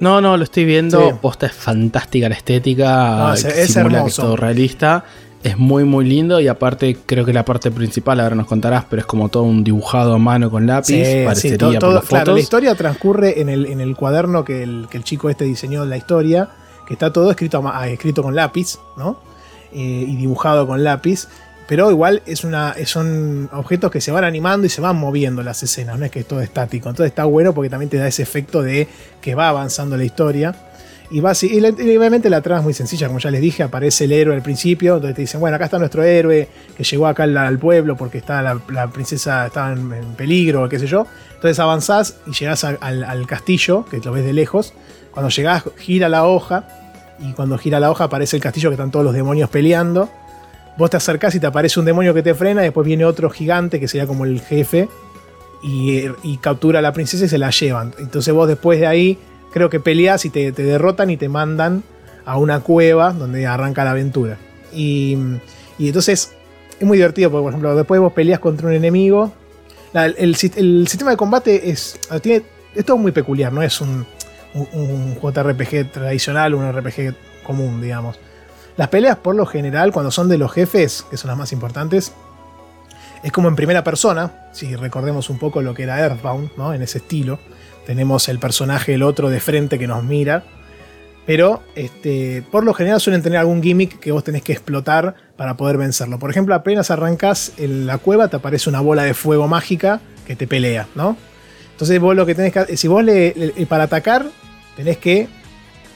[0.00, 1.18] no, no, lo estoy viendo.
[1.20, 3.34] Posta es fantástica la estética.
[3.34, 5.04] es, simula que es todo realista.
[5.42, 6.40] Es muy, muy lindo.
[6.40, 9.64] Y aparte, creo que la parte principal, ahora nos contarás, pero es como todo un
[9.64, 11.24] dibujado a mano con lápiz.
[11.24, 15.04] parecería todo, Claro, la historia transcurre en el, en el cuaderno que el, que el,
[15.04, 16.48] chico este diseñó la historia.
[16.86, 19.20] Que está todo escrito, escrito con lápiz, ¿no?
[19.72, 21.28] Eh, y dibujado con lápiz.
[21.68, 25.62] Pero igual es una, son objetos que se van animando y se van moviendo las
[25.62, 26.88] escenas, no es que es todo estático.
[26.88, 28.88] Entonces está bueno porque también te da ese efecto de
[29.20, 30.54] que va avanzando la historia.
[31.10, 34.12] Y, va, y, obviamente la trama es muy sencilla, como ya les dije, aparece el
[34.12, 37.58] héroe al principio, entonces te dicen, bueno, acá está nuestro héroe que llegó acá al,
[37.58, 41.06] pueblo porque está la, princesa estaba en, peligro, qué sé yo.
[41.34, 44.72] Entonces avanzás y llegás al, al, castillo, que lo ves de lejos.
[45.10, 46.66] Cuando llegás, gira la hoja,
[47.18, 50.08] y cuando gira la hoja aparece el castillo que están todos los demonios peleando.
[50.78, 53.28] Vos te acercás y te aparece un demonio que te frena, y después viene otro
[53.30, 54.88] gigante que sería como el jefe
[55.60, 57.92] y, captura a la princesa y se la llevan.
[57.98, 59.18] Entonces vos después de ahí
[59.52, 61.82] creo que peleas y te, derrotan y te mandan
[62.24, 64.38] a una cueva donde arranca la aventura.
[64.72, 65.18] Y,
[65.80, 66.32] entonces
[66.78, 69.32] es muy divertido porque por ejemplo después vos peleas contra un enemigo.
[69.94, 72.44] el, sistema de combate es, tiene,
[72.76, 74.06] es muy peculiar, no es un,
[74.54, 78.16] un JRPG tradicional, un RPG común, digamos.
[78.78, 82.12] Las peleas, por lo general, cuando son de los jefes, que son las más importantes,
[83.24, 84.48] es como en primera persona.
[84.52, 86.72] Si recordemos un poco lo que era Earthbound, ¿no?
[86.72, 87.40] En ese estilo.
[87.86, 90.44] Tenemos el personaje, el otro de frente que nos mira.
[91.26, 95.56] Pero este, por lo general suelen tener algún gimmick que vos tenés que explotar para
[95.56, 96.20] poder vencerlo.
[96.20, 100.36] Por ejemplo, apenas arrancas en la cueva, te aparece una bola de fuego mágica que
[100.36, 101.16] te pelea, ¿no?
[101.72, 104.26] Entonces vos lo que tenés que si vos le, para atacar,
[104.76, 105.26] tenés que,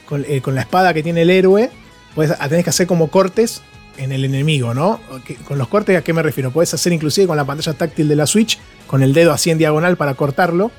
[0.05, 1.71] con, eh, con la espada que tiene el héroe,
[2.15, 3.63] pues tenés que hacer como cortes
[3.97, 5.01] en el enemigo, ¿no?
[5.47, 6.51] Con los cortes, ¿a qué me refiero?
[6.51, 9.59] Puedes hacer inclusive con la pantalla táctil de la Switch, con el dedo así en
[9.59, 10.71] diagonal para cortarlo.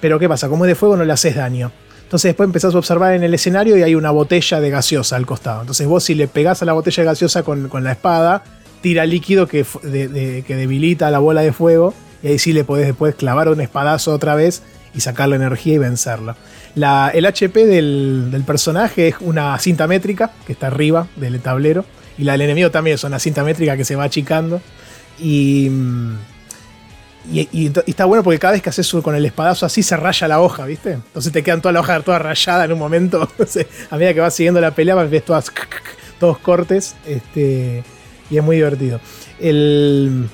[0.00, 0.48] Pero ¿qué pasa?
[0.48, 1.70] Como es de fuego no le haces daño.
[2.02, 5.24] Entonces después empezás a observar en el escenario y hay una botella de gaseosa al
[5.24, 5.60] costado.
[5.60, 8.44] Entonces vos si le pegás a la botella de gaseosa con, la espada,
[8.80, 11.94] tira líquido que, que debilita la bola de fuego.
[12.22, 14.62] Y ahí sí le podés después clavar un espadazo otra vez
[14.94, 15.78] y sacar la energía y
[16.74, 21.84] vencerla el HP del, personaje es una cinta métrica que está arriba del tablero.
[22.18, 24.60] Y la del enemigo también es una cinta métrica que se va achicando.
[25.18, 25.70] Y,
[27.30, 30.40] y, está bueno porque cada vez que haces con el espadazo así se raya la
[30.40, 30.92] hoja, ¿viste?
[30.92, 33.28] Entonces te quedan toda la hoja toda rayada en un momento.
[33.90, 35.52] a medida que vas siguiendo la pelea, ves todas,
[36.20, 36.96] todos cortes.
[37.06, 37.82] Este,
[38.30, 39.00] y es muy divertido.
[39.40, 40.28] El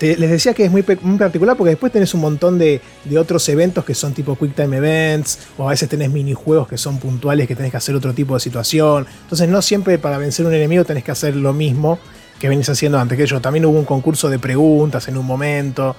[0.00, 2.80] les decía que es muy, particular porque después tenés un montón de,
[3.18, 6.98] otros eventos que son tipo Quick Time Events, o a veces tenés minijuegos que son
[6.98, 9.06] puntuales que tenés que hacer otro tipo de situación.
[9.22, 11.98] Entonces, no siempre para vencer un enemigo tenés que hacer lo mismo
[12.38, 13.40] que venís haciendo antes que yo.
[13.40, 15.96] También hubo un concurso de preguntas en un momento.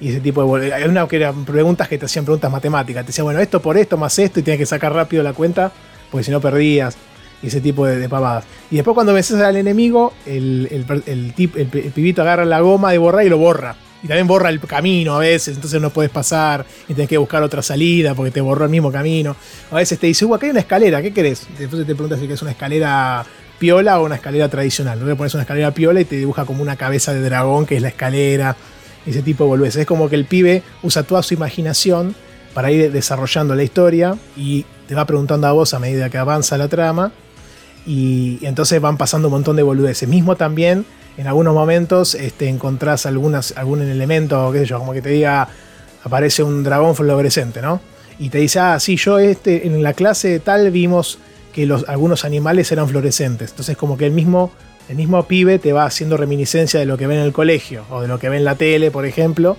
[0.00, 0.72] Y ese tipo de.
[0.72, 3.04] Hay una que eran preguntas que te hacían preguntas matemáticas.
[3.04, 5.72] Te decían, bueno, esto por esto más esto, y tienes que sacar rápido la cuenta,
[6.10, 6.96] porque si no perdías
[7.42, 8.44] ese tipo de, pavadas.
[8.70, 10.68] Y después cuando vences al enemigo, el,
[11.06, 13.76] el, pibito agarra la goma de borrar y lo borra.
[14.02, 17.42] Y también borra el camino a veces, entonces no puedes pasar y tenés que buscar
[17.42, 19.34] otra salida porque te borró el mismo camino.
[19.70, 21.46] A veces te dice, uh, acá hay una escalera, ¿qué querés?
[21.58, 23.24] Después te preguntas si es una escalera
[23.58, 25.00] piola o una escalera tradicional.
[25.00, 27.82] Luego pones una escalera piola y te dibuja como una cabeza de dragón que es
[27.82, 28.56] la escalera.
[29.04, 29.68] Ese tipo de.
[29.68, 32.14] Es como que el pibe usa toda su imaginación
[32.54, 36.56] para ir desarrollando la historia y te va preguntando a vos a medida que avanza
[36.56, 37.12] la trama
[37.88, 40.06] y, entonces van pasando un montón de boludeces.
[40.08, 40.84] Mismo también
[41.16, 43.34] en algunos momentos este, encontrás algún
[43.82, 45.48] elemento, qué sé yo, como que te diga,
[46.04, 47.80] aparece un dragón fluorescente, ¿no?
[48.18, 51.18] Y te dice, ah, sí, yo este, en la clase tal vimos
[51.54, 53.50] que los, algunos animales eran fluorescentes.
[53.50, 54.52] Entonces como que el mismo,
[54.90, 58.02] el mismo pibe te va haciendo reminiscencia de lo que ve en el colegio o
[58.02, 59.56] de lo que ve en la tele, por ejemplo.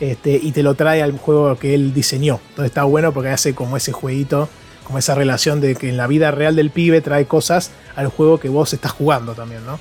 [0.00, 2.40] Este, y te lo trae al juego que él diseñó.
[2.50, 4.48] Entonces está bueno porque hace como ese jueguito
[4.86, 8.38] como esa relación de que en la vida real del pibe trae cosas al juego
[8.38, 9.80] que vos estás jugando también, ¿no?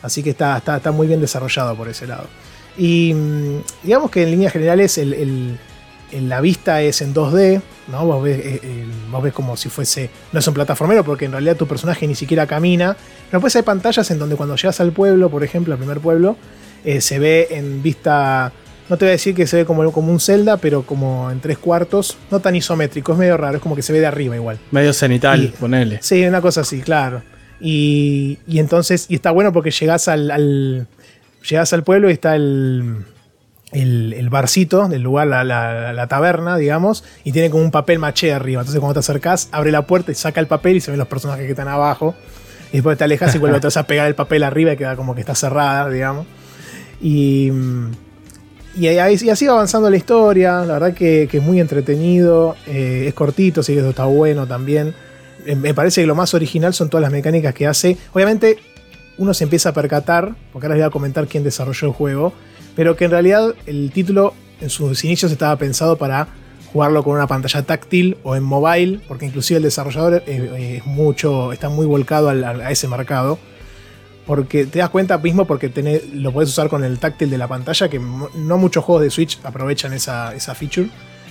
[0.00, 2.28] Así que está, está, muy bien desarrollado por ese lado.
[2.76, 5.58] Y mm, digamos que en líneas generales el,
[6.12, 8.06] la vista es en 2D, ¿no?
[8.06, 10.08] Vos ves, eh, vos ves, como si fuese.
[10.30, 12.96] No es un plataformero porque en realidad tu personaje ni siquiera camina.
[13.26, 16.36] Pero después hay pantallas en donde cuando llegas al pueblo, por ejemplo, al primer pueblo,
[16.84, 18.52] eh, se ve en vista
[18.88, 21.40] no te voy a decir que se ve como, como un Zelda, pero como en
[21.40, 22.16] tres cuartos.
[22.30, 24.58] No tan isométrico, es medio raro, es como que se ve de arriba igual.
[24.70, 25.98] Medio cenital, ponele.
[26.02, 27.22] Sí, una cosa así, claro.
[27.60, 30.86] Y, y entonces, y está bueno porque llegás al, al,
[31.48, 33.04] llegás al pueblo y está el,
[33.72, 37.98] el, el barcito del lugar, la, la- la taberna, digamos, y tiene como un papel
[37.98, 38.60] maché arriba.
[38.62, 41.08] Entonces cuando te acercás, abre la puerta y saca el papel y se ven los
[41.08, 42.14] personajes que están abajo.
[42.70, 44.94] Y después te alejas y vuelve otra vez a pegar el papel arriba y queda
[44.94, 46.26] como que está cerrada, digamos.
[47.00, 47.90] Y, mm,
[48.78, 50.64] y, así va avanzando la historia.
[50.64, 52.56] La verdad que, es muy entretenido.
[52.66, 54.94] eh, es cortito, así que eso está bueno también.
[55.46, 57.96] Eh, me parece que lo más original son todas las mecánicas que hace.
[58.12, 58.58] Obviamente,
[59.16, 62.32] uno se empieza a percatar, porque ahora les voy a comentar quién desarrolló el juego,
[62.76, 66.28] pero que en realidad el título en sus inicios estaba pensado para
[66.72, 71.68] jugarlo con una pantalla táctil o en mobile, porque inclusive el desarrollador es mucho, está
[71.68, 73.38] muy volcado a ese mercado.
[74.28, 77.48] Porque te das cuenta mismo porque tenés- lo puedes usar con el táctil de la
[77.48, 80.88] pantalla, que no muchos juegos de Switch aprovechan esa, esa feature.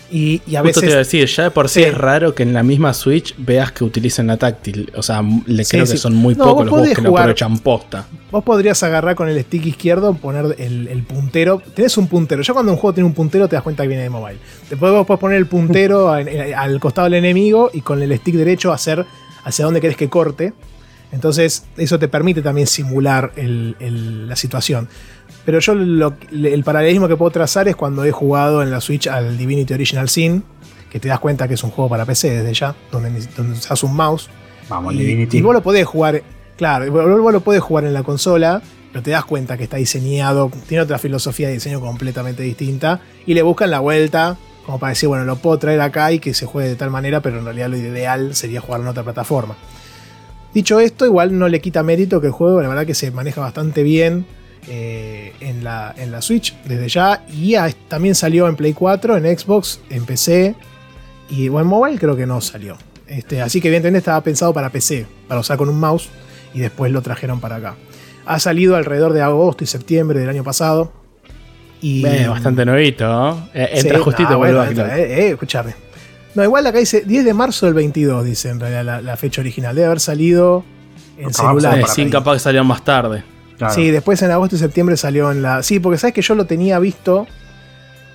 [0.09, 1.11] Y, y a Justo te iba a veces.
[1.11, 1.85] decir, ya de por sí, Sí.
[1.89, 4.89] es raro que en la misma Switch veas que utilicen la táctil.
[4.95, 5.91] O sea, le Sí, creo sí.
[5.91, 8.07] que son muy No, pocos los juegos que lo aprovechan posta.
[8.31, 11.61] Vos podrías agarrar con el stick izquierdo, poner el, el puntero.
[11.75, 12.41] Tenés un puntero.
[12.41, 14.37] Ya cuando un juego tiene un puntero, te das cuenta que viene de mobile.
[14.69, 18.35] Después vos podés poner el puntero en- al costado del enemigo y con el stick
[18.35, 19.05] derecho hacer
[19.43, 20.53] hacia dónde querés que corte.
[21.11, 24.89] Entonces, eso te permite también simular el- el- la situación.
[25.45, 29.07] Pero yo lo- el paralelismo que puedo trazar es cuando he jugado en la Switch
[29.07, 30.43] al Divinity Original Sin,
[30.91, 33.81] que te das cuenta que es un juego para PC desde ya, donde, donde usas
[33.83, 34.29] un mouse.
[34.69, 35.37] Vamos, Y, Divinity.
[35.37, 36.23] y vos lo podés jugar,
[36.57, 38.61] claro, vos lo podés jugar en la consola,
[38.91, 43.33] pero te das cuenta que está diseñado, tiene otra filosofía de diseño completamente distinta, y
[43.33, 46.45] le buscan la vuelta, como para decir, bueno, lo puedo traer acá y que se
[46.45, 49.55] juegue de tal manera, pero en realidad lo ideal sería jugar en otra plataforma.
[50.57, 53.39] Dicho esto, igual no le quita mérito que el juego, la verdad que se maneja
[53.41, 54.25] bastante bien
[54.67, 57.53] eh, en, la, en la Switch desde ya, y
[57.87, 60.55] también salió en Play 4, en Xbox, en PC,
[61.29, 62.75] y bueno, en mobile creo que no salió.
[63.05, 66.09] Este, así que evidentemente estaba pensado para PC, para usar con un mouse,
[66.55, 67.75] y después lo trajeron para acá.
[68.25, 70.91] Ha salido alrededor de agosto y septiembre del año pasado.
[71.81, 73.47] Y bastante nuevito, ¿no?
[73.53, 75.75] Eh, Sí, entra justito ah, bueno, entra, eh, eh, escuchame.
[76.37, 79.41] No, igual acá dice 10 de marzo del 22, dice en realidad la, la fecha
[79.41, 79.73] original.
[79.75, 80.63] Debe haber salido
[81.17, 81.79] en celular.
[81.79, 82.11] Eh, sin pedir.
[82.13, 83.23] capaz que salieron más tarde.
[83.57, 83.73] Claro.
[83.73, 85.63] Sí, después en agosto y septiembre salió en la.
[85.63, 87.25] Sí, porque sabes que yo lo tenía visto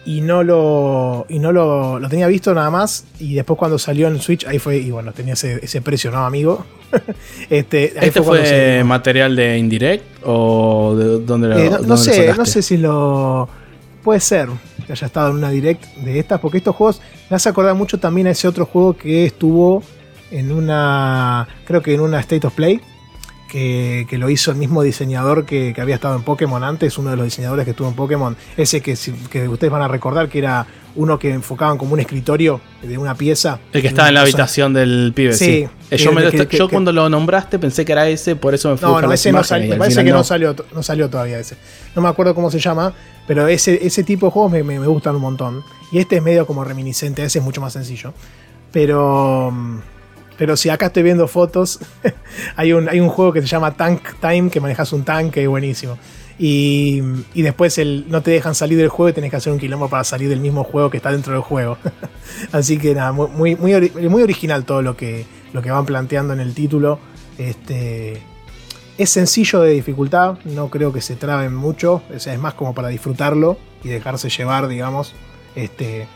[0.04, 1.26] y no lo.
[1.28, 1.98] Y no lo.
[1.98, 3.04] Lo tenía visto nada más.
[3.18, 4.78] Y después cuando salió en Switch, ahí fue.
[4.78, 6.64] Y bueno, tenía ese, ese precio, ¿no, amigo?
[7.50, 11.88] este, ahí ¿Este fue se- material de Indirect o de dónde lo Eh, no, dónde
[11.88, 13.48] no lo sé, no sé si lo.
[14.02, 14.48] Puede ser
[14.86, 17.00] que haya estado en una direct de estas, porque estos juegos
[17.30, 19.82] me hace acordar mucho también a ese otro juego que estuvo
[20.30, 21.46] en una.
[21.64, 22.80] Creo que en una State of Play.
[23.52, 27.10] Que, que lo hizo el mismo diseñador que, que había estado en Pokémon antes, uno
[27.10, 28.96] de los diseñadores que estuvo en Pokémon, ese que,
[29.30, 33.14] que ustedes van a recordar que era uno que enfocaban como un escritorio de una
[33.14, 33.58] pieza.
[33.74, 35.44] El que estaba en la persona- habitación del pibe, sí.
[35.44, 38.78] Sí, Eh, yo me yo cuando lo nombraste pensé que era ese, por eso me
[38.78, 39.68] fui No, no, ese no salió.
[39.68, 40.24] Me parece que no.
[40.24, 41.58] salió, no salió todavía ese.
[41.94, 42.94] No me acuerdo cómo se llama,
[43.26, 45.62] pero ese, ese tipo de juegos me, me- me gustan un montón.
[45.92, 48.14] Y este es medio como reminiscente, ese es mucho más sencillo.
[48.72, 49.52] Pero.
[50.38, 51.80] Pero si acá estoy viendo fotos,
[52.56, 55.98] hay, un, hay un juego que se llama Tank Time, que manejas un tanque, buenísimo.
[56.38, 57.02] Y,
[57.34, 59.88] y después el, no te dejan salir del juego y tenés que hacer un quilombo
[59.88, 61.78] para salir del mismo juego que está dentro del juego.
[62.52, 66.40] Así que nada, muy, muy, muy original todo lo que, lo que van planteando en
[66.40, 66.98] el título.
[67.38, 68.22] Este,
[68.98, 72.74] es sencillo de dificultad, no creo que se traben mucho, o sea, es más como
[72.74, 75.14] para disfrutarlo y dejarse llevar, digamos.
[75.54, 76.06] Este,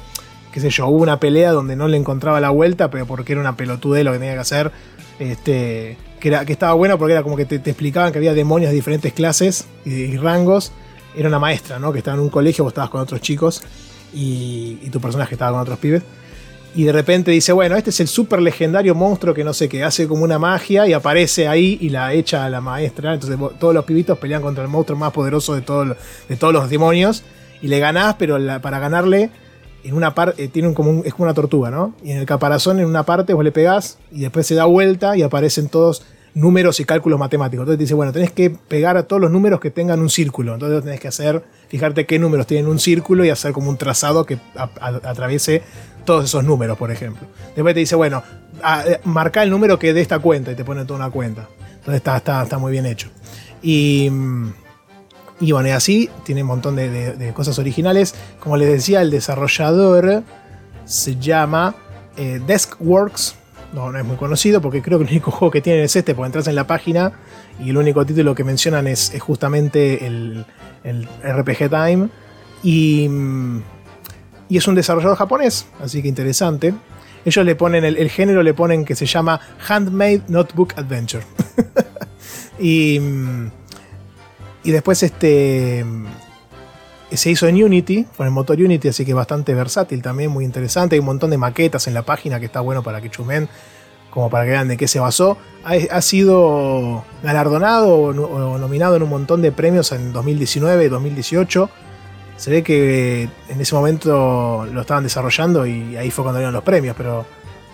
[0.56, 3.42] qué sé yo, hubo una pelea donde no le encontraba la vuelta, pero porque era
[3.42, 4.72] una pelotudez lo que tenía que hacer.
[5.18, 8.70] Este, que, era, que estaba buena porque era como que te, explicaban que había demonios
[8.70, 10.72] de diferentes clases y, rangos.
[11.14, 11.92] Era una maestra, ¿no?
[11.92, 13.62] Que estaba en un colegio, vos estabas con otros chicos
[14.14, 16.02] y, y tu personaje estaba con otros pibes.
[16.74, 19.84] Y de repente dice, bueno, este es el super legendario monstruo que no sé qué,
[19.84, 23.12] hace como una magia y aparece ahí y la echa a la maestra.
[23.12, 27.24] Entonces todos los pibitos pelean contra el monstruo más poderoso de, de todos los demonios.
[27.60, 29.30] Y le ganás, pero para ganarle,
[29.84, 31.94] en una parte, tiene un, como un- es como una tortuga, ¿no?
[32.02, 35.16] Y en el caparazón, en una parte, vos le pegás y después se da vuelta
[35.16, 36.04] y aparecen todos
[36.34, 37.62] números y cálculos matemáticos.
[37.62, 40.52] Entonces te dice, bueno, tenés que pegar a todos los números que tengan un círculo.
[40.54, 44.26] Entonces tenés que hacer, fijarte qué números tienen un círculo y hacer como un trazado
[44.26, 44.38] que
[44.82, 45.62] atraviese
[46.04, 47.26] todos esos números, por ejemplo.
[47.54, 48.22] Después te dice, bueno,
[48.86, 51.48] eh, marca el número que de esta cuenta y te pone toda una cuenta.
[51.78, 53.08] Entonces está, está, está muy bien hecho.
[53.62, 54.52] Y, mm,
[55.40, 58.14] y bueno, y así tiene un montón de, cosas originales.
[58.40, 60.22] Como les decía, el desarrollador
[60.84, 61.74] se llama
[62.16, 63.36] eh, Deskworks.
[63.74, 66.14] No, no es muy conocido porque creo que el único juego que tienen es este,
[66.14, 67.12] porque entras en la página
[67.62, 70.46] y el único título que mencionan es, es justamente el,
[70.84, 72.08] el RPG Time.
[72.62, 73.62] Y, mm,
[74.48, 76.72] y es un desarrollador japonés, así que interesante.
[77.26, 81.24] Ellos le ponen, el, el género le ponen que se llama Handmade Notebook Adventure.
[82.58, 83.50] y, mm,
[84.66, 85.86] y después este...
[87.12, 90.96] se hizo en Unity, con el motor Unity, así que bastante versátil también, muy interesante.
[90.96, 93.48] Hay un montón de maquetas en la página que está bueno para que chumen,
[94.10, 95.38] como para que vean de qué se basó.
[95.62, 101.70] Ha, sido galardonado o, nominado en un montón de premios en 2019, 2018.
[102.36, 106.64] Se ve que en ese momento lo estaban desarrollando y ahí fue cuando dieron los
[106.64, 107.24] premios, pero,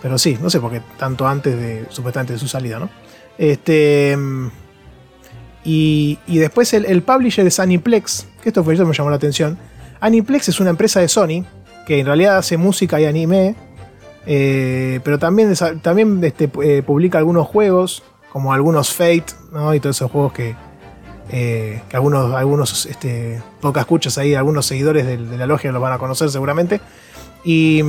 [0.02, 2.90] pero sí, no sé por qué tanto antes de supuestamente de su salida, ¿no?
[3.38, 4.14] Este.
[5.64, 9.58] Y, después el, publisher es Aniplex, que esto fue eso me llamó la atención.
[10.00, 11.44] Aniplex es una empresa de Sony,
[11.86, 13.54] que en realidad hace música y anime,
[14.26, 15.52] eh, pero también,
[15.82, 18.02] también este, eh, publica algunos juegos,
[18.32, 19.74] como algunos Fate, ¿no?
[19.74, 20.56] y todos esos juegos que,
[21.30, 25.82] eh, que algunos, algunos este, pocas escuchas ahí, algunos seguidores de, de la logia los
[25.82, 26.80] van a conocer seguramente.
[27.44, 27.82] Y,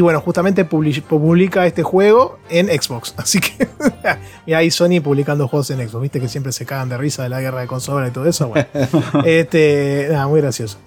[0.00, 3.14] bueno, justamente publica este juego en Xbox.
[3.16, 3.68] Así que,
[4.46, 6.02] mira ahí Sony publicando juegos en Xbox.
[6.02, 8.48] Viste que siempre se cagan de risa de la guerra de consola y todo eso.
[8.48, 8.66] Bueno,
[9.24, 10.78] este, nada, muy gracioso.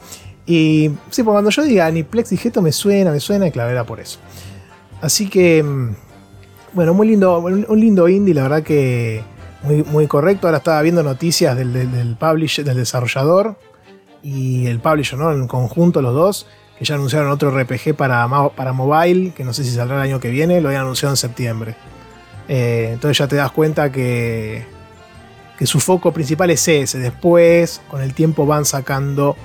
[0.45, 3.69] Y sí, pues cuando yo diga Aniplex, dije esto me suena, me suena, y claro,
[3.69, 4.19] era por eso.
[5.01, 5.95] Así que, mm,
[6.73, 9.23] bueno, muy lindo, un lindo indie, la verdad que
[9.63, 10.47] muy, muy correcto.
[10.47, 13.57] Ahora estaba viendo noticias del, del, del del desarrollador
[14.21, 15.31] y el publisher, ¿no?
[15.31, 16.47] En conjunto los dos
[16.85, 20.29] ya anunciaron otro RPG para, para mobile, que no sé si saldrá el año que
[20.29, 21.75] viene, lo habían anunciado en septiembre.
[22.47, 24.65] Eh, entonces ya te das cuenta que,
[25.57, 26.99] que su foco principal es ese.
[26.99, 29.35] Después, con el tiempo van sacando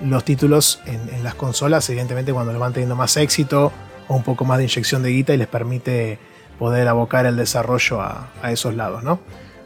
[0.00, 3.72] los títulos en, las consolas, evidentemente cuando les van teniendo más éxito
[4.06, 6.18] o un poco más de inyección de guita y les permite
[6.58, 9.20] poder abocar el desarrollo a, a esos lados, ¿no?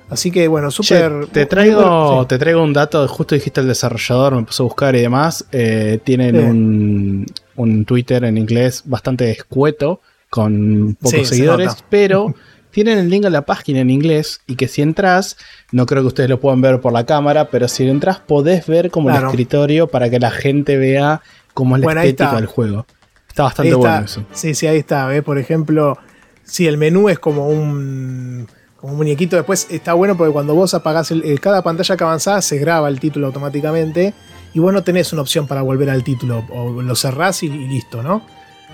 [0.09, 1.27] Así que bueno, súper.
[1.29, 5.01] Te traigo, te traigo un dato, justo dijiste el desarrollador, me puse a buscar y
[5.01, 5.47] demás.
[5.53, 7.27] Eh, tienen
[7.57, 12.35] un, Twitter en inglés bastante escueto, con pocos seguidores, pero
[12.71, 15.37] tienen el link a la página en inglés y que si entras,
[15.71, 18.91] no creo que ustedes lo puedan ver por la cámara, pero si entras podés ver
[18.91, 21.23] como el escritorio para que la gente vea
[21.55, 22.87] cómo es la estética del juego.
[23.29, 24.25] Está bastante bueno eso.
[24.33, 25.09] Sí, sí, ahí está.
[25.25, 25.97] Por ejemplo,
[26.45, 28.47] si el menú es como un
[28.83, 29.37] como un muñequito.
[29.37, 33.29] Después está bueno porque cuando vos apagás cada pantalla que avanzás se graba el título
[33.29, 34.13] automáticamente
[34.53, 36.45] y vos no tenés una opción para volver al título.
[36.51, 38.27] O lo cerrás y, listo, ¿no?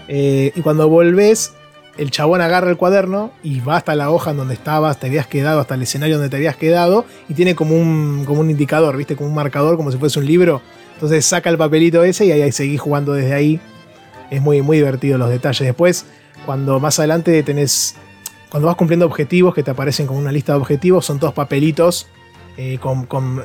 [0.08, 1.52] Eh, y cuando volvés,
[1.98, 5.26] el chabón agarra el cuaderno y va hasta la hoja en donde estabas, te habías
[5.26, 8.96] quedado, hasta el escenario donde te habías quedado y tiene como un, como un indicador,
[8.96, 9.14] ¿viste?
[9.14, 10.62] Como un marcador, como si fuese un libro.
[10.94, 13.60] Entonces saca el papelito ese y ahí, ahí seguís jugando desde ahí.
[14.30, 15.66] Es muy, muy divertido los detalles.
[15.66, 16.06] Después,
[16.46, 17.94] cuando más adelante tenés
[18.50, 22.06] cuando vas cumpliendo objetivos que te aparecen como una lista de objetivos, son todos papelitos
[22.56, 23.44] eh, con, con,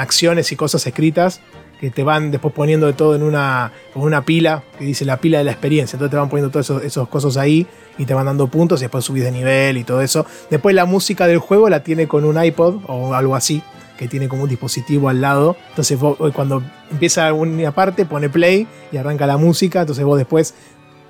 [0.00, 1.40] acciones y cosas escritas
[1.78, 5.38] que te van después poniendo de todo en una, una pila que dice la pila
[5.38, 5.96] de la experiencia.
[5.96, 7.66] Entonces te van poniendo todas esas cosas ahí
[7.98, 10.24] y te van dando puntos y después subís de nivel y todo eso.
[10.48, 13.62] Después la música del juego la tiene con un iPod o algo así,
[13.98, 15.54] que tiene como un dispositivo al lado.
[15.68, 15.98] Entonces
[16.32, 19.80] cuando empieza una parte pone play y arranca la música.
[19.80, 20.54] Entonces vos después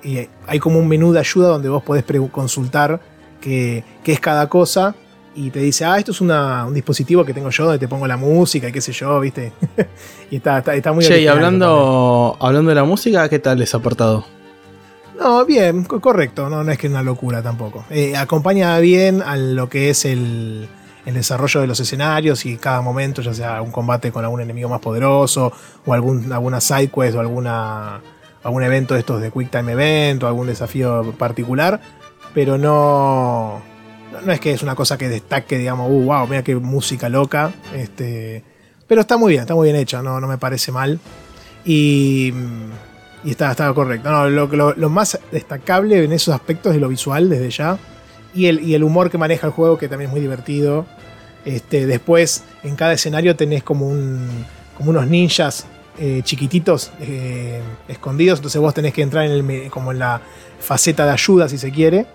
[0.03, 2.99] eh, hay como un menú de ayuda donde vos podés consultar
[3.39, 4.95] qué, es cada cosa
[5.35, 8.17] y te dice, ah, esto es un dispositivo que tengo yo donde te pongo la
[8.17, 9.51] música y qué sé yo, ¿viste?
[10.31, 13.77] y está, está, muy Che, y hablando, hablando de la música, ¿qué tal les ha
[13.77, 14.25] aportado?
[15.19, 17.85] No, bien, correcto, no, no es que es una locura tampoco.
[17.89, 20.67] Eh, acompaña bien a lo que es el,
[21.05, 24.81] desarrollo de los escenarios y cada momento, ya sea un combate con algún enemigo más
[24.81, 25.53] poderoso
[25.85, 28.01] o algún, alguna sidequest o alguna,
[28.43, 31.79] algún evento de estos de Quick Time Event o algún desafío particular
[32.33, 33.61] pero no,
[34.25, 37.51] no es que es una cosa que destaque, digamos, uh, wow, mira qué música loca.
[37.73, 38.43] Este,
[38.87, 40.99] pero está muy bien, está muy bien hecha, no, no me parece mal.
[41.65, 42.33] Y,
[43.23, 44.09] y está, está correcto.
[44.09, 47.77] No, lo, más destacable en esos aspectos es lo visual desde ya.
[48.33, 50.85] Y el, y el humor que maneja el juego, que también es muy divertido.
[51.43, 54.27] Este, después, en cada escenario tenés como, un,
[54.77, 55.65] como unos ninjas
[55.99, 58.39] eh, chiquititos eh, escondidos.
[58.39, 60.21] Entonces vos tenés que entrar en el, como en la
[60.59, 62.05] faceta de ayuda, si se quiere.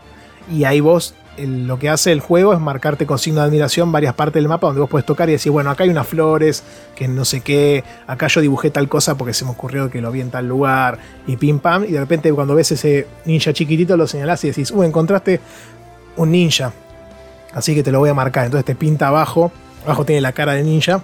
[0.51, 4.15] Y ahí vos lo que hace el juego es marcarte con signo de admiración varias
[4.15, 6.63] partes del mapa donde vos puedes tocar y decir, bueno, acá hay unas flores,
[6.95, 10.13] que no sé qué, acá yo dibujé tal cosa porque se me ocurrió que lo
[10.13, 13.97] vi en tal lugar, y pim pam, y de repente cuando ves ese ninja chiquitito
[13.97, 15.41] lo señalás y decís, uh, encontraste
[16.17, 16.73] un ninja,
[17.55, 19.51] así que te lo voy a marcar, entonces te pinta abajo,
[19.87, 21.03] abajo tiene la cara de ninja,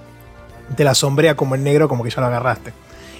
[0.76, 2.72] te la sombrea como en negro como que ya lo agarraste.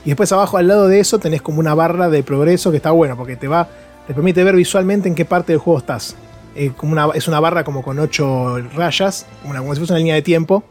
[0.05, 2.91] Y después abajo al lado de eso tenés como una barra de progreso que está
[2.91, 3.69] bueno porque te va
[4.09, 6.17] te permite ver visualmente en qué parte del juego estás.
[6.55, 9.99] Eh, como una, es una barra como con ocho rayas, una, como si fuese una
[9.99, 10.65] línea de tiempo,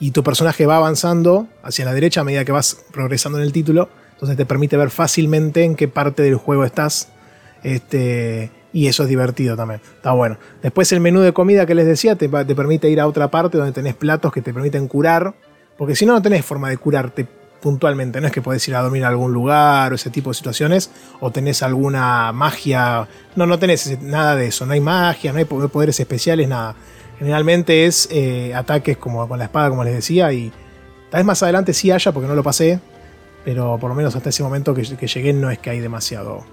[0.00, 3.52] y tu personaje va avanzando hacia la derecha a medida que vas progresando en el
[3.52, 3.88] título.
[4.14, 7.10] Entonces te permite ver fácilmente en qué parte del juego estás.
[7.62, 9.80] Este, y eso es divertido también.
[9.94, 10.38] Está bueno.
[10.60, 13.56] Después el menú de comida que les decía te, te permite ir a otra parte
[13.56, 15.32] donde tenés platos que te permiten curar.
[15.80, 17.26] Porque si no, no tenés forma de curarte
[17.58, 18.20] puntualmente.
[18.20, 20.90] No es que podés ir a dormir a algún lugar o ese tipo de situaciones,
[21.20, 23.08] o tenés alguna magia.
[23.34, 24.66] No, no tenés nada de eso.
[24.66, 26.74] No hay magia, no hay poderes especiales, nada.
[27.18, 30.52] Generalmente es eh, ataques como con la espada, como les decía, y
[31.08, 32.78] tal vez más adelante sí haya, porque no lo pasé,
[33.46, 36.44] pero por lo menos hasta ese momento que, llegué no es que hay demasiado.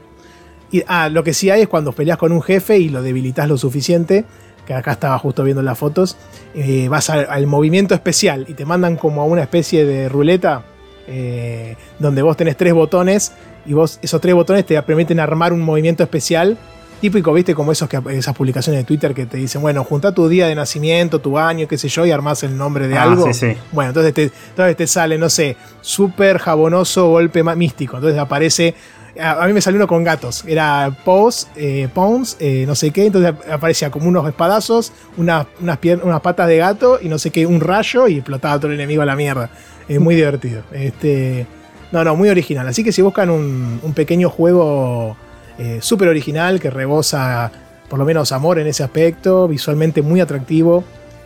[0.72, 3.50] Y, ah, lo que sí hay es cuando peleas con un jefe y lo debilitas
[3.50, 4.24] lo suficiente,
[4.68, 6.18] que acá estaba justo viendo las fotos,
[6.54, 10.64] eh, vas al, movimiento especial y te mandan como a una especie de ruleta
[11.08, 13.32] eh, donde vos tenés tres botones
[13.66, 16.58] y vos esos tres botones te permiten armar un movimiento especial
[17.00, 20.28] típico, viste, como esos que, esas publicaciones de Twitter que te dicen, bueno, junta tu
[20.28, 23.30] día de nacimiento, tu año, qué sé yo, y armás el nombre de ah, algo.
[23.72, 27.98] Bueno, entonces te, te sale, no sé, súper jabonoso golpe místico.
[27.98, 28.76] Entonces aparece.
[29.20, 30.44] A, mí me salió uno con gatos.
[30.46, 33.06] Era Pose, eh, Pons, eh, no sé qué.
[33.08, 37.46] Entonces aparecía como unos espadazos, unas, unas, unas patas de gato y no sé qué,
[37.46, 39.50] un rayo y explotaba todo el enemigo a la mierda.
[39.88, 40.64] Es muy divertido.
[40.72, 41.46] Este,
[41.92, 42.68] no, no, muy original.
[42.68, 45.16] Así que si buscan un, un pequeño juego
[45.58, 47.52] eh, súper original, que rebosa
[47.90, 50.84] por lo menos amor en ese aspecto, visualmente muy atractivo.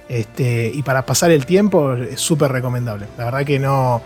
[0.07, 3.07] Este, y para pasar el tiempo es súper recomendable.
[3.17, 4.01] La verdad que no.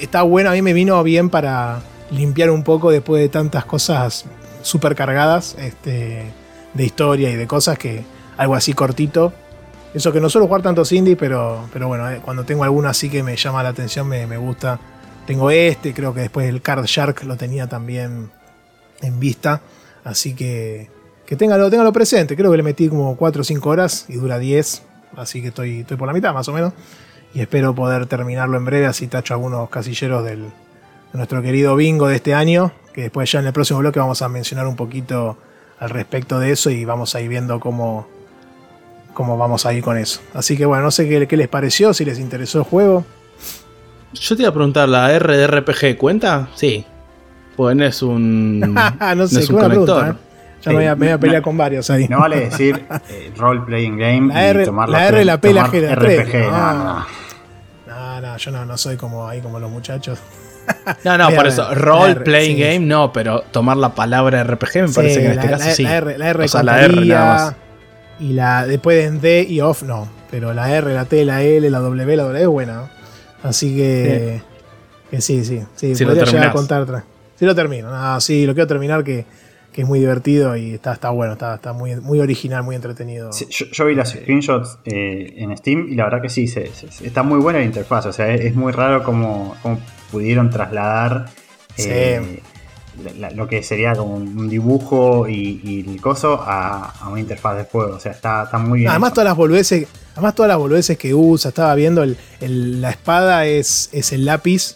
[0.00, 4.24] Está bueno, a mí me vino bien para limpiar un poco después de tantas cosas
[4.62, 6.32] súper cargadas este,
[6.74, 8.04] de historia y de cosas que
[8.36, 9.32] algo así cortito.
[9.94, 13.08] Eso que no suelo jugar tantos indie, pero, pero bueno, eh, cuando tengo alguno así
[13.08, 14.78] que me llama la atención, me, me gusta.
[15.26, 18.30] Tengo este, creo que después el Card Shark lo tenía también
[19.00, 19.60] en vista.
[20.04, 20.90] Así que,
[21.26, 22.36] que téngalo, téngalo presente.
[22.36, 24.82] Creo que le metí como 4 o 5 horas y dura 10.
[25.16, 26.72] Así que estoy, estoy por la mitad más o menos.
[27.34, 28.86] Y espero poder terminarlo en breve.
[28.86, 30.50] Así tacho algunos casilleros del, de
[31.12, 32.72] nuestro querido bingo de este año.
[32.92, 35.38] Que después ya en el próximo bloque vamos a mencionar un poquito
[35.78, 36.70] al respecto de eso.
[36.70, 38.08] Y vamos a ir viendo cómo,
[39.14, 40.20] cómo vamos a ir con eso.
[40.34, 43.04] Así que bueno, no sé qué, qué les pareció, si les interesó el juego.
[44.12, 46.48] Yo te iba a preguntar, ¿la R de RPG cuenta?
[46.54, 46.84] Sí.
[47.56, 48.60] Pues no es un.
[49.16, 50.08] no sé, es un conector.
[50.08, 50.14] ¿eh?
[50.62, 52.08] Ya me, voy a, pelear con varios ahí.
[52.08, 55.52] No vale decir eh, role playing game la R, y tomar la, R la P
[55.52, 56.50] la G RPG.
[56.50, 57.06] No,
[57.86, 60.18] no, no, yo no, no soy como ahí como los muchachos.
[61.04, 65.20] No, no, por eso, role playing game no, pero tomar la palabra RPG me parece
[65.20, 65.82] que en este caso sí.
[65.82, 67.54] La R, la R, o sea, la R nada más.
[68.20, 71.68] Y la después en D y off no, pero la R, la T, la L,
[71.70, 72.90] la W, la W es buena.
[73.42, 75.10] Así que, sí.
[75.10, 77.04] que sí, sí, sí, si podría llegar a contar.
[77.36, 77.88] Sí lo termino.
[77.92, 79.24] Ah, sí, lo quiero terminar que,
[79.78, 83.30] es muy divertido y está, está bueno, está, está muy, muy original, muy entretenido.
[83.30, 86.52] yo, vi las screenshots eh, en Steam y la verdad que sí,
[87.04, 88.06] está muy buena la interfaz.
[88.06, 89.54] O sea, es, muy raro cómo,
[90.10, 91.26] pudieron trasladar
[91.76, 92.42] eh,
[93.34, 97.96] lo que sería como un dibujo y, el coso a, una interfaz de juego.
[97.96, 98.90] O sea, está, está muy bien.
[98.90, 102.04] Además, todas las boludeces, además todas las boludeces que usa, estaba viendo,
[102.40, 104.74] la espada es, es el lápiz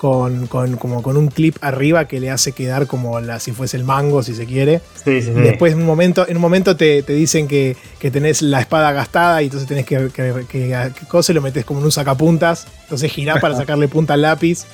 [0.00, 3.84] con, como con un clip arriba que le hace quedar como la, si fuese el
[3.84, 4.80] mango, si se quiere.
[5.04, 7.76] y después en un momento, en un momento te, dicen que,
[8.10, 11.92] tenés la espada gastada y entonces tenés que, que, que, lo metes como en un
[11.92, 12.66] sacapuntas.
[12.84, 14.64] Entonces girás para sacarle punta al lápiz.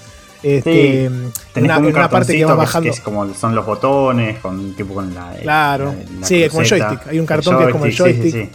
[0.45, 1.11] Este,
[1.57, 2.89] una, una parte que va bajando.
[2.89, 5.35] Que es como son los botones, con, tipo con la.
[5.43, 5.93] Claro,
[6.23, 7.09] sí, como el joystick.
[7.09, 8.49] Hay un cartón que es como el joystick.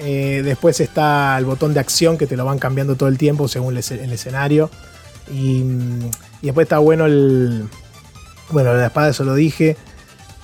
[0.00, 3.48] Eh, después está el botón de acción que te lo van cambiando todo el tiempo
[3.48, 4.68] según el escenario.
[5.32, 5.64] Y,
[6.42, 7.68] después está bueno el.
[8.50, 9.76] Bueno, la espada, eso lo dije.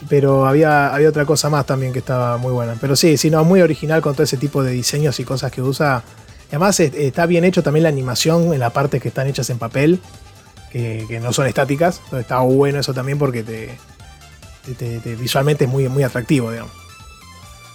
[0.09, 2.77] Pero había, había otra cosa más también que estaba muy buena.
[2.81, 5.63] Pero sí, sí, no, muy original con todo ese tipo de diseños y cosas que
[5.63, 6.03] usa.
[6.49, 10.01] Además, está bien hecho también la animación en la parte que están hechas en papel,
[10.71, 12.01] que, no son estáticas.
[12.05, 13.79] Entonces está bueno eso también porque te,
[15.17, 16.73] visualmente es muy, muy atractivo, digamos.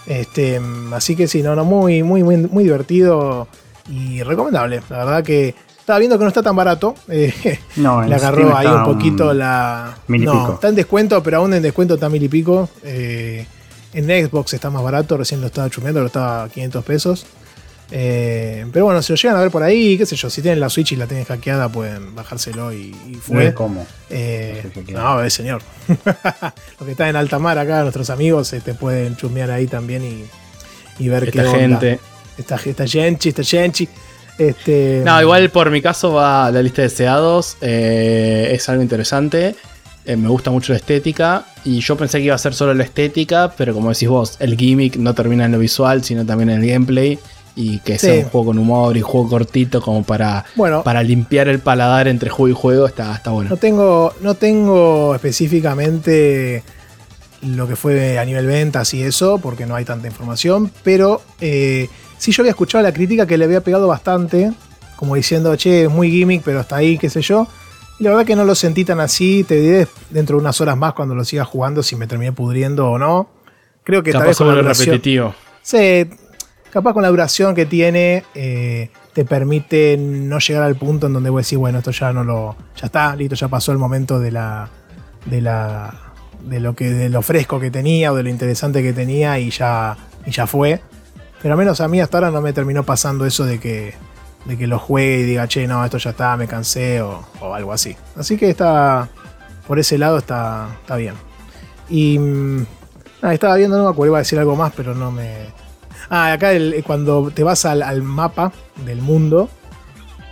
[0.06, 0.62] Este,
[0.94, 3.48] así que sí, no, no, muy, muy, muy, muy divertido
[3.90, 4.82] y recomendable.
[4.90, 6.96] La verdad que estaba viendo que no está tan barato.
[7.10, 9.98] Eh, no, le agarró ahí un poquito la.
[10.08, 12.70] Mil y no, está en descuento, pero aún en descuento está mil y pico.
[12.84, 13.46] Eh,
[13.94, 17.26] en Xbox está más barato, recién lo estaba chumeando, lo estaba a 500 pesos.
[17.94, 20.62] Eh, pero bueno, si lo llegan a ver por ahí, qué sé yo, si tienen
[20.62, 23.54] la Switch y la tienen hackeada, pueden bajárselo y, fue.
[23.54, 23.86] ¿Cómo?
[24.94, 25.62] no, es señor.
[25.90, 30.04] Los que están en alta mar acá, nuestros amigos, te este, pueden chumear ahí también
[31.00, 32.00] y, ver esta qué gente.
[32.38, 33.90] Esta, esta Genchi, esta Genchi.
[34.42, 37.58] Este, no, igual por mi caso va la lista de deseados.
[37.62, 39.56] Eh, es algo interesante.
[40.04, 41.46] Eh, me gusta mucho la estética.
[41.64, 44.58] Y yo pensé que iba a ser solo la estética, pero como decís vos, el
[44.58, 47.20] gimmick no termina en lo visual, sino también en el gameplay.
[47.56, 50.46] Y que sea un juego con humor y juego cortito como para,
[50.84, 53.50] para limpiar el paladar entre juego y juego, está, está bueno.
[53.50, 56.64] No tengo, no tengo específicamente
[57.42, 61.90] lo que fue a nivel ventas y eso, porque no hay tanta información, pero eh,
[62.22, 64.52] Sí, yo había escuchado la crítica que le había pegado bastante,
[64.96, 67.48] como diciendo, che, es muy gimmick, pero hasta ahí, qué sé yo.
[67.98, 69.44] Y la verdad que no lo sentí tan así.
[69.44, 72.92] Te diré dentro de unas horas más cuando lo siga jugando si me terminé pudriendo
[72.92, 73.28] o no.
[73.84, 75.34] Creo que tal vez Capaz con la duración- repetitivo.
[75.64, 76.08] Sí,
[76.72, 81.32] capaz con la duración que tiene eh, te permite no llegar al punto en donde
[81.32, 82.56] vos decís, bueno, esto ya no lo.
[82.76, 84.70] ya está, listo, ya pasó el momento de la.
[85.26, 86.14] de la.
[86.44, 86.92] de lo que.
[86.92, 89.98] de lo fresco que tenía o de lo interesante que tenía y ya.
[90.26, 90.82] y ya fue.
[91.42, 93.94] Pero al menos a mí hasta ahora no me terminó pasando eso de que.
[94.46, 97.54] de que lo juegue y diga, che, no, esto ya está, me cansé o, o
[97.54, 97.96] algo así.
[98.16, 99.10] Así que está.
[99.68, 100.68] por ese lado está.
[100.82, 101.16] está bien.
[101.90, 102.20] Y.
[102.20, 102.66] mm,
[103.32, 105.48] estaba viendo, no me acuerdo, iba a decir algo más, pero no me.
[106.10, 108.52] Ah, acá el- cuando te vas al, mapa
[108.86, 109.50] del mundo,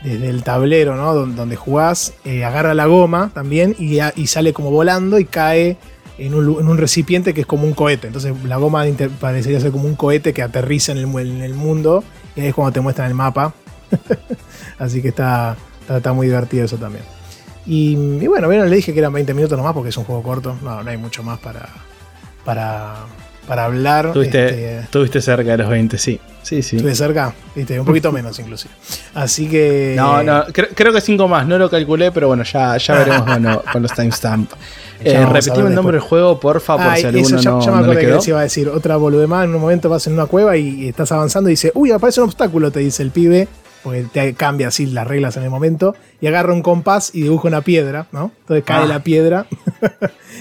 [0.03, 1.13] desde el tablero, ¿no?
[1.13, 5.77] Donde, jugás, eh, agarra la goma también y, y sale como volando y cae
[6.19, 8.07] en un, en un recipiente que es como un cohete.
[8.07, 8.85] Entonces la goma
[9.19, 12.03] parecería ser como un cohete que aterriza en el, en el mundo
[12.35, 13.53] y ahí es cuando te muestran el mapa.
[14.79, 17.03] Así que está, está, está muy divertido eso también.
[17.65, 20.23] Y, y bueno, bueno, le dije que eran 20 minutos nomás porque es un juego
[20.23, 20.57] corto.
[20.61, 21.69] No, no hay mucho más para,
[22.43, 22.95] para,
[23.47, 24.07] para hablar.
[24.07, 26.19] Estuviste, Este, cerca de los 20, sí.
[26.41, 26.77] Sí, sí.
[26.77, 28.73] Estuve cerca, viste, un poquito menos inclusive.
[29.13, 29.93] Así que.
[29.95, 33.25] No, no, cre- creo que 5 más, no lo calculé, pero bueno, ya, ya veremos
[33.25, 34.55] bueno, con los timestamps.
[35.03, 37.61] Ya Eh, repetime el nombre del juego, porfa, por Ay, si eso alguno ya, no,
[37.61, 38.67] ya me no le que les iba a decir.
[38.69, 39.45] Otra bolude más.
[39.45, 42.25] En un momento vas en una cueva y, estás avanzando y dice, uy, aparece un
[42.27, 43.47] obstáculo, te dice el pibe.
[43.81, 45.95] Porque te cambia así las reglas en el momento.
[46.19, 48.31] Y agarra un compás y dibuja una piedra, ¿no?
[48.41, 48.85] Entonces cae Ah.
[48.87, 49.45] la piedra.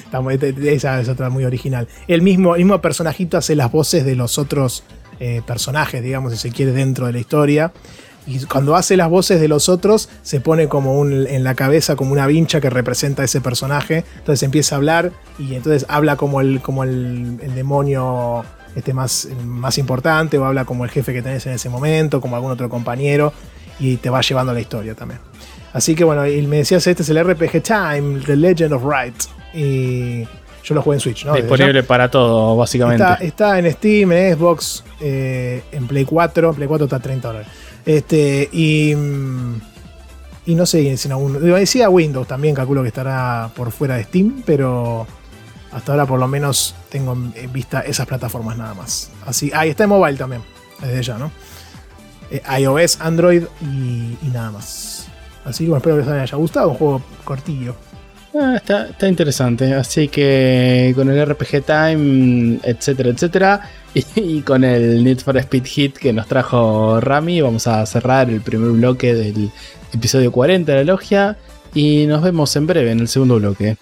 [0.05, 1.87] Está muy- te- te- esa es otra muy original.
[2.09, 4.83] El mismo, el mismo personajito hace las voces de los otros
[5.21, 7.73] eh, personajes, digamos, si se quiere, dentro de la historia.
[8.27, 11.97] Y cuando hace las voces de los otros, se pone como un, en la cabeza
[11.97, 14.05] como una vincha que representa a ese personaje.
[14.19, 18.45] Entonces empieza a hablar y entonces habla como el, como el, demonio
[18.77, 22.37] este más, más importante, o habla como el jefe que tenés en ese momento, como
[22.37, 23.33] algún otro compañero,
[23.81, 25.21] y te va llevando la historia también.
[25.73, 29.15] Así que bueno, y me decías, este es el RPG Time, The Legend of Right.
[29.55, 30.27] Y
[30.65, 31.35] yo lo jugué en Switch, ¿no?
[31.35, 33.03] Disponible para todo, básicamente.
[33.03, 36.53] Está, está en Steam, en Xbox, eh, en Play 4.
[36.55, 37.49] Play 4 está a 30 dólares.
[37.87, 38.95] Este, y.
[38.95, 39.61] mm,
[40.47, 41.41] Y no sé si en algún.
[41.41, 45.07] Decía Windows también, calculo que estará por fuera de Steam, pero.
[45.71, 49.11] Hasta ahora por lo menos tengo en vista esas plataformas nada más.
[49.27, 50.43] Así, ah, y está en mobile también,
[50.81, 51.31] desde ya, ¿no?
[52.31, 55.09] Eh, iOS, Android y, y nada más.
[55.45, 57.75] Así que bueno, espero que les haya gustado, un juego cortillo.
[58.41, 59.75] Ah, está, interesante.
[59.75, 63.71] Así que con el RPG Time, etcétera, etcétera.
[63.95, 68.29] Y, y con el Need for Speed Hit que nos trajo Rami, vamos a cerrar
[68.29, 69.51] el primer bloque del
[69.93, 71.37] episodio 40 de la logia.
[71.75, 73.77] Y nos vemos en breve en el segundo bloque.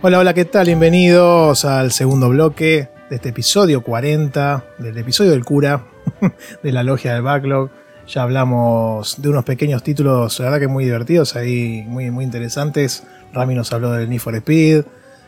[0.00, 0.66] Hola, hola, ¿qué tal?
[0.66, 5.84] Bienvenidos al segundo bloque de este episodio 40, del episodio del cura,
[6.62, 7.68] de la logia del backlog.
[8.08, 13.04] Ya hablamos de unos pequeños títulos, la verdad que muy divertidos, ahí muy, muy interesantes.
[13.34, 14.84] Rami nos habló del Need for Speed,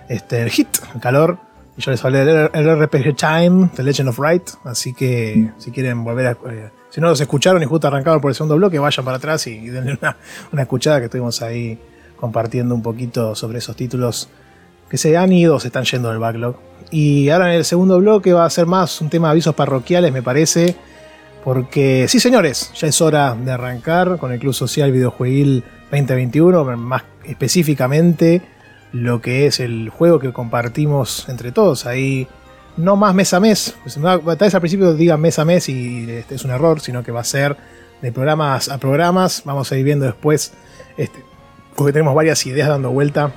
[0.09, 1.37] este, el Hit, el calor.
[1.77, 4.49] Y yo les hablé del el RPG Time, The Legend of Right.
[4.65, 6.31] Así que si quieren volver a.
[6.31, 9.47] eh, si no los escucharon y justo arrancaron por el segundo bloque, vayan para atrás
[9.47, 10.17] y, y denle una,
[10.53, 11.79] una escuchada que estuvimos ahí
[12.17, 14.31] compartiendo un poquito sobre esos títulos
[14.95, 16.55] que se han ido se están yendo del backlog.
[16.93, 20.13] Y ahora en el segundo bloque va a ser más un tema de avisos parroquiales,
[20.13, 20.77] me parece.
[21.43, 27.03] Porque sí, señores, ya es hora de arrancar con el Club Social Videojueguil 2021, más
[27.25, 28.41] específicamente
[28.93, 31.87] lo que es el juego que compartimos entre todos.
[31.87, 32.29] Ahí
[32.77, 36.09] no más mes a mes, pues, tal vez al principio digan mes a mes y
[36.09, 37.57] este es un error, sino que va a ser
[38.01, 39.43] de programas a programas.
[39.45, 40.53] Vamos a ir viendo después,
[40.97, 41.19] este,
[41.75, 43.33] porque tenemos varias ideas dando vuelta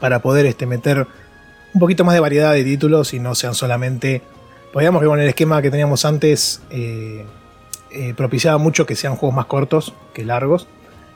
[0.00, 1.06] para poder este, meter
[1.74, 4.22] un poquito más de variedad de títulos y no sean solamente.
[4.72, 7.24] Podríamos que con el esquema que teníamos antes eh,
[7.90, 10.66] eh, propiciaba mucho que sean juegos más cortos que largos,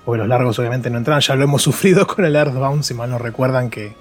[0.05, 3.11] porque los largos obviamente no entran, ya lo hemos sufrido con el Earthbound, si mal
[3.11, 3.95] no recuerdan que.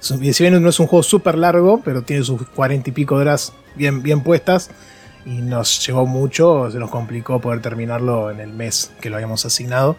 [0.00, 3.52] Si bien no es un juego súper largo, pero tiene sus cuarenta y pico horas
[3.76, 4.70] bien, bien puestas,
[5.24, 9.44] y nos llegó mucho, se nos complicó poder terminarlo en el mes que lo habíamos
[9.46, 9.96] asignado.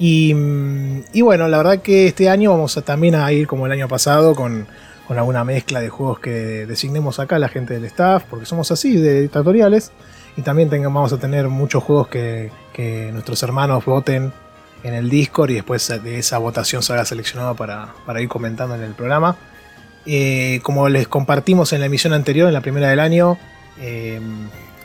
[0.00, 3.72] Y, mm, y bueno, la verdad que este año vamos también a ir como el
[3.72, 4.66] año pasado con,
[5.10, 9.22] alguna mezcla de juegos que designemos acá la gente del staff, porque somos así, de
[9.22, 9.92] dictatoriales.
[10.36, 12.50] Y también vamos a tener muchos juegos que,
[13.12, 14.32] nuestros hermanos voten
[14.82, 18.82] en el Discord y después de esa votación se haga seleccionado para, ir comentando en
[18.82, 19.36] el programa.
[20.06, 23.36] Eh, como les compartimos en la emisión anterior, en la primera del año,
[23.80, 24.18] eh,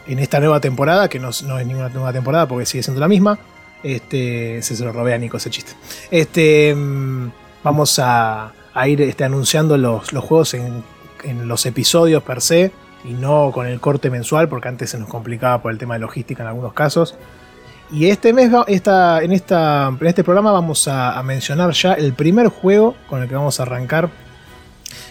[0.08, 3.40] en esta nueva temporada, que no es ninguna nueva temporada porque sigue siendo la misma,
[3.84, 5.74] este, se, lo robé a Nico ese chiste.
[6.12, 7.32] Este, mm,
[7.64, 8.54] vamos a,
[8.88, 10.84] ir este, anunciando los, los juegos en,
[11.24, 12.72] en los episodios per se
[13.04, 16.02] y no con el corte mensual, porque antes se nos complicaba por el tema de
[16.02, 17.16] logística en algunos casos.
[17.92, 22.48] Y este mes, esta, en, esta, en este programa vamos a mencionar ya el primer
[22.48, 24.10] juego con el que vamos a arrancar,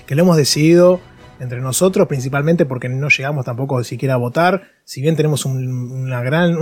[0.07, 1.01] que lo hemos decidido
[1.41, 4.63] entre nosotros, principalmente porque no llegamos tampoco siquiera a votar.
[4.85, 6.55] Si bien tenemos un, gran,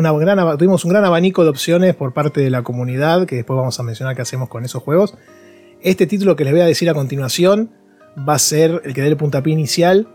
[0.58, 3.82] tuvimos un gran abanico de opciones por parte de la comunidad, que después vamos a
[3.82, 5.14] mencionar qué hacemos con esos juegos.
[5.80, 7.70] Este título que les voy a decir a continuación
[8.16, 10.08] va a ser el que dé el puntapié inicial.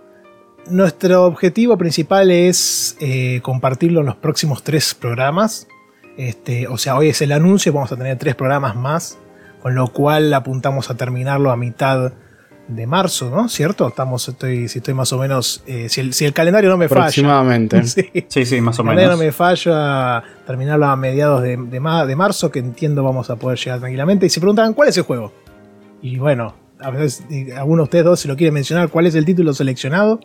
[0.69, 5.67] Nuestro objetivo principal es eh, compartirlo en los próximos tres programas.
[6.17, 9.17] Este, o sea, hoy es el anuncio, vamos a tener tres programas más,
[9.61, 12.13] con lo cual apuntamos a terminarlo a mitad
[12.68, 13.48] de marzo, ¿no?
[13.48, 13.88] ¿Cierto?
[13.88, 16.88] Estamos, estoy, si estoy más o menos, eh, si, el, si, el, calendario no me
[16.88, 17.02] falla.
[17.02, 17.81] Aproximadamente.
[17.88, 18.99] Sí, sí, sí, más o menos.
[18.99, 23.03] Si el calendario no me falla, terminarlo a mediados de, de, de, marzo, que entiendo
[23.03, 24.26] vamos a poder llegar tranquilamente.
[24.26, 25.31] Y se preguntan, ¿cuál es el juego?
[26.02, 27.23] Y bueno, a veces
[27.56, 30.19] alguno de ustedes dos se lo quiere mencionar, ¿cuál es el título seleccionado?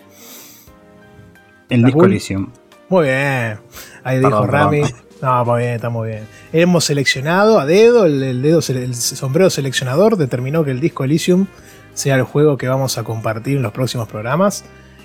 [1.69, 2.51] El Disco Elysium.
[2.89, 3.59] Muy bien.
[4.05, 4.81] Ahí perdón, dijo Rami.
[4.83, 5.03] Perdón.
[5.23, 6.27] No, muy bien, está muy bien.
[6.53, 11.47] Hemos seleccionado a dedo, el, el, dedo, el sombrero seleccionador determinó que el disco Elysium
[11.95, 14.65] sea el juego que vamos a compartir en los próximos programas.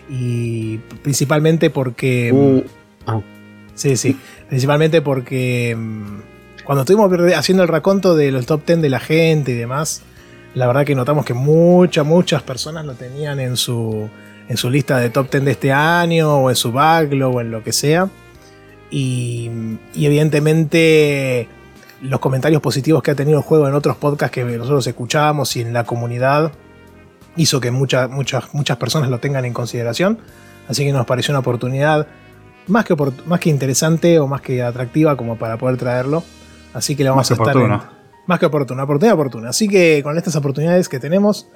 [0.09, 2.31] Y principalmente porque.
[2.31, 2.64] Uh,
[3.11, 3.23] oh.
[3.76, 4.18] Sí, sí.
[4.47, 5.76] Principalmente porque.
[5.77, 10.01] mm, Cuando estuvimos haciendo el raconto de los top 10 de la gente y demás,
[10.53, 14.09] la verdad que notamos que muchas, muchas personas lo tenían en su,
[14.47, 17.51] en su lista de top 10 de este año, o en su backlog, o en
[17.51, 18.09] lo que sea.
[18.89, 19.51] Y,
[19.93, 21.49] y evidentemente
[22.01, 25.61] los comentarios positivos que ha tenido el juego en otros podcasts que nosotros escuchábamos y
[25.61, 26.53] en la comunidad
[27.38, 30.19] hizo que muchas, muchas, muchas personas lo tengan en consideración.
[30.68, 32.07] Así que nos pareció una oportunidad
[32.68, 32.95] más que,
[33.26, 36.23] más que interesante o más que atractiva como para poder traerlo.
[36.73, 37.57] Así que le vamos más a estar.
[37.57, 37.97] En,
[38.27, 39.49] más que oportuna, oportunidad oportuna.
[39.49, 41.49] Así que con estas oportunidades que tenemos,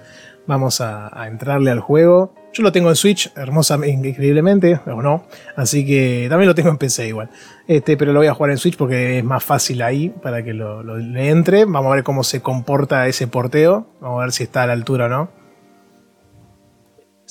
[0.48, 2.34] vamos a, a, entrarle al juego.
[2.54, 5.26] Yo lo tengo en Switch, hermosa, increíblemente, o no.
[5.56, 7.30] Así que también lo tengo en PC igual.
[7.68, 10.54] Este, pero lo voy a jugar en Switch porque es más fácil ahí para que
[10.54, 11.66] lo, lo le entre.
[11.66, 13.88] Vamos a ver cómo se comporta ese porteo.
[14.00, 15.41] Vamos a ver si está a la altura o no.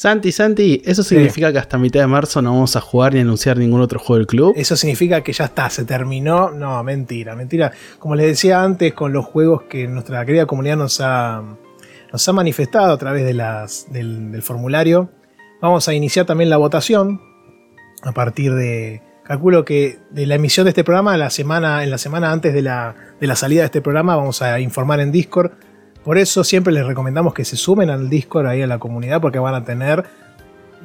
[0.00, 1.52] Santi, Santi, ¿eso significa sí.
[1.52, 4.26] que hasta mitad de marzo no vamos a jugar ni anunciar ningún otro juego del
[4.26, 4.54] club?
[4.56, 6.50] Eso significa que ya está, se terminó.
[6.50, 7.70] No, mentira, mentira.
[7.98, 11.42] Como les decía antes, con los juegos que nuestra querida comunidad nos ha,
[12.10, 15.10] nos ha manifestado a través de las, del, del, formulario,
[15.60, 17.20] vamos a iniciar también la votación
[18.02, 19.02] a partir de.
[19.22, 22.62] Calculo que de la emisión de este programa, la semana, en la semana antes de
[22.62, 25.52] la, de la salida de este programa, vamos a informar en Discord
[26.04, 29.38] por eso siempre les recomendamos que se sumen al Discord ahí a la comunidad porque
[29.38, 30.04] van a tener,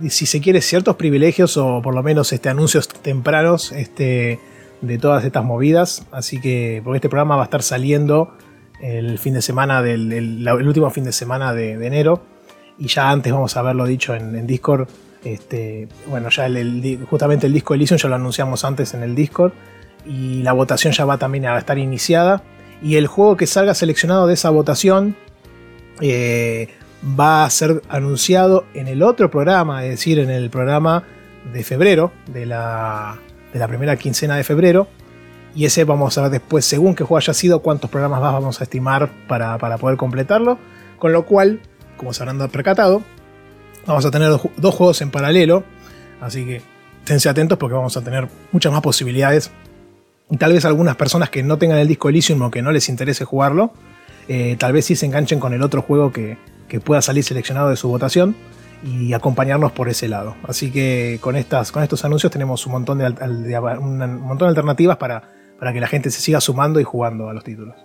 [0.10, 4.40] si se quiere, ciertos privilegios o por lo menos este, anuncios tempranos este,
[4.82, 6.06] de todas estas movidas.
[6.12, 8.36] Así que, porque este programa va a estar saliendo
[8.82, 12.22] el fin de semana del el, último fin de semana de, enero.
[12.78, 14.90] Y ya antes vamos a haberlo dicho en, Discord.
[15.24, 19.54] Este, bueno, ya el, justamente el disco Elysium ya lo anunciamos antes en el Discord.
[20.06, 22.44] Y la votación ya va también a estar iniciada
[22.82, 25.16] y el juego que salga seleccionado de esa votación
[26.02, 26.70] eh,
[27.20, 31.04] va a ser anunciado en el otro programa, es decir, en el programa
[31.54, 33.18] de febrero, de la,
[33.54, 34.88] de la primera quincena de febrero.
[35.56, 38.60] Y ese vamos a ver después, según qué juego haya sido, cuántos programas más vamos
[38.60, 40.58] a estimar para, para poder completarlo.
[41.00, 41.62] Con lo cual,
[41.98, 43.04] como se habrán percatado,
[43.86, 45.64] vamos a tener dos, juegos en paralelo.
[46.20, 46.62] Así que
[47.00, 49.52] esténse atentos porque vamos a tener muchas más posibilidades
[50.40, 53.26] tal vez algunas personas que no tengan el disco Elysium o que no les interese
[53.26, 53.74] jugarlo,
[54.28, 56.38] eh, tal vez sí se enganchen con el otro juego que,
[56.68, 58.36] que, pueda salir seleccionado de su votación
[58.84, 60.36] y acompañarnos por ese lado.
[60.48, 64.50] Así que con, estas, con estos anuncios tenemos un montón de, de un montón de
[64.50, 67.85] alternativas para, para que la gente se siga sumando y jugando a los títulos.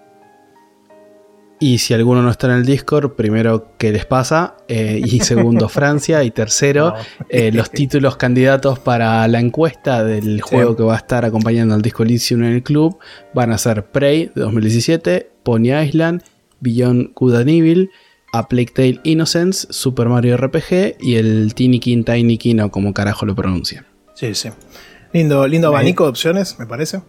[1.63, 4.57] Y si alguno no está en el Discord, primero, ¿qué les pasa?
[4.67, 6.25] Eh, y segundo, Francia.
[6.25, 7.27] Y tercero, no.
[7.29, 11.83] eh, los títulos candidatos para la encuesta del juego que va a estar acompañando al
[11.83, 12.99] Disco Elysium en el club
[13.35, 16.23] van a ser Prey de 2017, Pony Island,
[16.61, 17.91] Beyond Good and Evil,
[18.33, 22.95] A Plague Tale Innocence, Super Mario RPG y el Tiny King Tiny King o como
[22.95, 23.85] carajo lo pronuncia.
[24.15, 24.49] Sí, sí.
[25.13, 27.03] Lindo, lindo abanico de opciones, me parece.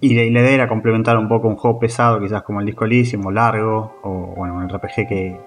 [0.00, 3.24] Y la idea era complementar un poco un juego pesado, quizás como el Disco Elysium
[3.26, 5.40] o largo, o bueno, un RPG que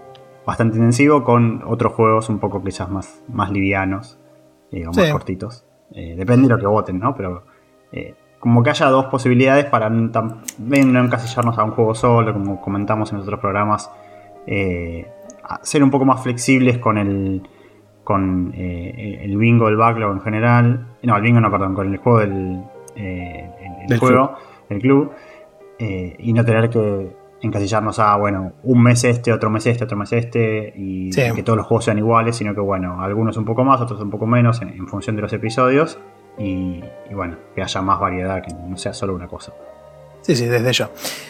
[0.45, 4.19] bastante intensivo, con otros juegos un poco quizás más, más livianos
[4.71, 5.01] eh, o sí.
[5.01, 5.65] más cortitos.
[5.91, 7.15] Eh, depende de lo que voten, ¿no?
[7.15, 7.43] Pero
[7.91, 10.11] eh, como que haya dos posibilidades para no
[10.59, 13.91] encasillarnos a un juego solo, como comentamos en otros programas,
[14.45, 15.07] eh,
[15.61, 17.47] ser un poco más flexibles con el
[18.03, 20.87] con eh, el bingo, el backlog en general.
[21.03, 22.63] No, el bingo no, perdón, con el juego del,
[23.87, 24.27] el, el del juego.
[24.27, 24.37] Club
[24.69, 25.11] el club
[25.79, 29.95] eh, y no tener que encasillarnos a, bueno, un mes este, otro mes este, otro
[29.95, 33.63] mes este, y que todos los juegos sean iguales, sino que, bueno, algunos un poco
[33.63, 35.99] más, otros un poco menos, en, función de los episodios,
[36.39, 36.81] y,
[37.13, 39.53] bueno, que haya más variedad, que no sea solo una cosa.
[40.21, 40.89] Sí, sí, desde ya.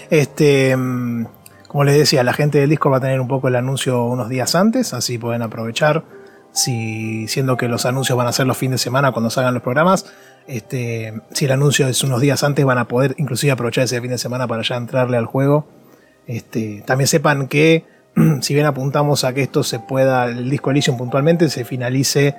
[0.10, 1.26] Este, mm,
[1.68, 4.30] como les decía, la gente del Discord va a tener un poco el anuncio unos
[4.30, 6.06] días antes, así pueden aprovechar.
[6.54, 9.62] Si, siendo que los anuncios van a ser los fines de semana cuando salgan los
[9.62, 10.12] programas,
[10.48, 14.12] este, si el anuncio es unos días antes, van a poder inclusive aprovechar ese fin
[14.12, 15.68] de semana para ya entrarle al juego
[16.28, 17.86] este, también sepan que,
[18.42, 22.36] si bien apuntamos a que esto se pueda, el disco Elysium puntualmente se finalice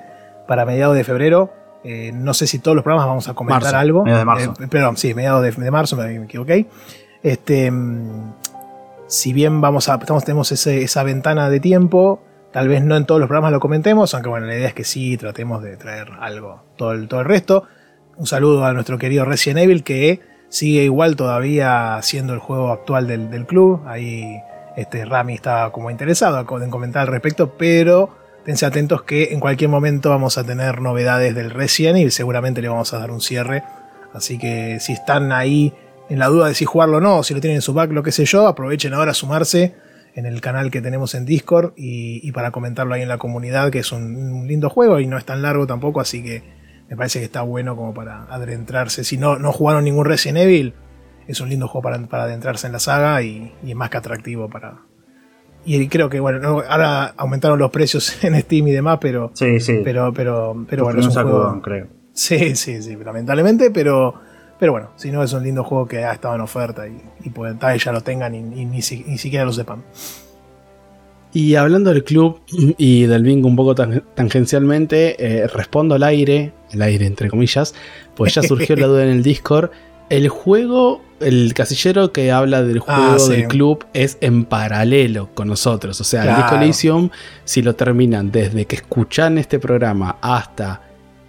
[0.47, 1.51] para mediados de febrero,
[1.83, 4.03] eh, no sé si todos los programas vamos a comentar algo.
[4.03, 4.53] Mediados de marzo.
[4.63, 6.67] Eh, perdón, sí, mediados de, marzo, me, equivoqué.
[7.23, 7.71] Este,
[9.07, 12.21] si bien vamos a, estamos, tenemos esa ventana de tiempo,
[12.51, 14.83] tal vez no en todos los programas lo comentemos, aunque bueno, la idea es que
[14.83, 17.63] sí, tratemos de traer algo, todo el, todo el resto.
[18.19, 20.19] Un saludo a nuestro querido Resident Evil que
[20.49, 23.81] sigue igual todavía siendo el juego actual del, club.
[23.87, 24.41] Ahí
[24.75, 28.09] este, Rami está como interesado en comentar al respecto, pero
[28.43, 32.67] tense atentos que en cualquier momento vamos a tener novedades del Resident y seguramente le
[32.67, 33.63] vamos a dar un cierre.
[34.13, 35.73] Así que si están ahí
[36.09, 38.03] en la duda de si jugarlo o no, si lo tienen en su back, lo
[38.03, 39.75] que sé yo, aprovechen ahora a sumarse
[40.13, 43.79] en el canal que tenemos en Discord y, para comentarlo ahí en la comunidad, que
[43.79, 46.58] es un lindo juego y no es tan largo tampoco, así que
[46.89, 49.03] me parece que está bueno como para adentrarse.
[49.03, 50.73] Si no, no jugaron ningún Resident Evil,
[51.27, 54.49] es un lindo juego para, para adentrarse en la saga y, es más que atractivo
[54.49, 54.79] para.
[55.65, 59.31] Y creo que bueno, ahora aumentaron los precios en Steam y demás, pero.
[59.35, 59.81] Sí, sí.
[59.83, 61.61] Pero, pero, pero bueno, es un juego.
[61.61, 61.87] creo.
[62.13, 64.15] Sí, sí, sí, lamentablemente, pero.
[64.59, 67.29] Pero bueno, si no es un lindo juego que ha estado en oferta y, y
[67.29, 69.83] tal vez ya lo tengan y, ni, ni siquiera lo sepan.
[71.31, 72.39] Y hablando del club
[72.77, 77.75] y del bingo un poco tangencialmente, eh, respondo al aire, el aire entre comillas,
[78.15, 79.69] pues ya surgió la duda en el Discord.
[80.09, 85.47] El juego, el casillero que habla del ah, juego del club es en paralelo con
[85.47, 86.01] nosotros.
[86.01, 87.09] O sea, el Disco Elysium,
[87.45, 90.81] si lo terminan desde que escuchan este programa hasta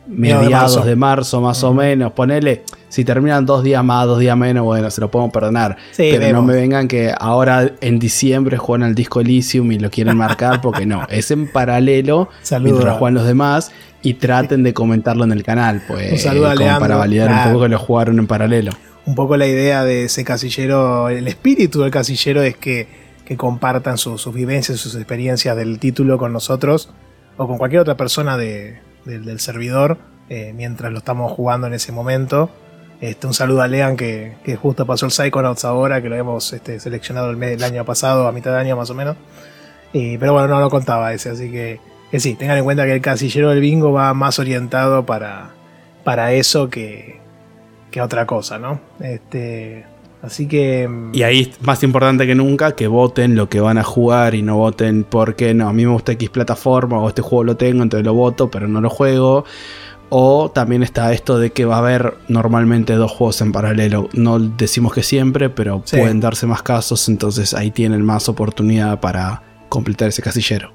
[0.07, 4.65] mediados de marzo, más o menos, ponele, si terminan dos días más, dos días menos,
[4.65, 5.77] bueno, se lo podemos perdonar.
[5.97, 10.17] pero no me vengan que ahora en diciembre juegan al disco Elysium y lo quieren
[10.17, 12.29] marcar, porque no, es en paralelo
[12.61, 13.73] mientras juegan los demás
[14.03, 18.19] y traten de comentarlo en el canal, pues para validar un poco que lo jugaron
[18.19, 18.73] en paralelo.
[19.07, 22.89] Un poco la idea de ese casillero, el espíritu del casillero es que,
[23.25, 26.91] que compartan sus vivencias, sus experiencias del título con nosotros
[27.37, 29.99] o con cualquier otra persona de, del, servidor
[30.29, 32.51] eh, mientras lo estamos jugando en ese momento.
[33.01, 36.79] Este, un saludo a Lean que, justo pasó el Psychonauts ahora, que lo hemos este,
[36.81, 39.17] seleccionado el, año pasado, a mitad de año más o menos.
[39.93, 43.01] pero bueno, no lo contaba ese, así que, que, sí, tengan en cuenta que el
[43.01, 45.51] casillero del bingo va más orientado para,
[46.05, 47.21] para eso que,
[47.91, 48.81] que otra cosa, ¿no?
[49.01, 49.87] Este,
[50.23, 50.87] Así que.
[50.87, 54.35] Mm, y ahí es más importante que nunca que voten lo que van a jugar
[54.35, 57.57] y no voten porque no, a mí me gusta X plataforma o este juego lo
[57.57, 59.45] tengo, entonces lo voto, pero no lo juego.
[60.11, 64.09] O también está esto de que va a haber normalmente dos juegos en paralelo.
[64.13, 69.43] No decimos que siempre, pero pueden darse más casos, entonces ahí tienen más oportunidad para
[69.69, 70.73] completar ese casillero.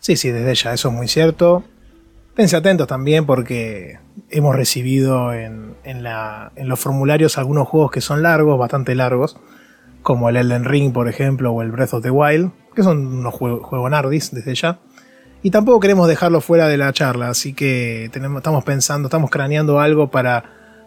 [0.00, 1.64] Sí, sí, desde ya, eso es muy cierto.
[2.34, 3.98] Pense atentos también porque
[4.30, 5.76] hemos recibido en,
[6.56, 9.38] los formularios algunos juegos que son largos, bastante largos,
[10.02, 13.32] como el Elden Ring, por ejemplo, o el Breath of the Wild, que son unos
[13.32, 14.80] juegos nardis desde ya.
[15.42, 19.78] Y tampoco queremos dejarlo fuera de la charla, así que tenemos, estamos pensando, estamos craneando
[19.78, 20.44] algo para,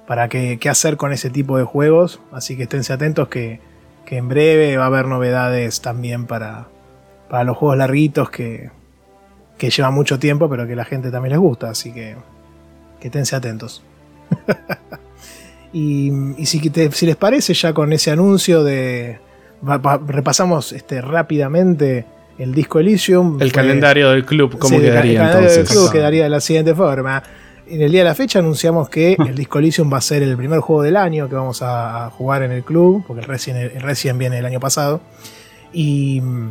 [0.07, 2.19] para qué hacer con ese tipo de juegos.
[2.31, 3.61] Así que esténse atentos que,
[4.07, 6.67] en breve va a haber novedades también para,
[7.29, 8.71] para los juegos larguitos que,
[9.59, 12.15] que lleva mucho tiempo, pero que la gente también les gusta, así que
[12.99, 13.83] que tense atentos.
[15.73, 16.11] y,
[16.45, 16.59] si,
[16.91, 19.19] si, les parece, ya con ese anuncio de.
[20.07, 22.05] repasamos este, rápidamente
[22.39, 23.39] el disco Elysium.
[23.41, 27.21] El calendario del club, ¿cómo quedaría el calendario del club quedaría de la siguiente forma.
[27.67, 30.35] En el día de la fecha anunciamos que el disco Elysium va a ser el
[30.37, 33.27] primer juego del año que vamos a jugar en el club, porque el
[33.81, 35.01] Resident viene el año pasado.
[35.73, 36.49] Y mm,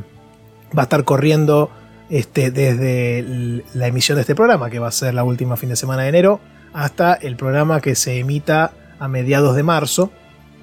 [0.77, 1.71] va a estar corriendo
[2.11, 5.77] este, desde la emisión de este programa, que va a ser la última fin de
[5.77, 6.39] semana de enero,
[6.75, 10.11] hasta el programa que se emita a mediados de marzo.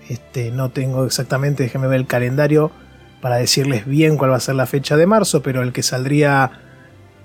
[0.07, 2.71] Este, no tengo exactamente, déjenme ver el calendario
[3.21, 6.51] para decirles bien cuál va a ser la fecha de marzo, pero el que saldría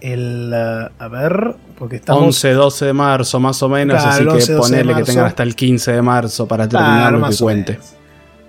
[0.00, 0.52] el.
[0.52, 2.22] Uh, a ver, porque estamos.
[2.22, 5.92] 11, 12 de marzo, más o menos, así que ponerle que tengan hasta el 15
[5.92, 7.78] de marzo para terminar lo que cuente.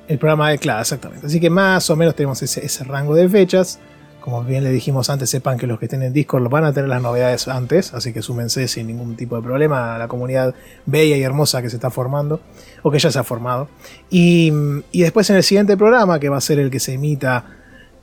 [0.07, 1.27] El programa de, claro, exactamente.
[1.27, 3.79] Así que más o menos tenemos ese rango de fechas
[4.21, 6.89] como bien le dijimos antes, sepan que los que estén en Discord van a tener
[6.89, 10.53] las novedades antes, así que súmense sin ningún tipo de problema a la comunidad
[10.85, 12.39] bella y hermosa que se está formando,
[12.83, 13.67] o que ya se ha formado.
[14.09, 14.53] Y,
[14.93, 17.45] después en el siguiente programa, que va a ser el que se emita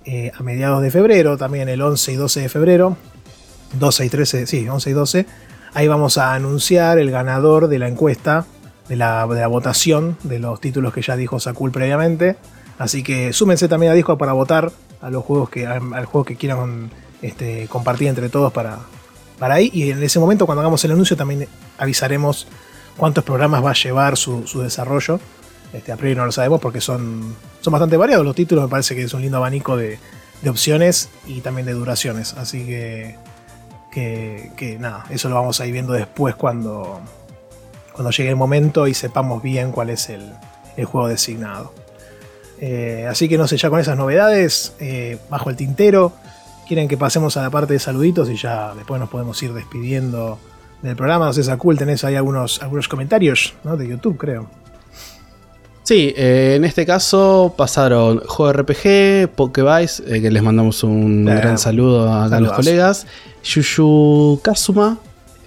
[0.05, 2.97] eh, a mediados de febrero, también el 11 y 12 de febrero,
[3.79, 5.27] 12 y 13, sí, 11 y 12,
[5.75, 8.45] ahí vamos a anunciar el ganador de la encuesta,
[8.89, 12.37] de la, de la votación de los títulos que ya dijo Sakul previamente.
[12.79, 16.37] Así que súmense también a Discord para votar a los juegos que, al juego que
[16.37, 16.91] quieran
[17.23, 18.79] este, compartir entre todos para,
[19.39, 19.71] para ahí.
[19.73, 21.49] Y en ese momento, cuando hagamos el anuncio, también
[21.79, 22.47] avisaremos
[22.97, 25.21] cuántos programas va a llevar su, desarrollo.
[25.73, 28.65] Este, a priori no lo sabemos porque son, son bastante variados los títulos.
[28.65, 29.99] Me parece que es un lindo abanico de,
[30.49, 32.35] opciones y también de duraciones.
[32.35, 33.17] Así que,
[33.91, 37.01] que, nada, eso lo vamos a ir viendo después cuando,
[37.93, 40.33] cuando llegue el momento y sepamos bien cuál es el,
[40.77, 41.73] el juego designado.
[42.61, 46.13] Eh, así que no sé, ya con esas novedades, eh, bajo el tintero,
[46.67, 50.39] quieren que pasemos a la parte de saluditos y ya después nos podemos ir despidiendo
[50.83, 51.27] del programa.
[51.27, 54.49] No sé, Sakul, tenés ahí algunos, algunos comentarios de YouTube, creo.
[55.85, 62.27] Sí, eh, en este caso pasaron JRPG, Pokevice, que les mandamos un gran saludo a,
[62.27, 63.07] a los colegas,
[63.43, 64.99] Yushu Kazuma,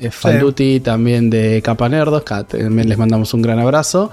[0.10, 4.10] Faluti también de Capa Nerdos, también les mandamos un gran abrazo.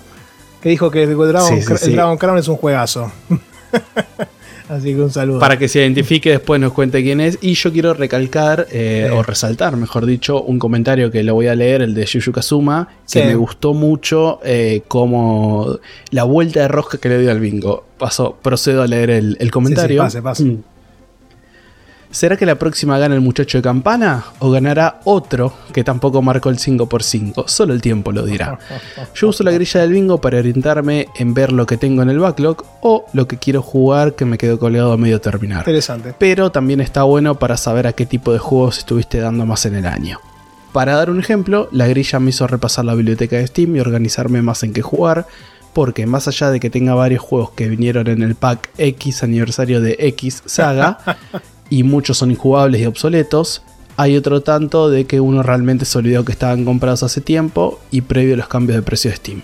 [0.61, 3.11] que dijo que el Dragon, el Dragon Crown es un juegazo.
[4.69, 5.41] Así que un saludo.
[5.41, 7.39] Para que se identifique, después nos cuente quién es.
[7.43, 11.55] Y yo quiero recalcar, eh, o resaltar, mejor dicho, un comentario que lo voy a
[11.55, 15.79] leer, el de Yuyu Kazuma, que me gustó mucho eh, como
[16.11, 17.85] la vuelta de rosca que le dio al bingo.
[17.99, 20.03] Paso, procedo a leer el, comentario.
[20.03, 20.45] pase, pase.
[20.45, 20.63] Mm.
[22.15, 24.25] ¿Será que la próxima gana el muchacho de campana?
[24.39, 27.49] ¿O ganará otro que tampoco marcó el 5x5?
[27.49, 28.57] Solo el tiempo lo dirá.
[29.17, 32.21] Yo uso la grilla del bingo para orientarme en ver lo que tengo en el
[32.21, 35.63] backlog o lo que quiero jugar que me quedó colgado a medio terminar.
[35.63, 36.15] Interesante.
[36.17, 39.75] Pero también está bueno para saber a qué tipo de juegos estuviste dando más en
[39.75, 40.21] el año.
[40.73, 44.41] Para dar un ejemplo, la grilla me hizo repasar la biblioteca de Steam y organizarme
[44.41, 45.27] más en qué jugar,
[45.73, 49.81] porque más allá de que tenga varios juegos que vinieron en el pack X aniversario
[49.81, 50.99] de X Saga,
[51.75, 53.63] y muchos son injugables y obsoletos.
[53.97, 58.03] Hay otro tanto de que uno realmente se olvidó que estaban comprados hace tiempo y
[58.03, 59.43] previo a los cambios de precio de Steam.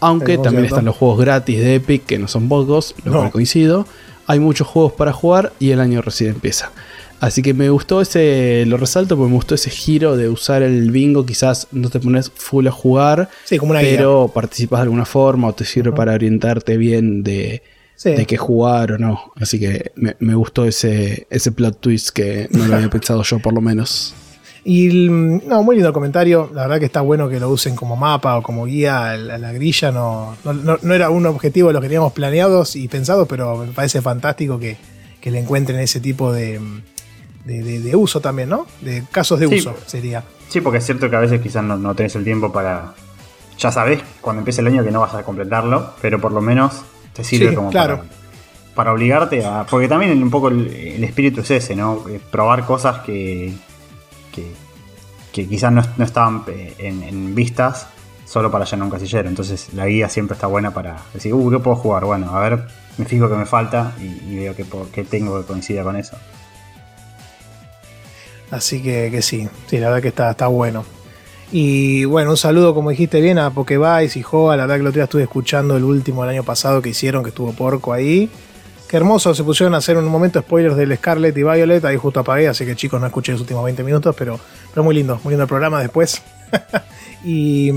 [0.00, 3.86] Aunque también están los juegos gratis de Epic, que no son pocos, lo cual coincido.
[4.26, 6.72] Hay muchos juegos para jugar y el año recién empieza.
[7.20, 10.90] Así que me gustó ese, lo resalto porque me gustó ese giro de usar el
[10.90, 11.24] bingo.
[11.24, 15.92] Quizás no te pones full a jugar, pero participas de alguna forma o te sirve
[15.92, 17.62] para orientarte bien de,
[18.04, 19.32] de qué jugar o no.
[19.36, 23.52] Así que me, gustó ese, ese plot twist que no lo había pensado yo por
[23.52, 24.14] lo menos.
[24.64, 26.50] Y no, muy lindo el comentario.
[26.54, 29.52] La verdad que está bueno que lo usen como mapa o como guía a la,
[29.52, 29.90] grilla.
[29.90, 34.00] No, no, era un objetivo de lo que teníamos planeados y pensados, pero me parece
[34.00, 34.76] fantástico que,
[35.24, 36.60] le encuentren ese tipo de,
[37.44, 38.66] de, uso también, ¿no?
[38.80, 40.22] De casos de uso sería.
[40.48, 42.94] Sí, porque es cierto que a veces quizás no, no tenés el tiempo para.
[43.58, 46.82] Ya sabes cuando empiece el año que no vas a completarlo, pero por lo menos
[47.12, 47.70] te sirve como
[48.74, 49.66] para, obligarte a.
[49.68, 52.04] Porque también un poco el, espíritu es ese, ¿no?
[52.30, 53.52] Probar cosas que,
[54.32, 57.86] que, quizás no, estaban eh, en, vistas
[58.24, 59.28] solo para llenar un casillero.
[59.28, 62.04] Entonces la guía siempre está buena para decir, uh, ¿qué puedo jugar?
[62.04, 62.66] Bueno, a ver,
[62.96, 66.16] me fijo que me falta y, veo que, tengo que coincida con eso.
[68.50, 70.84] Así que, que sí, sí, la verdad que está, está bueno.
[71.54, 74.56] Y bueno, un saludo, como dijiste bien, a Pokevice y Joa.
[74.56, 77.22] La verdad que el otro día estuve escuchando el último del año pasado que hicieron,
[77.22, 78.30] que estuvo porco ahí.
[78.88, 81.84] Qué hermoso, se pusieron a hacer un momento spoilers del Scarlet y Violet.
[81.84, 84.94] Ahí justo apagué, así que chicos, no escuché los últimos 20 minutos, pero, pero muy
[84.94, 86.22] lindo, muy lindo el programa después.
[87.24, 87.70] y,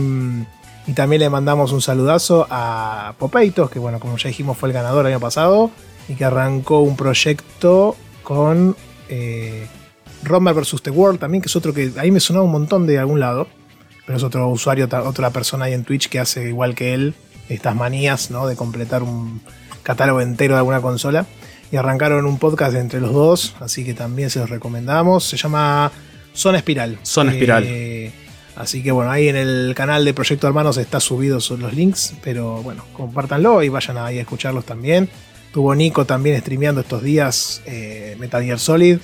[0.88, 4.74] y, también le mandamos un saludazo a Popeitos, que bueno, como ya dijimos, fue el
[4.74, 5.70] ganador el año pasado
[6.08, 8.78] y que arrancó un proyecto con.
[9.10, 9.68] Eh,
[10.24, 10.82] vs.
[10.82, 13.48] The World también, que es otro que ahí me sonaba un montón de algún lado
[14.06, 17.16] pero es otro usuario, otra persona ahí en Twitch que hace igual que él
[17.50, 18.48] estas manías, ¿no?
[18.48, 19.42] De completar un
[19.84, 21.26] catálogo entero de alguna consola.
[21.72, 25.24] Y arrancaron un podcast entre los dos, así que también se los recomendamos.
[25.24, 25.92] Se llama
[26.34, 27.00] Zona Espiral.
[27.04, 27.64] Zona Espiral.
[27.68, 28.12] Eh,
[28.56, 32.62] así que bueno, ahí en el canal de Proyecto Hermanos está subidos los links, pero
[32.62, 35.10] bueno, compártanlo y vayan ahí a escucharlos también.
[35.52, 39.00] Tuvo Nico también streameando estos días eh, Metal Gear Solid.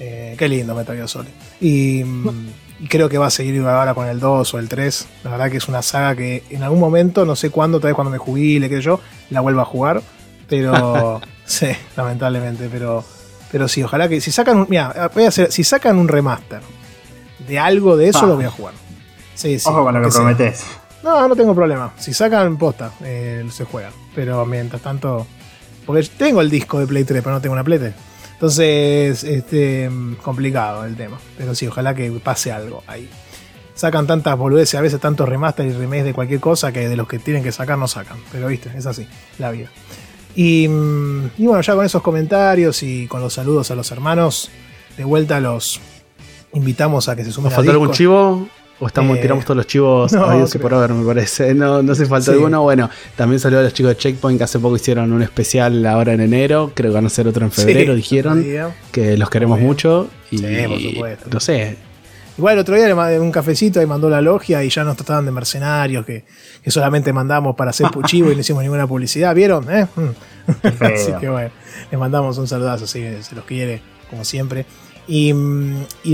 [0.00, 1.30] Eh, qué lindo Metal Gear Solid.
[1.60, 2.02] Y.
[2.04, 2.48] Mm,
[2.82, 5.06] y creo que va a seguir ahora con el 2 o el 3.
[5.24, 7.94] La verdad que es una saga que en algún momento, no sé cuándo, tal vez
[7.94, 9.00] cuando me jubile, qué sé yo,
[9.30, 10.02] la vuelva a jugar.
[10.48, 13.04] Pero, sí, lamentablemente, pero,
[13.50, 16.60] Pero sí, ojalá que si sacan un, mira, voy a hacer, si sacan un remaster
[17.46, 18.26] de algo de eso, Ah.
[18.26, 18.74] lo voy a jugar.
[19.34, 19.68] Sí, sí.
[19.68, 20.20] Ojo con lo que sea.
[20.22, 20.64] prometes.
[21.02, 21.92] No, no tengo problema.
[21.98, 23.90] Si sacan posta, eh, se juega.
[24.14, 25.26] Pero mientras tanto.
[25.84, 27.94] Porque tengo el disco de Play 3, pero no tengo una Play 3.
[28.42, 29.88] Entonces, este,
[30.20, 31.16] complicado el tema.
[31.38, 33.08] Pero sí, ojalá que pase algo ahí.
[33.74, 37.06] Sacan tantas boludeces, a veces tantos remaster y remakes de cualquier cosa que de los
[37.06, 38.18] que tienen que sacar no sacan.
[38.32, 39.06] Pero viste, es así,
[39.38, 39.68] la vida.
[40.34, 44.50] Y, mm, y bueno, ya con esos comentarios y con los saludos a los hermanos,
[44.96, 45.80] de vuelta los
[46.52, 48.48] invitamos a que se sumen ¿Nos a faltó algún chivo?
[48.82, 51.54] ¿O estamos, Eh, tiramos todos los chivos no, habidos por haber, me parece?
[51.54, 52.36] No, no se faltó Sí.
[52.36, 52.62] alguno.
[52.62, 56.12] Bueno, también salió a los chicos de Checkpoint que hace poco hicieron un especial ahora
[56.14, 56.72] en enero.
[56.74, 58.44] Creo que van a hacer otro en febrero, Sí, dijeron.
[58.90, 60.08] Que los queremos mucho.
[60.32, 61.28] Y Sí, por supuesto.
[61.32, 61.76] no sé.
[62.38, 64.96] Igual el otro día le mandé un cafecito y mandó la logia y ya nos
[64.96, 66.24] trataban de mercenarios que,
[66.64, 69.32] que solamente mandamos para hacer puchivo y no hicimos ninguna publicidad.
[69.34, 69.70] ¿Vieron?
[69.70, 69.86] ¿Eh?
[70.80, 71.50] Así que bueno,
[71.90, 73.80] les mandamos un saludazo, sí, se los quiere,
[74.10, 74.66] como siempre.
[75.06, 75.32] Y,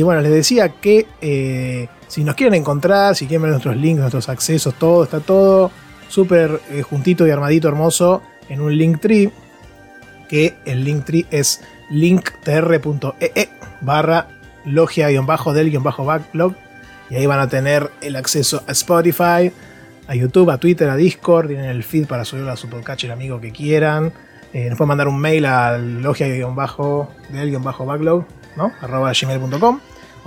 [0.03, 4.29] bueno, les decía que eh, si nos quieren encontrar, si quieren ver nuestros links, nuestros
[4.29, 5.71] accesos, todo, está todo
[6.09, 9.31] súper eh, juntito y armadito hermoso en un Linktree.
[10.29, 13.49] Que el Linktree es linktr.ee e
[13.81, 14.29] barra
[14.65, 16.55] logia-del-backlog.
[17.11, 19.51] Y ahí van a tener el acceso a Spotify,
[20.07, 21.47] a YouTube, a Twitter, a Discord.
[21.49, 24.13] Tienen el feed para subirlo a su podcast el amigo que quieran.
[24.53, 27.09] Eh, nos pueden mandar un mail al logia-del-backlog,
[28.59, 28.73] ¿no?
[28.83, 29.81] arroba gmail.com.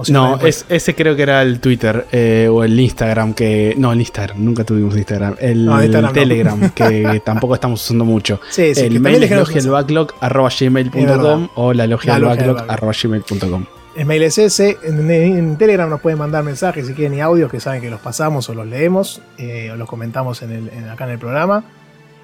[0.03, 3.75] Si No, es, ese creo que era el Twitter eh, o el Instagram que...
[3.77, 5.35] No, el Instagram, nunca tuvimos Instagram.
[5.39, 6.13] El No, Instagram no.
[6.19, 8.39] Telegram, que tampoco estamos usando mucho.
[8.49, 10.87] Sí, el mail es déjenos logialbacklog arroba Es verdad.
[10.95, 12.55] gmail.com o la logia del.
[13.95, 14.77] El mail es ese.
[14.83, 17.99] En, en Telegram nos pueden mandar mensajes si quieren y audios que saben que los
[17.99, 21.63] pasamos o los leemos eh, o los comentamos en el- en- acá en el programa.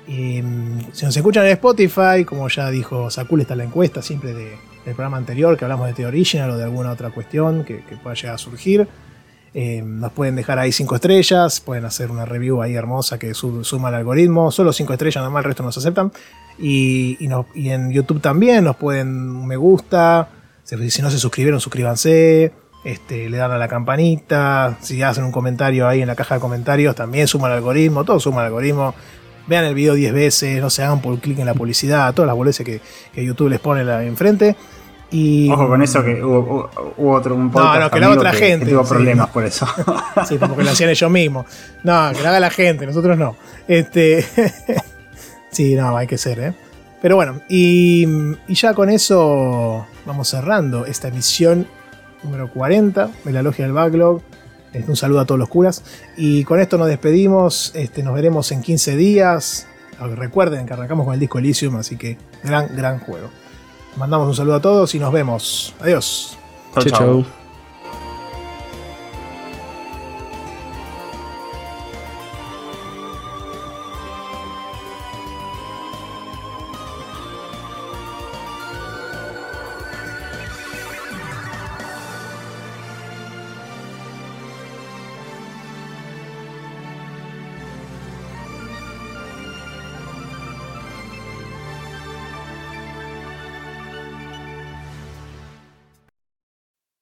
[0.08, 4.34] Y mm, si nos escuchan en Spotify, como ya dijo Sakul, está la encuesta siempre
[4.34, 4.56] de-
[4.88, 8.16] del programa anterior que hablamos de The Original o de alguna otra cuestión que, pueda
[8.16, 8.88] llegar a surgir.
[9.54, 13.66] Eh, nos pueden dejar ahí cinco estrellas, pueden hacer una review ahí hermosa que su-
[13.66, 14.50] suma al algoritmo.
[14.50, 16.14] Solo cinco estrellas, nada más, el resto nos aceptan.
[16.58, 17.18] Y,
[17.54, 20.30] en YouTube también nos pueden me gusta.
[20.64, 22.54] Si, no se suscribieron, suscríbanse.
[22.86, 24.78] Este, le dan a la campanita.
[24.80, 28.06] Si hacen un comentario ahí en la caja de comentarios, también suma al algoritmo.
[28.06, 28.96] Todo suma al algoritmo.
[29.48, 32.36] Vean el video 10 veces, no se hagan por clic en la publicidad, todas las
[32.36, 32.82] boludeces que,
[33.24, 34.58] YouTube les pone enfrente.
[35.10, 38.20] Y, Ojo con eso que hubo, hubo- hubo otro un podcast no, que la amigo
[38.22, 39.34] otra gente, que tuvo sí, problemas no.
[39.34, 39.66] por eso.
[40.28, 41.46] Sí, porque lo hacían ellos mismos.
[41.84, 43.36] No, que lo haga la gente, nosotros no.
[43.68, 44.26] Este.
[45.52, 46.54] sí, no, hay que ser, ¿eh?
[47.02, 48.06] Pero bueno, y,
[48.48, 51.68] y ya con eso vamos cerrando esta emisión
[52.24, 54.22] número 40 de la Logia del Backlog.
[54.74, 55.84] Este, Un saludo a todos los curas.
[56.18, 57.72] Y con esto nos despedimos.
[57.76, 59.68] Este, nos veremos en 15 días.
[60.18, 63.30] Recuerden que arrancamos con el disco Elysium, así que gran, gran juego.
[63.98, 65.74] Mandamos un saludo a todos y nos vemos.
[65.82, 66.38] Adiós.
[66.74, 67.37] Chau, Chau.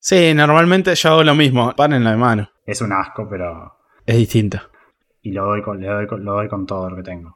[0.07, 1.73] Sí, normalmente yo hago lo mismo.
[1.75, 2.47] Pan en la mano.
[2.67, 3.73] Es un asco, pero.
[4.05, 4.59] Es distinto.
[5.23, 7.34] Y lo doy con, le doy con- lo doy con todo lo que tengo.